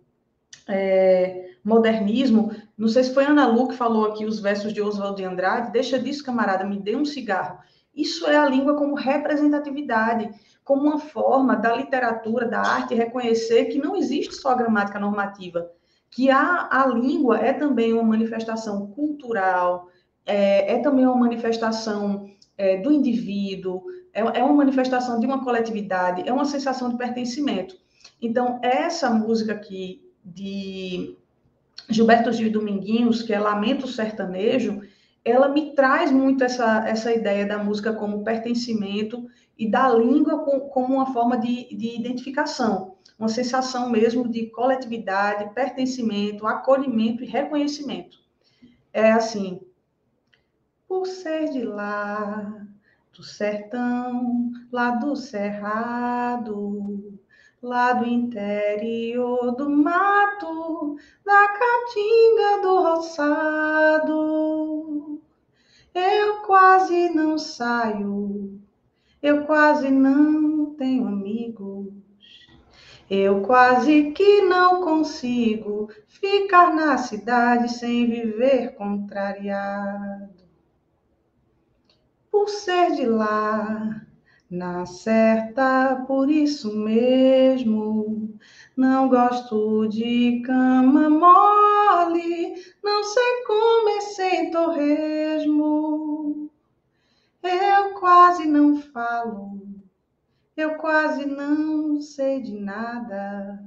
é, 0.68 1.53
modernismo, 1.64 2.55
não 2.76 2.88
sei 2.88 3.05
se 3.05 3.14
foi 3.14 3.24
Ana 3.24 3.46
Lu 3.46 3.68
que 3.68 3.76
falou 3.76 4.05
aqui 4.05 4.26
os 4.26 4.40
versos 4.40 4.74
de 4.74 4.82
Oswald 4.82 5.16
de 5.16 5.24
Andrade, 5.24 5.72
deixa 5.72 5.98
disso, 5.98 6.24
camarada, 6.24 6.64
me 6.64 6.78
dê 6.78 6.94
um 6.94 7.05
cigarro. 7.05 7.59
Isso 7.95 8.26
é 8.26 8.36
a 8.36 8.49
língua 8.49 8.76
como 8.76 8.95
representatividade, 8.95 10.30
como 10.64 10.82
uma 10.82 10.99
forma 10.99 11.57
da 11.57 11.74
literatura, 11.74 12.47
da 12.47 12.61
arte 12.61 12.95
reconhecer 12.95 13.66
que 13.66 13.78
não 13.78 13.97
existe 13.97 14.34
só 14.34 14.55
gramática 14.55 14.99
normativa, 14.99 15.70
que 16.11 16.30
a, 16.30 16.68
a 16.70 16.86
língua 16.86 17.38
é 17.38 17.53
também 17.53 17.93
uma 17.93 18.03
manifestação 18.03 18.86
cultural, 18.88 19.88
é, 20.24 20.74
é 20.74 20.78
também 20.78 21.07
uma 21.07 21.16
manifestação 21.16 22.30
é, 22.57 22.76
do 22.76 22.93
indivíduo, 22.93 23.82
é, 24.12 24.20
é 24.20 24.45
uma 24.45 24.55
manifestação 24.55 25.18
de 25.18 25.26
uma 25.26 25.43
coletividade, 25.43 26.26
é 26.26 26.32
uma 26.32 26.45
sensação 26.45 26.88
de 26.88 26.97
pertencimento. 26.97 27.74
Então, 28.20 28.61
essa 28.62 29.11
música 29.11 29.53
aqui 29.53 30.03
de 30.24 31.16
Gilberto 31.88 32.32
Gil 32.32 32.47
e 32.47 32.51
Dominguinhos, 32.51 33.22
que 33.22 33.32
é 33.32 33.40
Lamento 33.40 33.88
Sertanejo, 33.88 34.82
ela 35.25 35.49
me 35.49 35.75
traz 35.75 36.11
muito 36.11 36.43
essa, 36.43 36.87
essa 36.87 37.12
ideia 37.12 37.47
da 37.47 37.59
música 37.59 37.93
como 37.93 38.25
pertencimento 38.25 39.29
e 39.57 39.70
da 39.70 39.89
língua 39.89 40.45
com, 40.45 40.61
como 40.61 40.95
uma 40.95 41.12
forma 41.12 41.39
de, 41.39 41.75
de 41.77 41.97
identificação, 41.97 42.97
uma 43.18 43.29
sensação 43.29 43.89
mesmo 43.89 44.29
de 44.29 44.47
coletividade, 44.47 45.55
pertencimento, 45.55 46.47
acolhimento 46.47 47.23
e 47.23 47.27
reconhecimento. 47.27 48.18
É 48.93 49.12
assim, 49.12 49.61
por 50.89 51.07
ser 51.07 51.51
de 51.51 51.62
lá, 51.62 52.66
do 53.16 53.23
sertão, 53.23 54.51
lá 54.73 54.91
do 54.93 55.14
cerrado, 55.14 57.18
lá 57.62 57.93
do 57.93 58.07
interior 58.07 59.55
do 59.55 59.70
mato, 59.70 60.97
da 61.25 61.49
caatinga 61.49 62.62
do 62.62 62.83
roçado. 62.83 64.33
Eu 65.95 66.40
quase 66.43 67.11
não 67.11 67.38
saio, 67.38 68.61
eu 69.22 69.45
quase 69.45 69.90
não 69.90 70.74
tenho 70.74 71.07
amigos. 71.07 71.93
Eu 73.11 73.43
quase 73.43 74.12
que 74.12 74.40
não 74.40 74.82
consigo 74.82 75.90
ficar 76.09 76.74
na 76.74 76.97
cidade 76.97 77.70
sem 77.70 78.07
viver 78.09 78.74
contrariado. 78.74 80.32
Por 82.30 82.49
ser 82.49 82.93
de 82.93 83.05
lá, 83.05 84.07
na 84.49 84.86
certa, 84.86 86.05
por 86.07 86.30
isso 86.30 86.74
mesmo, 86.74 88.38
não 88.77 89.09
gosto 89.09 89.87
de 89.89 90.43
cama 90.45 91.11
mole, 91.11 92.55
não 92.83 93.05
sei 93.05 93.45
comer 93.47 94.01
sem 94.01 94.51
torresmo. 94.51 96.51
Eu 97.43 97.95
quase 97.95 98.47
não 98.47 98.81
falo, 98.81 99.61
eu 100.57 100.77
quase 100.77 101.27
não 101.27 102.01
sei 102.01 102.41
de 102.41 102.53
nada. 102.53 103.62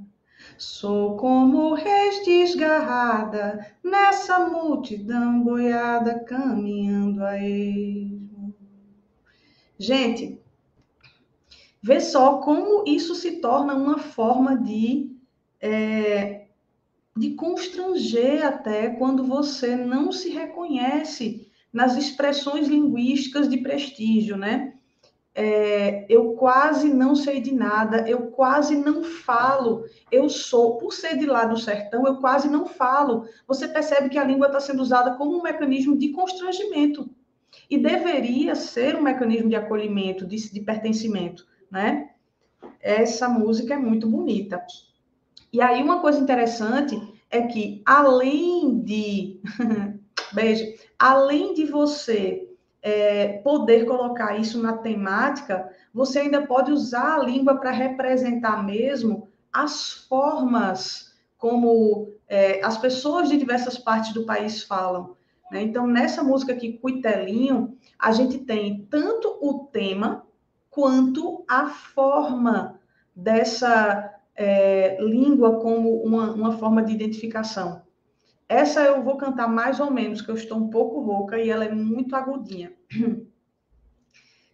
Sou 0.57 1.17
como 1.17 1.73
res 1.73 2.25
desgarrada 2.25 3.73
nessa 3.83 4.47
multidão 4.47 5.41
boiada 5.41 6.19
caminhando 6.19 7.23
a 7.23 7.37
esmo. 7.37 8.53
Gente, 9.77 10.39
Vê 11.85 11.99
só 11.99 12.37
como 12.39 12.83
isso 12.87 13.13
se 13.13 13.39
torna 13.39 13.75
uma 13.75 13.99
forma 13.99 14.57
de, 14.57 15.15
é, 15.61 16.47
de 17.15 17.35
constranger 17.35 18.43
até 18.43 18.89
quando 18.89 19.23
você 19.23 19.75
não 19.75 20.11
se 20.11 20.29
reconhece 20.29 21.47
nas 21.71 21.95
expressões 21.95 22.67
linguísticas 22.67 23.47
de 23.47 23.57
prestígio, 23.57 24.35
né? 24.35 24.73
é, 25.35 26.05
eu 26.07 26.33
quase 26.35 26.87
não 26.87 27.13
sei 27.13 27.41
de 27.41 27.53
nada, 27.53 28.09
eu 28.09 28.27
quase 28.31 28.77
não 28.77 29.03
falo, 29.03 29.83
eu 30.09 30.29
sou, 30.29 30.77
por 30.77 30.93
ser 30.93 31.17
de 31.17 31.25
lá 31.25 31.43
do 31.43 31.57
sertão, 31.57 32.07
eu 32.07 32.15
quase 32.17 32.47
não 32.47 32.65
falo. 32.65 33.27
Você 33.45 33.67
percebe 33.67 34.07
que 34.07 34.17
a 34.17 34.23
língua 34.23 34.47
está 34.47 34.61
sendo 34.61 34.81
usada 34.81 35.15
como 35.17 35.37
um 35.37 35.43
mecanismo 35.43 35.97
de 35.97 36.09
constrangimento. 36.13 37.09
E 37.69 37.77
deveria 37.77 38.55
ser 38.55 38.95
um 38.95 39.01
mecanismo 39.01 39.49
de 39.49 39.55
acolhimento, 39.55 40.25
de, 40.25 40.51
de 40.51 40.61
pertencimento, 40.61 41.45
né? 41.71 42.09
Essa 42.81 43.27
música 43.27 43.73
é 43.73 43.77
muito 43.77 44.07
bonita. 44.07 44.65
E 45.51 45.61
aí, 45.61 45.81
uma 45.81 46.01
coisa 46.01 46.19
interessante 46.19 46.99
é 47.29 47.43
que, 47.43 47.81
além 47.85 48.81
de. 48.81 49.41
Beijo. 50.33 50.65
Além 50.97 51.53
de 51.53 51.65
você 51.65 52.49
é, 52.81 53.39
poder 53.39 53.85
colocar 53.85 54.37
isso 54.37 54.61
na 54.61 54.77
temática, 54.77 55.69
você 55.93 56.19
ainda 56.19 56.45
pode 56.45 56.71
usar 56.71 57.15
a 57.15 57.23
língua 57.23 57.57
para 57.57 57.71
representar 57.71 58.63
mesmo 58.63 59.29
as 59.51 59.91
formas 60.07 61.13
como 61.37 62.09
é, 62.27 62.63
as 62.63 62.77
pessoas 62.77 63.29
de 63.29 63.37
diversas 63.37 63.77
partes 63.77 64.13
do 64.13 64.25
país 64.25 64.63
falam. 64.63 65.15
Né? 65.51 65.61
Então, 65.61 65.87
nessa 65.87 66.23
música 66.23 66.53
aqui, 66.53 66.73
Cuitelinho, 66.73 67.77
a 67.97 68.11
gente 68.11 68.39
tem 68.39 68.85
tanto 68.89 69.37
o 69.41 69.67
tema 69.71 70.24
quanto 70.75 71.45
a 71.47 71.69
forma 71.69 72.77
dessa 73.15 74.13
é, 74.35 75.01
língua 75.01 75.61
como 75.61 76.03
uma, 76.03 76.33
uma 76.33 76.57
forma 76.57 76.83
de 76.83 76.91
identificação. 76.91 77.81
Essa 78.49 78.81
eu 78.81 79.01
vou 79.01 79.15
cantar 79.15 79.47
mais 79.47 79.79
ou 79.79 79.89
menos, 79.89 80.21
que 80.21 80.29
eu 80.29 80.35
estou 80.35 80.57
um 80.57 80.69
pouco 80.69 80.99
rouca 80.99 81.39
e 81.39 81.49
ela 81.49 81.63
é 81.63 81.71
muito 81.71 82.13
agudinha. 82.13 82.73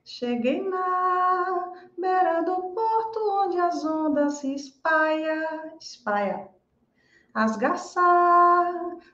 Cheguei 0.05 0.61
na 0.61 1.73
beira 1.97 2.41
do 2.43 2.55
porto 2.69 3.19
onde 3.43 3.59
as 3.59 3.83
ondas 3.83 4.35
se 4.35 4.53
espalha, 4.53 5.73
espalha. 5.79 6.47
As 7.33 7.57
garças 7.57 7.95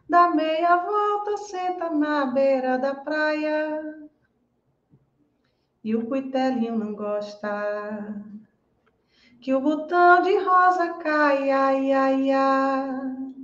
da 0.10 0.30
meia 0.32 0.76
volta 0.76 1.38
senta 1.38 1.90
na 1.90 2.26
beira 2.26 2.78
da 2.78 2.96
praia. 2.96 4.07
E 5.88 5.96
o 5.96 6.06
cuitelinho 6.06 6.78
não 6.78 6.94
gosta 6.94 8.22
que 9.40 9.54
o 9.54 9.62
botão 9.62 10.22
de 10.22 10.38
rosa 10.38 10.96
cai, 10.96 11.50
ai, 11.50 11.94
ai, 11.94 12.30
ai. 12.30 13.36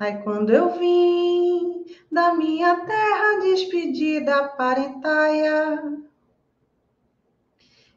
Aí 0.00 0.22
quando 0.24 0.50
eu 0.50 0.70
vim 0.76 1.84
da 2.10 2.34
minha 2.34 2.84
terra 2.84 3.42
despedida 3.42 4.48
parentaia, 4.48 6.02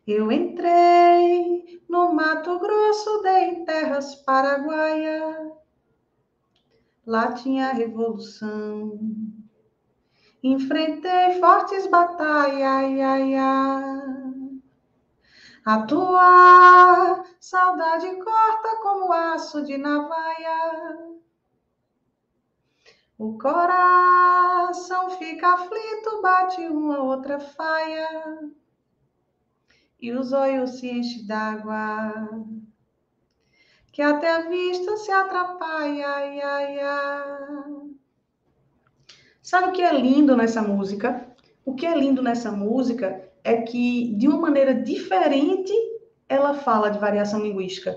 eu 0.06 0.32
entrei 0.32 1.82
no 1.90 2.14
Mato 2.14 2.60
Grosso, 2.60 3.24
dei 3.24 3.66
terras 3.66 4.14
paraguaia. 4.14 5.54
Lá 7.04 7.32
tinha 7.32 7.74
revolução. 7.74 9.35
Enfrentei 10.48 11.40
fortes 11.40 11.88
batalhas, 11.88 12.62
ai, 12.62 13.34
ai. 13.34 14.62
A 15.66 15.82
tua 15.88 17.26
saudade 17.40 18.16
corta 18.24 18.76
como 18.84 19.12
aço 19.12 19.64
de 19.64 19.76
navalha. 19.76 21.18
O 23.18 23.40
coração 23.40 25.10
fica 25.18 25.52
aflito, 25.52 26.22
bate 26.22 26.62
uma 26.68 27.02
outra 27.02 27.40
faia, 27.40 28.48
e 30.00 30.12
os 30.12 30.32
olhos 30.32 30.78
se 30.78 30.92
enchem 30.92 31.26
d'água, 31.26 32.14
que 33.92 34.04
até 34.04 34.36
a 34.36 34.42
vista 34.42 34.96
se 34.96 35.12
atrapalha. 35.12 36.08
Ai, 36.08 36.40
ai, 36.40 36.80
ai. 36.82 37.65
Sabe 39.46 39.68
o 39.70 39.72
que 39.74 39.84
é 39.84 39.94
lindo 39.94 40.36
nessa 40.36 40.60
música? 40.64 41.24
O 41.64 41.76
que 41.76 41.86
é 41.86 41.96
lindo 41.96 42.20
nessa 42.20 42.52
música 42.52 43.22
é 43.44 43.58
que, 43.58 44.16
de 44.16 44.28
uma 44.28 44.40
maneira 44.40 44.74
diferente, 44.74 45.72
ela 46.28 46.56
fala 46.56 46.90
de 46.90 46.98
variação 46.98 47.40
linguística 47.42 47.96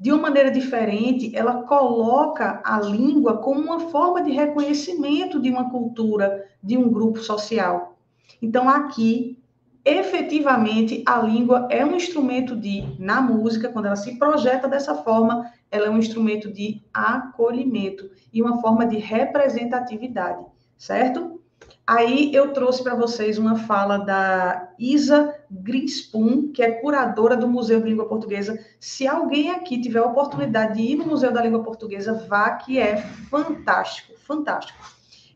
de 0.00 0.12
uma 0.12 0.22
maneira 0.22 0.50
diferente, 0.50 1.36
ela 1.36 1.62
coloca 1.62 2.60
a 2.64 2.80
língua 2.80 3.38
como 3.38 3.60
uma 3.60 3.90
forma 3.90 4.22
de 4.22 4.32
reconhecimento 4.32 5.40
de 5.40 5.50
uma 5.50 5.70
cultura, 5.70 6.46
de 6.60 6.76
um 6.76 6.90
grupo 6.90 7.20
social. 7.20 7.96
Então, 8.42 8.68
aqui, 8.68 9.38
efetivamente, 9.84 11.02
a 11.06 11.20
língua 11.20 11.68
é 11.70 11.84
um 11.84 11.94
instrumento 11.94 12.54
de, 12.56 12.84
na 12.98 13.20
música, 13.20 13.68
quando 13.68 13.86
ela 13.86 13.96
se 13.96 14.16
projeta 14.18 14.68
dessa 14.68 14.96
forma, 14.96 15.48
ela 15.70 15.86
é 15.86 15.90
um 15.90 15.98
instrumento 15.98 16.52
de 16.52 16.80
acolhimento 16.92 18.10
e 18.32 18.40
uma 18.42 18.60
forma 18.60 18.86
de 18.86 18.98
representatividade, 18.98 20.44
certo? 20.78 21.38
Aí 21.86 22.34
eu 22.34 22.52
trouxe 22.52 22.82
para 22.82 22.94
vocês 22.94 23.38
uma 23.38 23.56
fala 23.56 23.98
da 23.98 24.72
Isa 24.78 25.34
Grinspoon, 25.50 26.52
que 26.52 26.62
é 26.62 26.70
curadora 26.70 27.34
do 27.34 27.48
Museu 27.48 27.80
de 27.80 27.88
Língua 27.88 28.06
Portuguesa. 28.06 28.62
Se 28.78 29.06
alguém 29.06 29.50
aqui 29.50 29.80
tiver 29.80 29.98
a 29.98 30.06
oportunidade 30.06 30.74
de 30.74 30.82
ir 30.82 30.96
no 30.96 31.06
Museu 31.06 31.32
da 31.32 31.42
Língua 31.42 31.62
Portuguesa, 31.62 32.12
vá, 32.28 32.52
que 32.52 32.78
é 32.78 32.98
fantástico, 32.98 34.18
fantástico. 34.18 34.78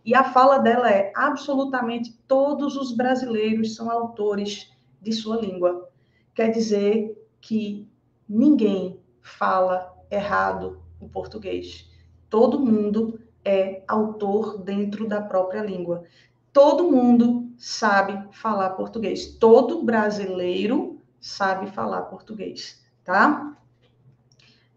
E 0.05 0.15
a 0.15 0.25
fala 0.25 0.59
dela 0.59 0.91
é: 0.91 1.11
absolutamente 1.17 2.13
todos 2.29 2.77
os 2.77 2.95
brasileiros 2.95 3.75
são 3.75 3.91
autores 3.91 4.71
de 5.01 5.13
sua 5.13 5.41
língua. 5.41 5.89
Quer 6.35 6.51
dizer 6.51 7.19
que 7.41 7.89
ninguém 8.29 9.01
fala 9.21 9.91
errado 10.11 10.83
o 11.01 11.09
português. 11.09 11.91
Todo 12.29 12.61
mundo 12.61 13.19
é 13.45 13.83
autor 13.89 14.59
dentro 14.59 15.09
da 15.09 15.21
própria 15.21 15.63
língua 15.63 16.05
todo 16.53 16.91
mundo 16.91 17.51
sabe 17.57 18.29
falar 18.33 18.71
português. 18.71 19.37
Todo 19.39 19.83
brasileiro 19.83 21.01
sabe 21.21 21.71
falar 21.71 22.03
português, 22.03 22.85
tá? 23.03 23.57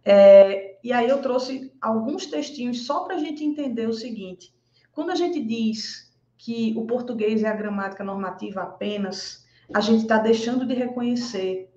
É, 0.03 0.77
e 0.83 0.93
aí 0.93 1.09
eu 1.09 1.21
trouxe 1.21 1.73
alguns 1.81 2.27
textinhos 2.27 2.85
só 2.85 3.03
para 3.03 3.15
a 3.15 3.19
gente 3.19 3.43
entender 3.43 3.87
o 3.87 3.93
seguinte: 3.93 4.53
quando 4.91 5.11
a 5.11 5.15
gente 5.15 5.41
diz 5.43 6.13
que 6.37 6.73
o 6.77 6.85
português 6.85 7.43
é 7.43 7.49
a 7.49 7.55
gramática 7.55 8.03
normativa 8.03 8.61
apenas, 8.61 9.45
a 9.73 9.81
gente 9.81 10.03
está 10.03 10.19
deixando 10.19 10.65
de 10.65 10.75
reconhecer 10.75 11.71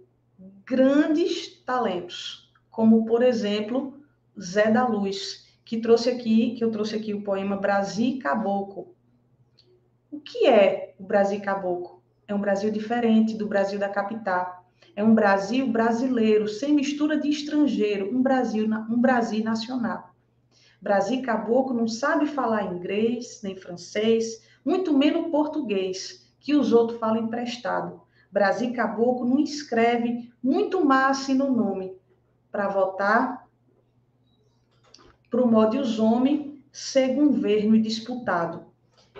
grandes 0.65 1.63
talentos, 1.65 2.53
como 2.71 3.07
por 3.07 3.23
exemplo 3.23 3.99
Zé 4.39 4.71
da 4.71 4.87
Luz, 4.87 5.48
que 5.69 5.77
trouxe 5.77 6.09
aqui, 6.09 6.55
que 6.55 6.65
eu 6.65 6.71
trouxe 6.71 6.97
aqui 6.97 7.13
o 7.13 7.21
poema 7.21 7.55
Brasil 7.55 8.19
Caboclo, 8.19 8.95
o 10.11 10.19
que 10.19 10.47
é 10.47 10.95
o 10.99 11.05
Brasil 11.05 11.43
caboclo? 11.43 12.03
É 12.27 12.35
um 12.35 12.41
Brasil 12.41 12.71
diferente 12.71 13.37
do 13.37 13.47
Brasil 13.47 13.79
da 13.79 13.91
capital. 13.91 14.67
É 14.97 15.05
um 15.05 15.15
Brasil 15.15 15.71
brasileiro, 15.71 16.49
sem 16.49 16.73
mistura 16.73 17.21
de 17.21 17.29
estrangeiro, 17.29 18.17
um 18.17 18.23
Brasil, 18.23 18.67
um 18.89 18.99
Brasil 18.99 19.45
nacional. 19.45 20.15
Brasil 20.81 21.21
caboclo 21.21 21.77
não 21.77 21.87
sabe 21.87 22.25
falar 22.25 22.75
inglês, 22.75 23.43
nem 23.45 23.55
francês, 23.55 24.43
muito 24.65 24.97
menos 24.97 25.31
português, 25.31 26.33
que 26.41 26.55
os 26.55 26.73
outros 26.73 26.99
falam 26.99 27.25
emprestado. 27.25 28.01
Brasil 28.33 28.73
caboclo 28.73 29.29
não 29.29 29.39
escreve 29.39 30.33
muito 30.43 30.83
massa 30.83 31.35
no 31.35 31.55
nome 31.55 31.95
para 32.51 32.69
votar 32.69 33.48
para 35.31 35.43
o 35.43 35.81
os 35.81 35.99
homens 35.99 36.59
ser 36.73 37.15
governo 37.15 37.75
e 37.75 37.81
disputado. 37.81 38.67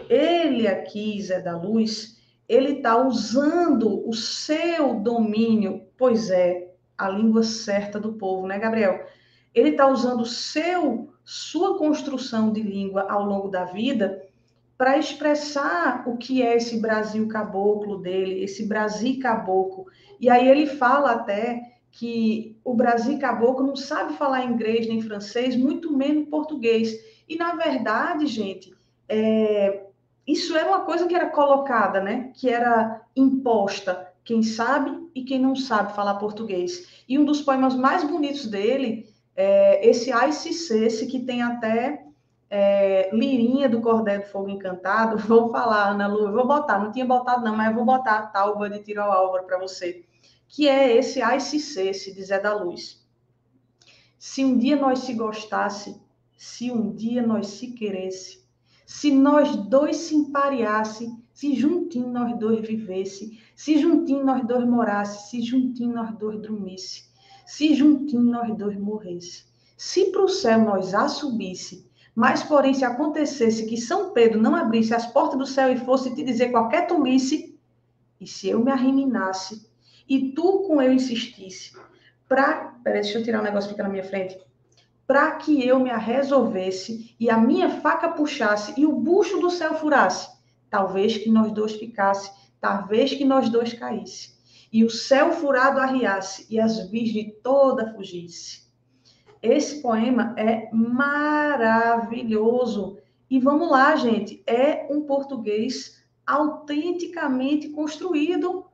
Ele 0.09 0.67
aqui, 0.67 1.21
Zé 1.21 1.41
da 1.41 1.57
Luz, 1.57 2.19
ele 2.49 2.75
está 2.75 2.97
usando 2.97 4.09
o 4.09 4.15
seu 4.15 4.95
domínio, 5.01 5.83
pois 5.97 6.31
é, 6.31 6.73
a 6.97 7.09
língua 7.09 7.43
certa 7.43 8.01
do 8.01 8.15
povo, 8.15 8.47
né, 8.47 8.59
Gabriel? 8.59 9.07
Ele 9.55 9.71
está 9.71 9.87
usando 9.87 10.25
seu, 10.25 11.13
sua 11.25 11.79
construção 11.79 12.53
de 12.53 12.63
língua 12.63 13.07
ao 13.11 13.25
longo 13.25 13.49
da 13.49 13.65
vida 13.65 14.23
para 14.79 14.97
expressar 14.97 16.09
o 16.09 16.17
que 16.17 16.41
é 16.41 16.57
esse 16.57 16.81
Brasil 16.81 17.27
caboclo 17.27 17.99
dele, 17.99 18.43
esse 18.43 18.67
Brasil 18.67 19.19
caboclo. 19.21 19.87
E 20.21 20.31
aí 20.31 20.49
ele 20.49 20.67
fala 20.67 21.13
até 21.13 21.78
que 21.91 22.57
o 22.65 22.75
Brasil 22.75 23.19
caboclo 23.19 23.67
não 23.67 23.77
sabe 23.77 24.15
falar 24.15 24.45
inglês 24.45 24.87
nem 24.87 25.01
francês, 25.01 25.57
muito 25.57 25.97
menos 25.97 26.29
português. 26.29 26.95
E 27.29 27.37
na 27.37 27.55
verdade, 27.55 28.27
gente, 28.27 28.75
é, 29.09 29.85
isso 30.27 30.57
era 30.57 30.69
uma 30.69 30.81
coisa 30.81 31.07
que 31.07 31.15
era 31.15 31.31
colocada, 31.31 32.01
né? 32.01 32.31
Que 32.35 32.51
era 32.51 33.03
imposta. 33.17 34.13
Quem 34.25 34.43
sabe 34.43 35.09
e 35.15 35.25
quem 35.25 35.39
não 35.39 35.57
sabe 35.57 35.95
falar 35.95 36.15
português. 36.15 37.03
E 37.09 37.19
um 37.19 37.25
dos 37.25 37.41
poemas 37.41 37.75
mais 37.75 38.05
bonitos 38.05 38.47
dele 38.47 39.09
é 39.35 39.89
esse 39.89 40.11
Ice 40.29 40.75
esse 40.75 41.07
que 41.07 41.21
tem 41.21 41.43
até 41.43 42.05
é, 42.51 43.11
Lirinha 43.13 43.69
do 43.69 43.81
Cordel 43.81 44.21
do 44.21 44.27
Fogo 44.27 44.49
Encantado, 44.49 45.19
vou 45.27 45.51
falar, 45.51 45.91
Ana 45.91 46.07
Lu, 46.07 46.33
vou 46.33 46.47
botar, 46.47 46.79
não 46.79 46.93
tinha 46.93 47.05
botado 47.05 47.45
não, 47.45 47.57
mas 47.57 47.75
vou 47.75 47.85
botar 47.85 48.19
a 48.19 48.27
Talba 48.27 48.69
de 48.71 48.81
Tiro 48.81 49.03
ao 49.03 49.13
Álvaro 49.13 49.45
para 49.45 49.59
você, 49.59 50.05
que 50.49 50.67
é 50.67 50.97
esse 50.97 51.21
ICC, 51.21 51.91
esse 51.91 52.23
Zé 52.23 52.41
da 52.41 52.55
Luz. 52.55 53.07
Se 54.19 54.45
um 54.45 54.59
dia 54.59 54.75
nós 54.77 55.01
se 55.01 55.13
gostasse, 55.13 56.01
se 56.37 56.71
um 56.71 56.93
dia 56.93 57.25
nós 57.25 57.49
se 57.49 57.73
queresse, 57.73 58.43
se 58.87 59.11
nós 59.11 59.55
dois 59.55 59.97
se 59.97 60.15
empareasse, 60.15 61.15
se 61.33 61.55
juntinho 61.55 62.09
nós 62.09 62.37
dois 62.39 62.67
vivesse, 62.67 63.39
se 63.55 63.79
juntinho 63.79 64.25
nós 64.25 64.45
dois 64.47 64.67
morasse, 64.67 65.31
se 65.31 65.43
juntinho 65.43 65.93
nós 65.93 66.17
dois 66.19 66.41
dormisse, 66.41 67.05
se 67.47 67.75
juntinho 67.75 68.23
nós 68.23 68.57
dois 68.57 68.77
morresse, 68.79 69.45
se 69.77 70.07
para 70.07 70.25
o 70.25 70.29
céu 70.29 70.61
nós 70.61 70.95
a 70.95 71.07
subisse, 71.07 71.87
mas, 72.15 72.43
porém, 72.43 72.75
se 72.75 72.85
acontecesse 72.85 73.67
que 73.67 73.77
São 73.77 74.13
Pedro 74.13 74.43
não 74.43 74.57
abrisse 74.57 74.93
as 74.93 75.07
portas 75.07 75.39
do 75.39 75.47
céu 75.47 75.73
e 75.73 75.77
fosse 75.77 76.13
te 76.17 76.25
dizer 76.25 76.51
qualquer 76.51 76.89
tolice, 76.89 77.57
e 78.21 78.27
se 78.27 78.49
eu 78.49 78.65
me 78.65 78.73
arriminasse, 78.73 79.68
e 80.09 80.33
tu 80.33 80.65
com 80.67 80.81
eu 80.81 80.93
insistisse, 80.93 81.77
para. 82.29 82.77
Peraí, 82.83 83.03
deixa 83.03 83.19
eu 83.19 83.25
tirar 83.25 83.41
um 83.41 83.45
negócio 83.45 83.69
que 83.69 83.75
fica 83.75 83.83
na 83.83 83.89
minha 83.89 84.05
frente. 84.05 84.39
Para 85.07 85.33
que 85.33 85.67
eu 85.67 85.79
me 85.81 85.91
resolvesse 85.91 87.15
e 87.19 87.31
a 87.31 87.39
minha 87.39 87.81
faca 87.81 88.09
puxasse 88.11 88.75
e 88.77 88.87
o 88.87 88.93
bucho 88.93 89.39
do 89.41 89.51
céu 89.51 89.75
furasse, 89.75 90.29
talvez 90.71 91.17
que 91.17 91.31
nós 91.31 91.51
dois 91.53 91.75
ficasse, 91.75 92.31
talvez 92.61 93.15
que 93.15 93.25
nós 93.25 93.49
dois 93.49 93.73
caísse, 93.73 94.37
e 94.73 94.85
o 94.85 94.91
céu 94.91 95.33
furado 95.33 95.81
arriasse 95.81 96.47
e 96.51 96.61
as 96.61 96.91
virgens 96.91 97.33
toda 97.43 97.93
fugisse 97.95 98.69
esse 99.43 99.81
poema 99.81 100.35
é 100.37 100.69
maravilhoso. 100.73 102.19
E 103.31 103.39
vamos 103.39 103.71
lá, 103.71 103.95
gente, 103.97 104.43
é 104.47 104.87
um 104.91 105.03
português 105.03 106.03
autenticamente 106.27 107.69
construído 107.71 108.65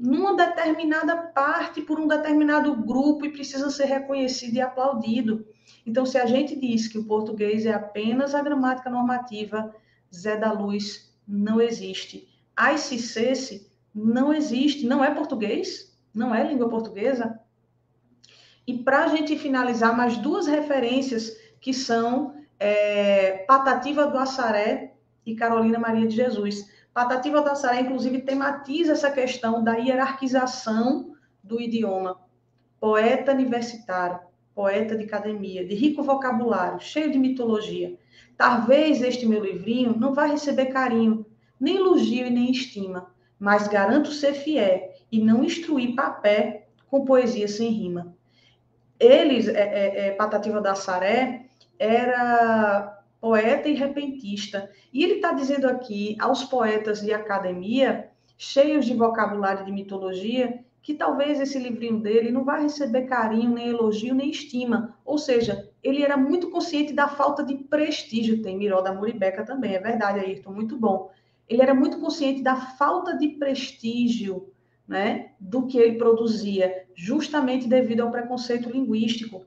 numa 0.00 0.34
determinada 0.34 1.14
parte, 1.14 1.82
por 1.82 2.00
um 2.00 2.08
determinado 2.08 2.74
grupo, 2.74 3.26
e 3.26 3.32
precisa 3.32 3.68
ser 3.68 3.84
reconhecido 3.84 4.54
e 4.54 4.60
aplaudido. 4.60 5.46
Então, 5.84 6.06
se 6.06 6.16
a 6.16 6.24
gente 6.24 6.58
diz 6.58 6.88
que 6.88 6.96
o 6.96 7.04
português 7.04 7.66
é 7.66 7.74
apenas 7.74 8.34
a 8.34 8.42
gramática 8.42 8.88
normativa, 8.88 9.74
Zé 10.12 10.38
da 10.38 10.52
Luz 10.52 11.14
não 11.28 11.60
existe. 11.60 12.26
Ai, 12.56 12.78
se 12.78 13.70
não 13.94 14.32
existe, 14.32 14.86
não 14.86 15.04
é 15.04 15.14
português, 15.14 15.94
não 16.14 16.34
é 16.34 16.48
língua 16.48 16.70
portuguesa, 16.70 17.38
e 18.66 18.78
para 18.78 19.04
a 19.04 19.08
gente 19.08 19.36
finalizar, 19.36 19.96
mais 19.96 20.16
duas 20.16 20.46
referências 20.46 21.36
que 21.60 21.74
são 21.74 22.34
é, 22.58 23.44
Patativa 23.46 24.06
do 24.06 24.16
Assaré 24.16 24.94
e 25.26 25.34
Carolina 25.34 25.78
Maria 25.78 26.06
de 26.06 26.16
Jesus. 26.16 26.70
Patativa 27.00 27.40
do 27.40 27.48
Assaré, 27.48 27.80
inclusive, 27.80 28.20
tematiza 28.20 28.92
essa 28.92 29.10
questão 29.10 29.64
da 29.64 29.74
hierarquização 29.74 31.14
do 31.42 31.58
idioma. 31.58 32.20
Poeta 32.78 33.32
universitário, 33.32 34.20
poeta 34.54 34.94
de 34.94 35.04
academia, 35.04 35.66
de 35.66 35.74
rico 35.74 36.02
vocabulário, 36.02 36.78
cheio 36.78 37.10
de 37.10 37.18
mitologia. 37.18 37.96
Talvez 38.36 39.00
este 39.00 39.24
meu 39.24 39.42
livrinho 39.42 39.96
não 39.98 40.12
vai 40.12 40.30
receber 40.30 40.66
carinho, 40.66 41.24
nem 41.58 41.76
elogio 41.76 42.26
e 42.26 42.30
nem 42.30 42.50
estima, 42.50 43.14
mas 43.38 43.66
garanto 43.66 44.12
ser 44.12 44.34
fiel 44.34 44.92
e 45.10 45.18
não 45.24 45.42
instruir 45.42 45.94
papé 45.94 46.68
com 46.86 47.06
poesia 47.06 47.48
sem 47.48 47.70
rima 47.70 48.14
eles, 49.00 49.48
é, 49.48 49.62
é, 49.62 50.08
é, 50.08 50.10
Patativa 50.12 50.60
da 50.60 50.74
Saré, 50.74 51.46
era 51.78 52.99
poeta 53.20 53.68
e 53.68 53.74
repentista. 53.74 54.70
E 54.92 55.04
ele 55.04 55.14
está 55.14 55.32
dizendo 55.32 55.66
aqui 55.66 56.16
aos 56.18 56.44
poetas 56.44 57.00
de 57.00 57.12
academia, 57.12 58.10
cheios 58.38 58.86
de 58.86 58.94
vocabulário 58.94 59.64
de 59.64 59.72
mitologia, 59.72 60.64
que 60.82 60.94
talvez 60.94 61.38
esse 61.40 61.58
livrinho 61.58 62.00
dele 62.00 62.30
não 62.30 62.44
vai 62.44 62.62
receber 62.62 63.02
carinho, 63.02 63.50
nem 63.50 63.68
elogio, 63.68 64.14
nem 64.14 64.30
estima. 64.30 64.96
Ou 65.04 65.18
seja, 65.18 65.68
ele 65.82 66.02
era 66.02 66.16
muito 66.16 66.50
consciente 66.50 66.92
da 66.92 67.06
falta 67.06 67.44
de 67.44 67.54
prestígio. 67.54 68.42
Tem 68.42 68.56
Miró 68.56 68.80
da 68.80 68.94
Muribeca 68.94 69.44
também, 69.44 69.74
é 69.74 69.78
verdade, 69.78 70.20
Ayrton, 70.20 70.52
muito 70.52 70.78
bom. 70.78 71.10
Ele 71.48 71.60
era 71.60 71.74
muito 71.74 72.00
consciente 72.00 72.42
da 72.42 72.56
falta 72.56 73.16
de 73.16 73.28
prestígio 73.28 74.50
né, 74.88 75.32
do 75.38 75.66
que 75.66 75.78
ele 75.78 75.98
produzia, 75.98 76.84
justamente 76.96 77.68
devido 77.68 78.00
ao 78.00 78.10
preconceito 78.10 78.70
linguístico. 78.70 79.44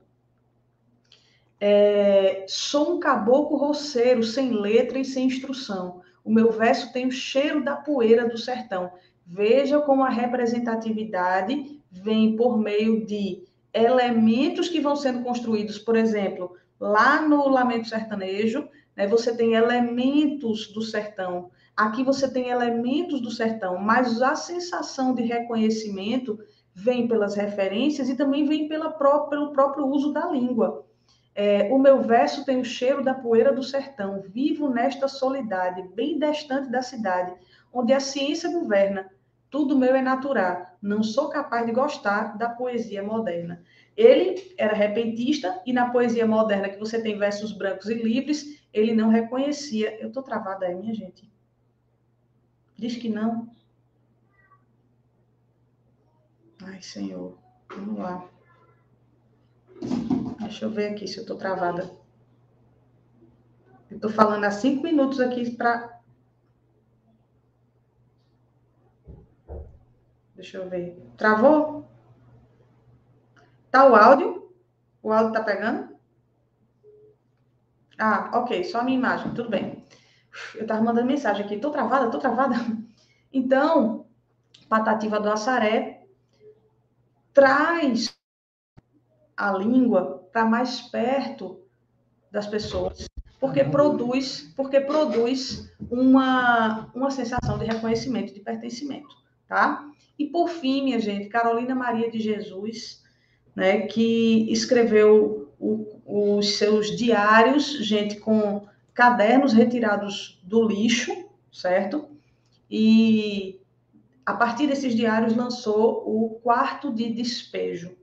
É, 1.66 2.44
sou 2.46 2.94
um 2.94 3.00
caboclo 3.00 3.56
roceiro, 3.56 4.22
sem 4.22 4.52
letra 4.52 4.98
e 4.98 5.04
sem 5.04 5.28
instrução. 5.28 6.02
O 6.22 6.30
meu 6.30 6.52
verso 6.52 6.92
tem 6.92 7.06
o 7.06 7.10
cheiro 7.10 7.64
da 7.64 7.74
poeira 7.74 8.28
do 8.28 8.36
sertão. 8.36 8.92
Veja 9.26 9.80
como 9.80 10.02
a 10.02 10.10
representatividade 10.10 11.80
vem 11.90 12.36
por 12.36 12.58
meio 12.58 13.06
de 13.06 13.44
elementos 13.72 14.68
que 14.68 14.78
vão 14.78 14.94
sendo 14.94 15.22
construídos, 15.22 15.78
por 15.78 15.96
exemplo, 15.96 16.54
lá 16.78 17.26
no 17.26 17.48
Lamento 17.48 17.88
Sertanejo, 17.88 18.68
né, 18.94 19.06
você 19.06 19.34
tem 19.34 19.54
elementos 19.54 20.66
do 20.70 20.82
sertão, 20.82 21.50
Aqui 21.76 22.04
você 22.04 22.30
tem 22.30 22.50
elementos 22.50 23.20
do 23.20 23.32
sertão, 23.32 23.78
mas 23.78 24.22
a 24.22 24.36
sensação 24.36 25.12
de 25.12 25.22
reconhecimento 25.22 26.38
vem 26.72 27.08
pelas 27.08 27.34
referências 27.34 28.08
e 28.08 28.14
também 28.14 28.44
vem 28.44 28.68
pela 28.68 28.92
pelo 28.92 29.52
próprio 29.52 29.86
uso 29.86 30.12
da 30.12 30.30
língua. 30.30 30.86
É, 31.34 31.64
o 31.72 31.78
meu 31.78 32.00
verso 32.00 32.44
tem 32.44 32.60
o 32.60 32.64
cheiro 32.64 33.02
da 33.02 33.12
poeira 33.12 33.52
do 33.52 33.62
sertão, 33.62 34.22
vivo 34.22 34.68
nesta 34.68 35.08
solidade, 35.08 35.82
bem 35.94 36.18
distante 36.18 36.70
da 36.70 36.80
cidade, 36.80 37.34
onde 37.72 37.92
a 37.92 37.98
ciência 37.98 38.50
governa. 38.50 39.10
Tudo 39.50 39.78
meu 39.78 39.94
é 39.94 40.02
natural, 40.02 40.66
não 40.80 41.02
sou 41.02 41.28
capaz 41.28 41.66
de 41.66 41.72
gostar 41.72 42.36
da 42.36 42.48
poesia 42.48 43.02
moderna. 43.02 43.62
Ele 43.96 44.52
era 44.58 44.74
repentista 44.74 45.60
e 45.64 45.72
na 45.72 45.90
poesia 45.90 46.26
moderna, 46.26 46.68
que 46.68 46.78
você 46.78 47.00
tem 47.00 47.18
versos 47.18 47.52
brancos 47.52 47.88
e 47.88 47.94
livres, 47.94 48.60
ele 48.72 48.94
não 48.94 49.08
reconhecia. 49.08 50.00
Eu 50.00 50.08
estou 50.08 50.22
travada 50.22 50.66
aí, 50.66 50.74
minha 50.74 50.94
gente. 50.94 51.30
Diz 52.76 52.96
que 52.96 53.08
não. 53.08 53.48
Ai, 56.64 56.82
Senhor. 56.82 57.38
Vamos 57.68 57.98
lá. 57.98 58.28
Deixa 60.44 60.66
eu 60.66 60.70
ver 60.70 60.92
aqui 60.92 61.08
se 61.08 61.16
eu 61.16 61.22
estou 61.22 61.36
travada. 61.36 61.90
Eu 63.90 63.96
estou 63.96 64.10
falando 64.10 64.44
há 64.44 64.50
cinco 64.50 64.82
minutos 64.82 65.18
aqui 65.20 65.50
para. 65.56 66.00
Deixa 70.34 70.58
eu 70.58 70.68
ver. 70.68 71.02
Travou? 71.16 71.88
Tá 73.70 73.88
o 73.88 73.96
áudio? 73.96 74.52
O 75.02 75.12
áudio 75.12 75.32
tá 75.32 75.42
pegando? 75.42 75.96
Ah, 77.98 78.30
ok. 78.34 78.64
Só 78.64 78.80
a 78.80 78.84
minha 78.84 78.98
imagem. 78.98 79.32
Tudo 79.34 79.48
bem. 79.48 79.84
Eu 80.54 80.62
estava 80.62 80.82
mandando 80.82 81.06
mensagem 81.06 81.44
aqui, 81.44 81.58
tô 81.58 81.70
travada, 81.70 82.10
tô 82.10 82.18
travada. 82.18 82.54
Então, 83.36 84.06
Patativa 84.68 85.18
do 85.18 85.28
Assaré 85.28 86.06
traz 87.32 88.16
a 89.36 89.50
língua 89.50 90.23
para 90.34 90.44
mais 90.44 90.80
perto 90.80 91.60
das 92.28 92.44
pessoas, 92.48 93.06
porque 93.38 93.62
produz, 93.62 94.52
porque 94.56 94.80
produz 94.80 95.72
uma, 95.88 96.90
uma 96.92 97.08
sensação 97.12 97.56
de 97.56 97.64
reconhecimento, 97.64 98.34
de 98.34 98.40
pertencimento, 98.40 99.14
tá? 99.46 99.88
E 100.18 100.26
por 100.26 100.48
fim, 100.48 100.82
minha 100.82 100.98
gente, 100.98 101.28
Carolina 101.28 101.72
Maria 101.72 102.10
de 102.10 102.18
Jesus, 102.18 103.00
né, 103.54 103.82
que 103.82 104.50
escreveu 104.50 105.52
o, 105.60 106.00
os 106.04 106.56
seus 106.58 106.96
diários, 106.96 107.78
gente 107.86 108.16
com 108.16 108.66
cadernos 108.92 109.52
retirados 109.52 110.42
do 110.42 110.66
lixo, 110.66 111.12
certo? 111.52 112.08
E 112.68 113.60
a 114.26 114.34
partir 114.34 114.66
desses 114.66 114.96
diários 114.96 115.36
lançou 115.36 116.02
o 116.04 116.40
quarto 116.40 116.92
de 116.92 117.08
despejo. 117.12 117.96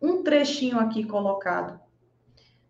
Um 0.00 0.22
trechinho 0.22 0.78
aqui 0.78 1.04
colocado. 1.04 1.80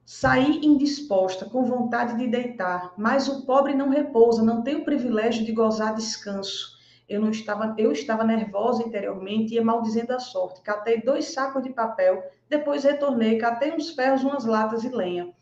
Saí 0.05 0.61
indisposta, 0.65 1.47
com 1.47 1.65
vontade 1.65 2.17
de 2.17 2.29
deitar, 2.29 2.95
mas 2.97 3.29
o 3.29 3.45
pobre 3.45 3.75
não 3.75 3.89
repousa, 3.89 4.43
não 4.43 4.63
tem 4.63 4.77
o 4.77 4.85
privilégio 4.85 5.45
de 5.45 5.53
gozar 5.53 5.95
descanso. 5.95 6.77
Eu 7.09 7.21
não 7.21 7.31
estava, 7.31 7.75
eu 7.79 7.93
estava 7.93 8.25
nervosa 8.25 8.83
interiormente 8.83 9.55
e 9.55 9.61
maldizendo 9.61 10.13
a 10.13 10.19
sorte. 10.19 10.61
Catei 10.63 11.03
dois 11.03 11.33
sacos 11.33 11.63
de 11.63 11.71
papel, 11.71 12.23
depois 12.49 12.85
retornei, 12.85 13.39
catei 13.39 13.73
uns 13.73 13.91
ferros, 13.91 14.23
umas 14.23 14.45
latas 14.45 14.85
e 14.85 14.89
lenha 14.89 15.35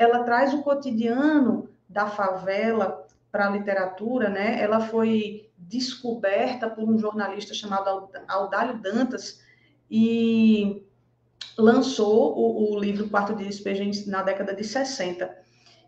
ela 0.00 0.24
traz 0.24 0.54
o 0.54 0.62
cotidiano 0.62 1.68
da 1.86 2.06
favela 2.06 3.06
para 3.30 3.46
a 3.46 3.50
literatura, 3.50 4.30
né? 4.30 4.58
Ela 4.58 4.80
foi 4.80 5.50
descoberta 5.58 6.70
por 6.70 6.88
um 6.88 6.98
jornalista 6.98 7.52
chamado 7.52 8.08
Audálio 8.26 8.80
Dantas 8.80 9.42
e 9.90 10.82
lançou 11.56 12.36
o, 12.36 12.72
o 12.72 12.78
livro 12.78 13.08
Quarto 13.08 13.34
de 13.34 13.44
Despejo 13.44 14.10
na 14.10 14.22
década 14.22 14.54
de 14.54 14.64
60. 14.64 15.40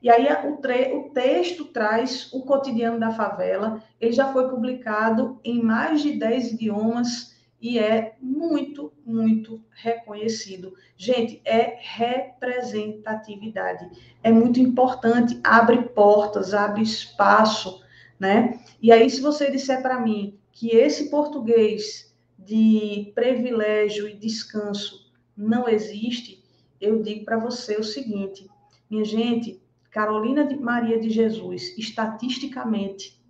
E 0.02 0.10
aí 0.10 0.26
o, 0.44 0.58
o, 0.96 1.10
texto 1.10 1.66
traz 1.66 2.28
o 2.32 2.42
cotidiano 2.42 2.98
da 2.98 3.12
favela. 3.12 3.80
Ele 4.00 4.12
já 4.12 4.32
foi 4.32 4.50
publicado 4.50 5.38
em 5.44 5.62
mais 5.62 6.02
de 6.02 6.10
10 6.12 6.54
idiomas 6.54 7.36
e 7.60 7.78
é 7.78 8.16
muito, 8.20 8.92
muito 9.06 9.62
reconhecido. 9.70 10.74
Gente, 10.96 11.40
é 11.44 11.78
representatividade. 11.80 13.88
É 14.20 14.32
muito 14.32 14.58
importante, 14.58 15.38
abre 15.44 15.80
portas, 15.90 16.52
abre 16.52 16.82
espaço, 16.82 17.80
né? 18.18 18.58
E 18.80 18.90
aí, 18.90 19.08
se 19.08 19.20
você 19.20 19.48
disser 19.48 19.80
para 19.80 20.00
mim 20.00 20.36
que 20.50 20.70
esse 20.70 21.08
português 21.08 22.12
de 22.36 23.12
privilégio 23.14 24.08
e 24.08 24.14
descanso 24.14 25.11
não 25.42 25.68
existe, 25.68 26.42
eu 26.80 27.02
digo 27.02 27.24
para 27.24 27.38
você 27.38 27.76
o 27.76 27.84
seguinte, 27.84 28.48
minha 28.88 29.04
gente, 29.04 29.60
Carolina 29.90 30.44
de 30.44 30.56
Maria 30.56 30.98
de 30.98 31.10
Jesus, 31.10 31.76
estatisticamente, 31.76 33.20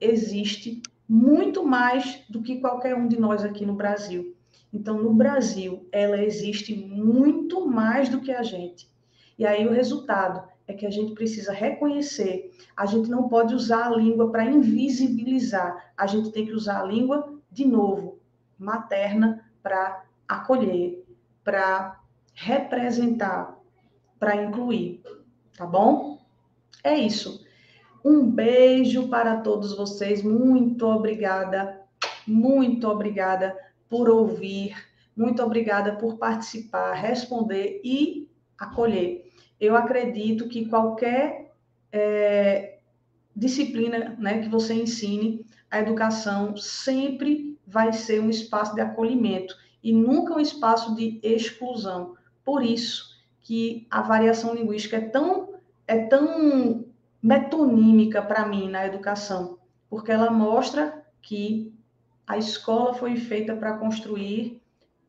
existe 0.00 0.82
muito 1.08 1.64
mais 1.64 2.22
do 2.28 2.42
que 2.42 2.60
qualquer 2.60 2.94
um 2.94 3.08
de 3.08 3.18
nós 3.18 3.44
aqui 3.44 3.64
no 3.64 3.74
Brasil. 3.74 4.34
Então, 4.72 5.00
no 5.00 5.12
Brasil, 5.14 5.86
ela 5.92 6.22
existe 6.22 6.74
muito 6.74 7.66
mais 7.66 8.08
do 8.08 8.20
que 8.20 8.32
a 8.32 8.42
gente. 8.42 8.90
E 9.38 9.46
aí 9.46 9.66
o 9.66 9.72
resultado 9.72 10.48
é 10.66 10.72
que 10.72 10.86
a 10.86 10.90
gente 10.90 11.12
precisa 11.12 11.52
reconhecer. 11.52 12.50
A 12.76 12.86
gente 12.86 13.08
não 13.08 13.28
pode 13.28 13.54
usar 13.54 13.86
a 13.86 13.96
língua 13.96 14.30
para 14.30 14.44
invisibilizar. 14.44 15.92
A 15.96 16.06
gente 16.06 16.32
tem 16.32 16.46
que 16.46 16.52
usar 16.52 16.80
a 16.80 16.84
língua 16.84 17.38
de 17.50 17.64
novo, 17.64 18.18
materna, 18.58 19.44
para 19.62 20.04
acolher, 20.26 21.03
para 21.44 22.00
representar, 22.34 23.56
para 24.18 24.42
incluir. 24.42 25.02
Tá 25.56 25.66
bom? 25.66 26.18
É 26.82 26.94
isso. 26.94 27.44
Um 28.04 28.28
beijo 28.28 29.08
para 29.08 29.36
todos 29.36 29.76
vocês. 29.76 30.22
Muito 30.22 30.86
obrigada, 30.86 31.80
muito 32.26 32.88
obrigada 32.88 33.56
por 33.88 34.08
ouvir, 34.08 34.74
muito 35.16 35.42
obrigada 35.42 35.96
por 35.96 36.18
participar, 36.18 36.92
responder 36.94 37.80
e 37.84 38.28
acolher. 38.58 39.30
Eu 39.60 39.76
acredito 39.76 40.48
que 40.48 40.66
qualquer 40.66 41.52
é, 41.92 42.78
disciplina 43.34 44.16
né, 44.18 44.42
que 44.42 44.48
você 44.48 44.74
ensine, 44.74 45.46
a 45.70 45.80
educação 45.80 46.56
sempre 46.56 47.58
vai 47.66 47.92
ser 47.92 48.20
um 48.20 48.28
espaço 48.28 48.74
de 48.74 48.80
acolhimento 48.80 49.56
e 49.84 49.92
nunca 49.92 50.34
um 50.34 50.40
espaço 50.40 50.96
de 50.96 51.20
exclusão. 51.22 52.16
Por 52.42 52.64
isso 52.64 53.14
que 53.42 53.86
a 53.90 54.00
variação 54.00 54.54
linguística 54.54 54.96
é 54.96 55.02
tão, 55.02 55.54
é 55.86 56.06
tão 56.06 56.86
metonímica 57.22 58.22
para 58.22 58.46
mim 58.46 58.70
na 58.70 58.86
educação, 58.86 59.58
porque 59.90 60.10
ela 60.10 60.30
mostra 60.30 61.04
que 61.20 61.72
a 62.26 62.38
escola 62.38 62.94
foi 62.94 63.16
feita 63.16 63.54
para 63.54 63.76
construir 63.76 64.62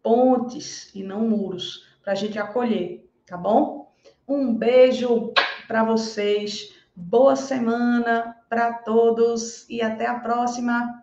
pontes 0.03 0.93
e 0.93 1.01
não 1.01 1.21
muros, 1.21 1.87
para 2.03 2.11
a 2.11 2.15
gente 2.15 2.37
acolher, 2.37 3.09
tá 3.25 3.37
bom? 3.37 3.93
Um 4.27 4.53
beijo 4.53 5.33
para 5.67 5.83
vocês, 5.83 6.75
boa 6.93 7.35
semana 7.35 8.35
para 8.49 8.73
todos 8.73 9.67
e 9.69 9.81
até 9.81 10.05
a 10.05 10.19
próxima. 10.19 11.01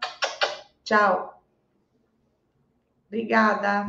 Tchau. 0.85 1.32
Obrigada. 3.13 3.87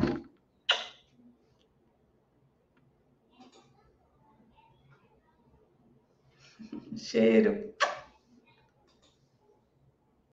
Cheiro. 6.94 7.74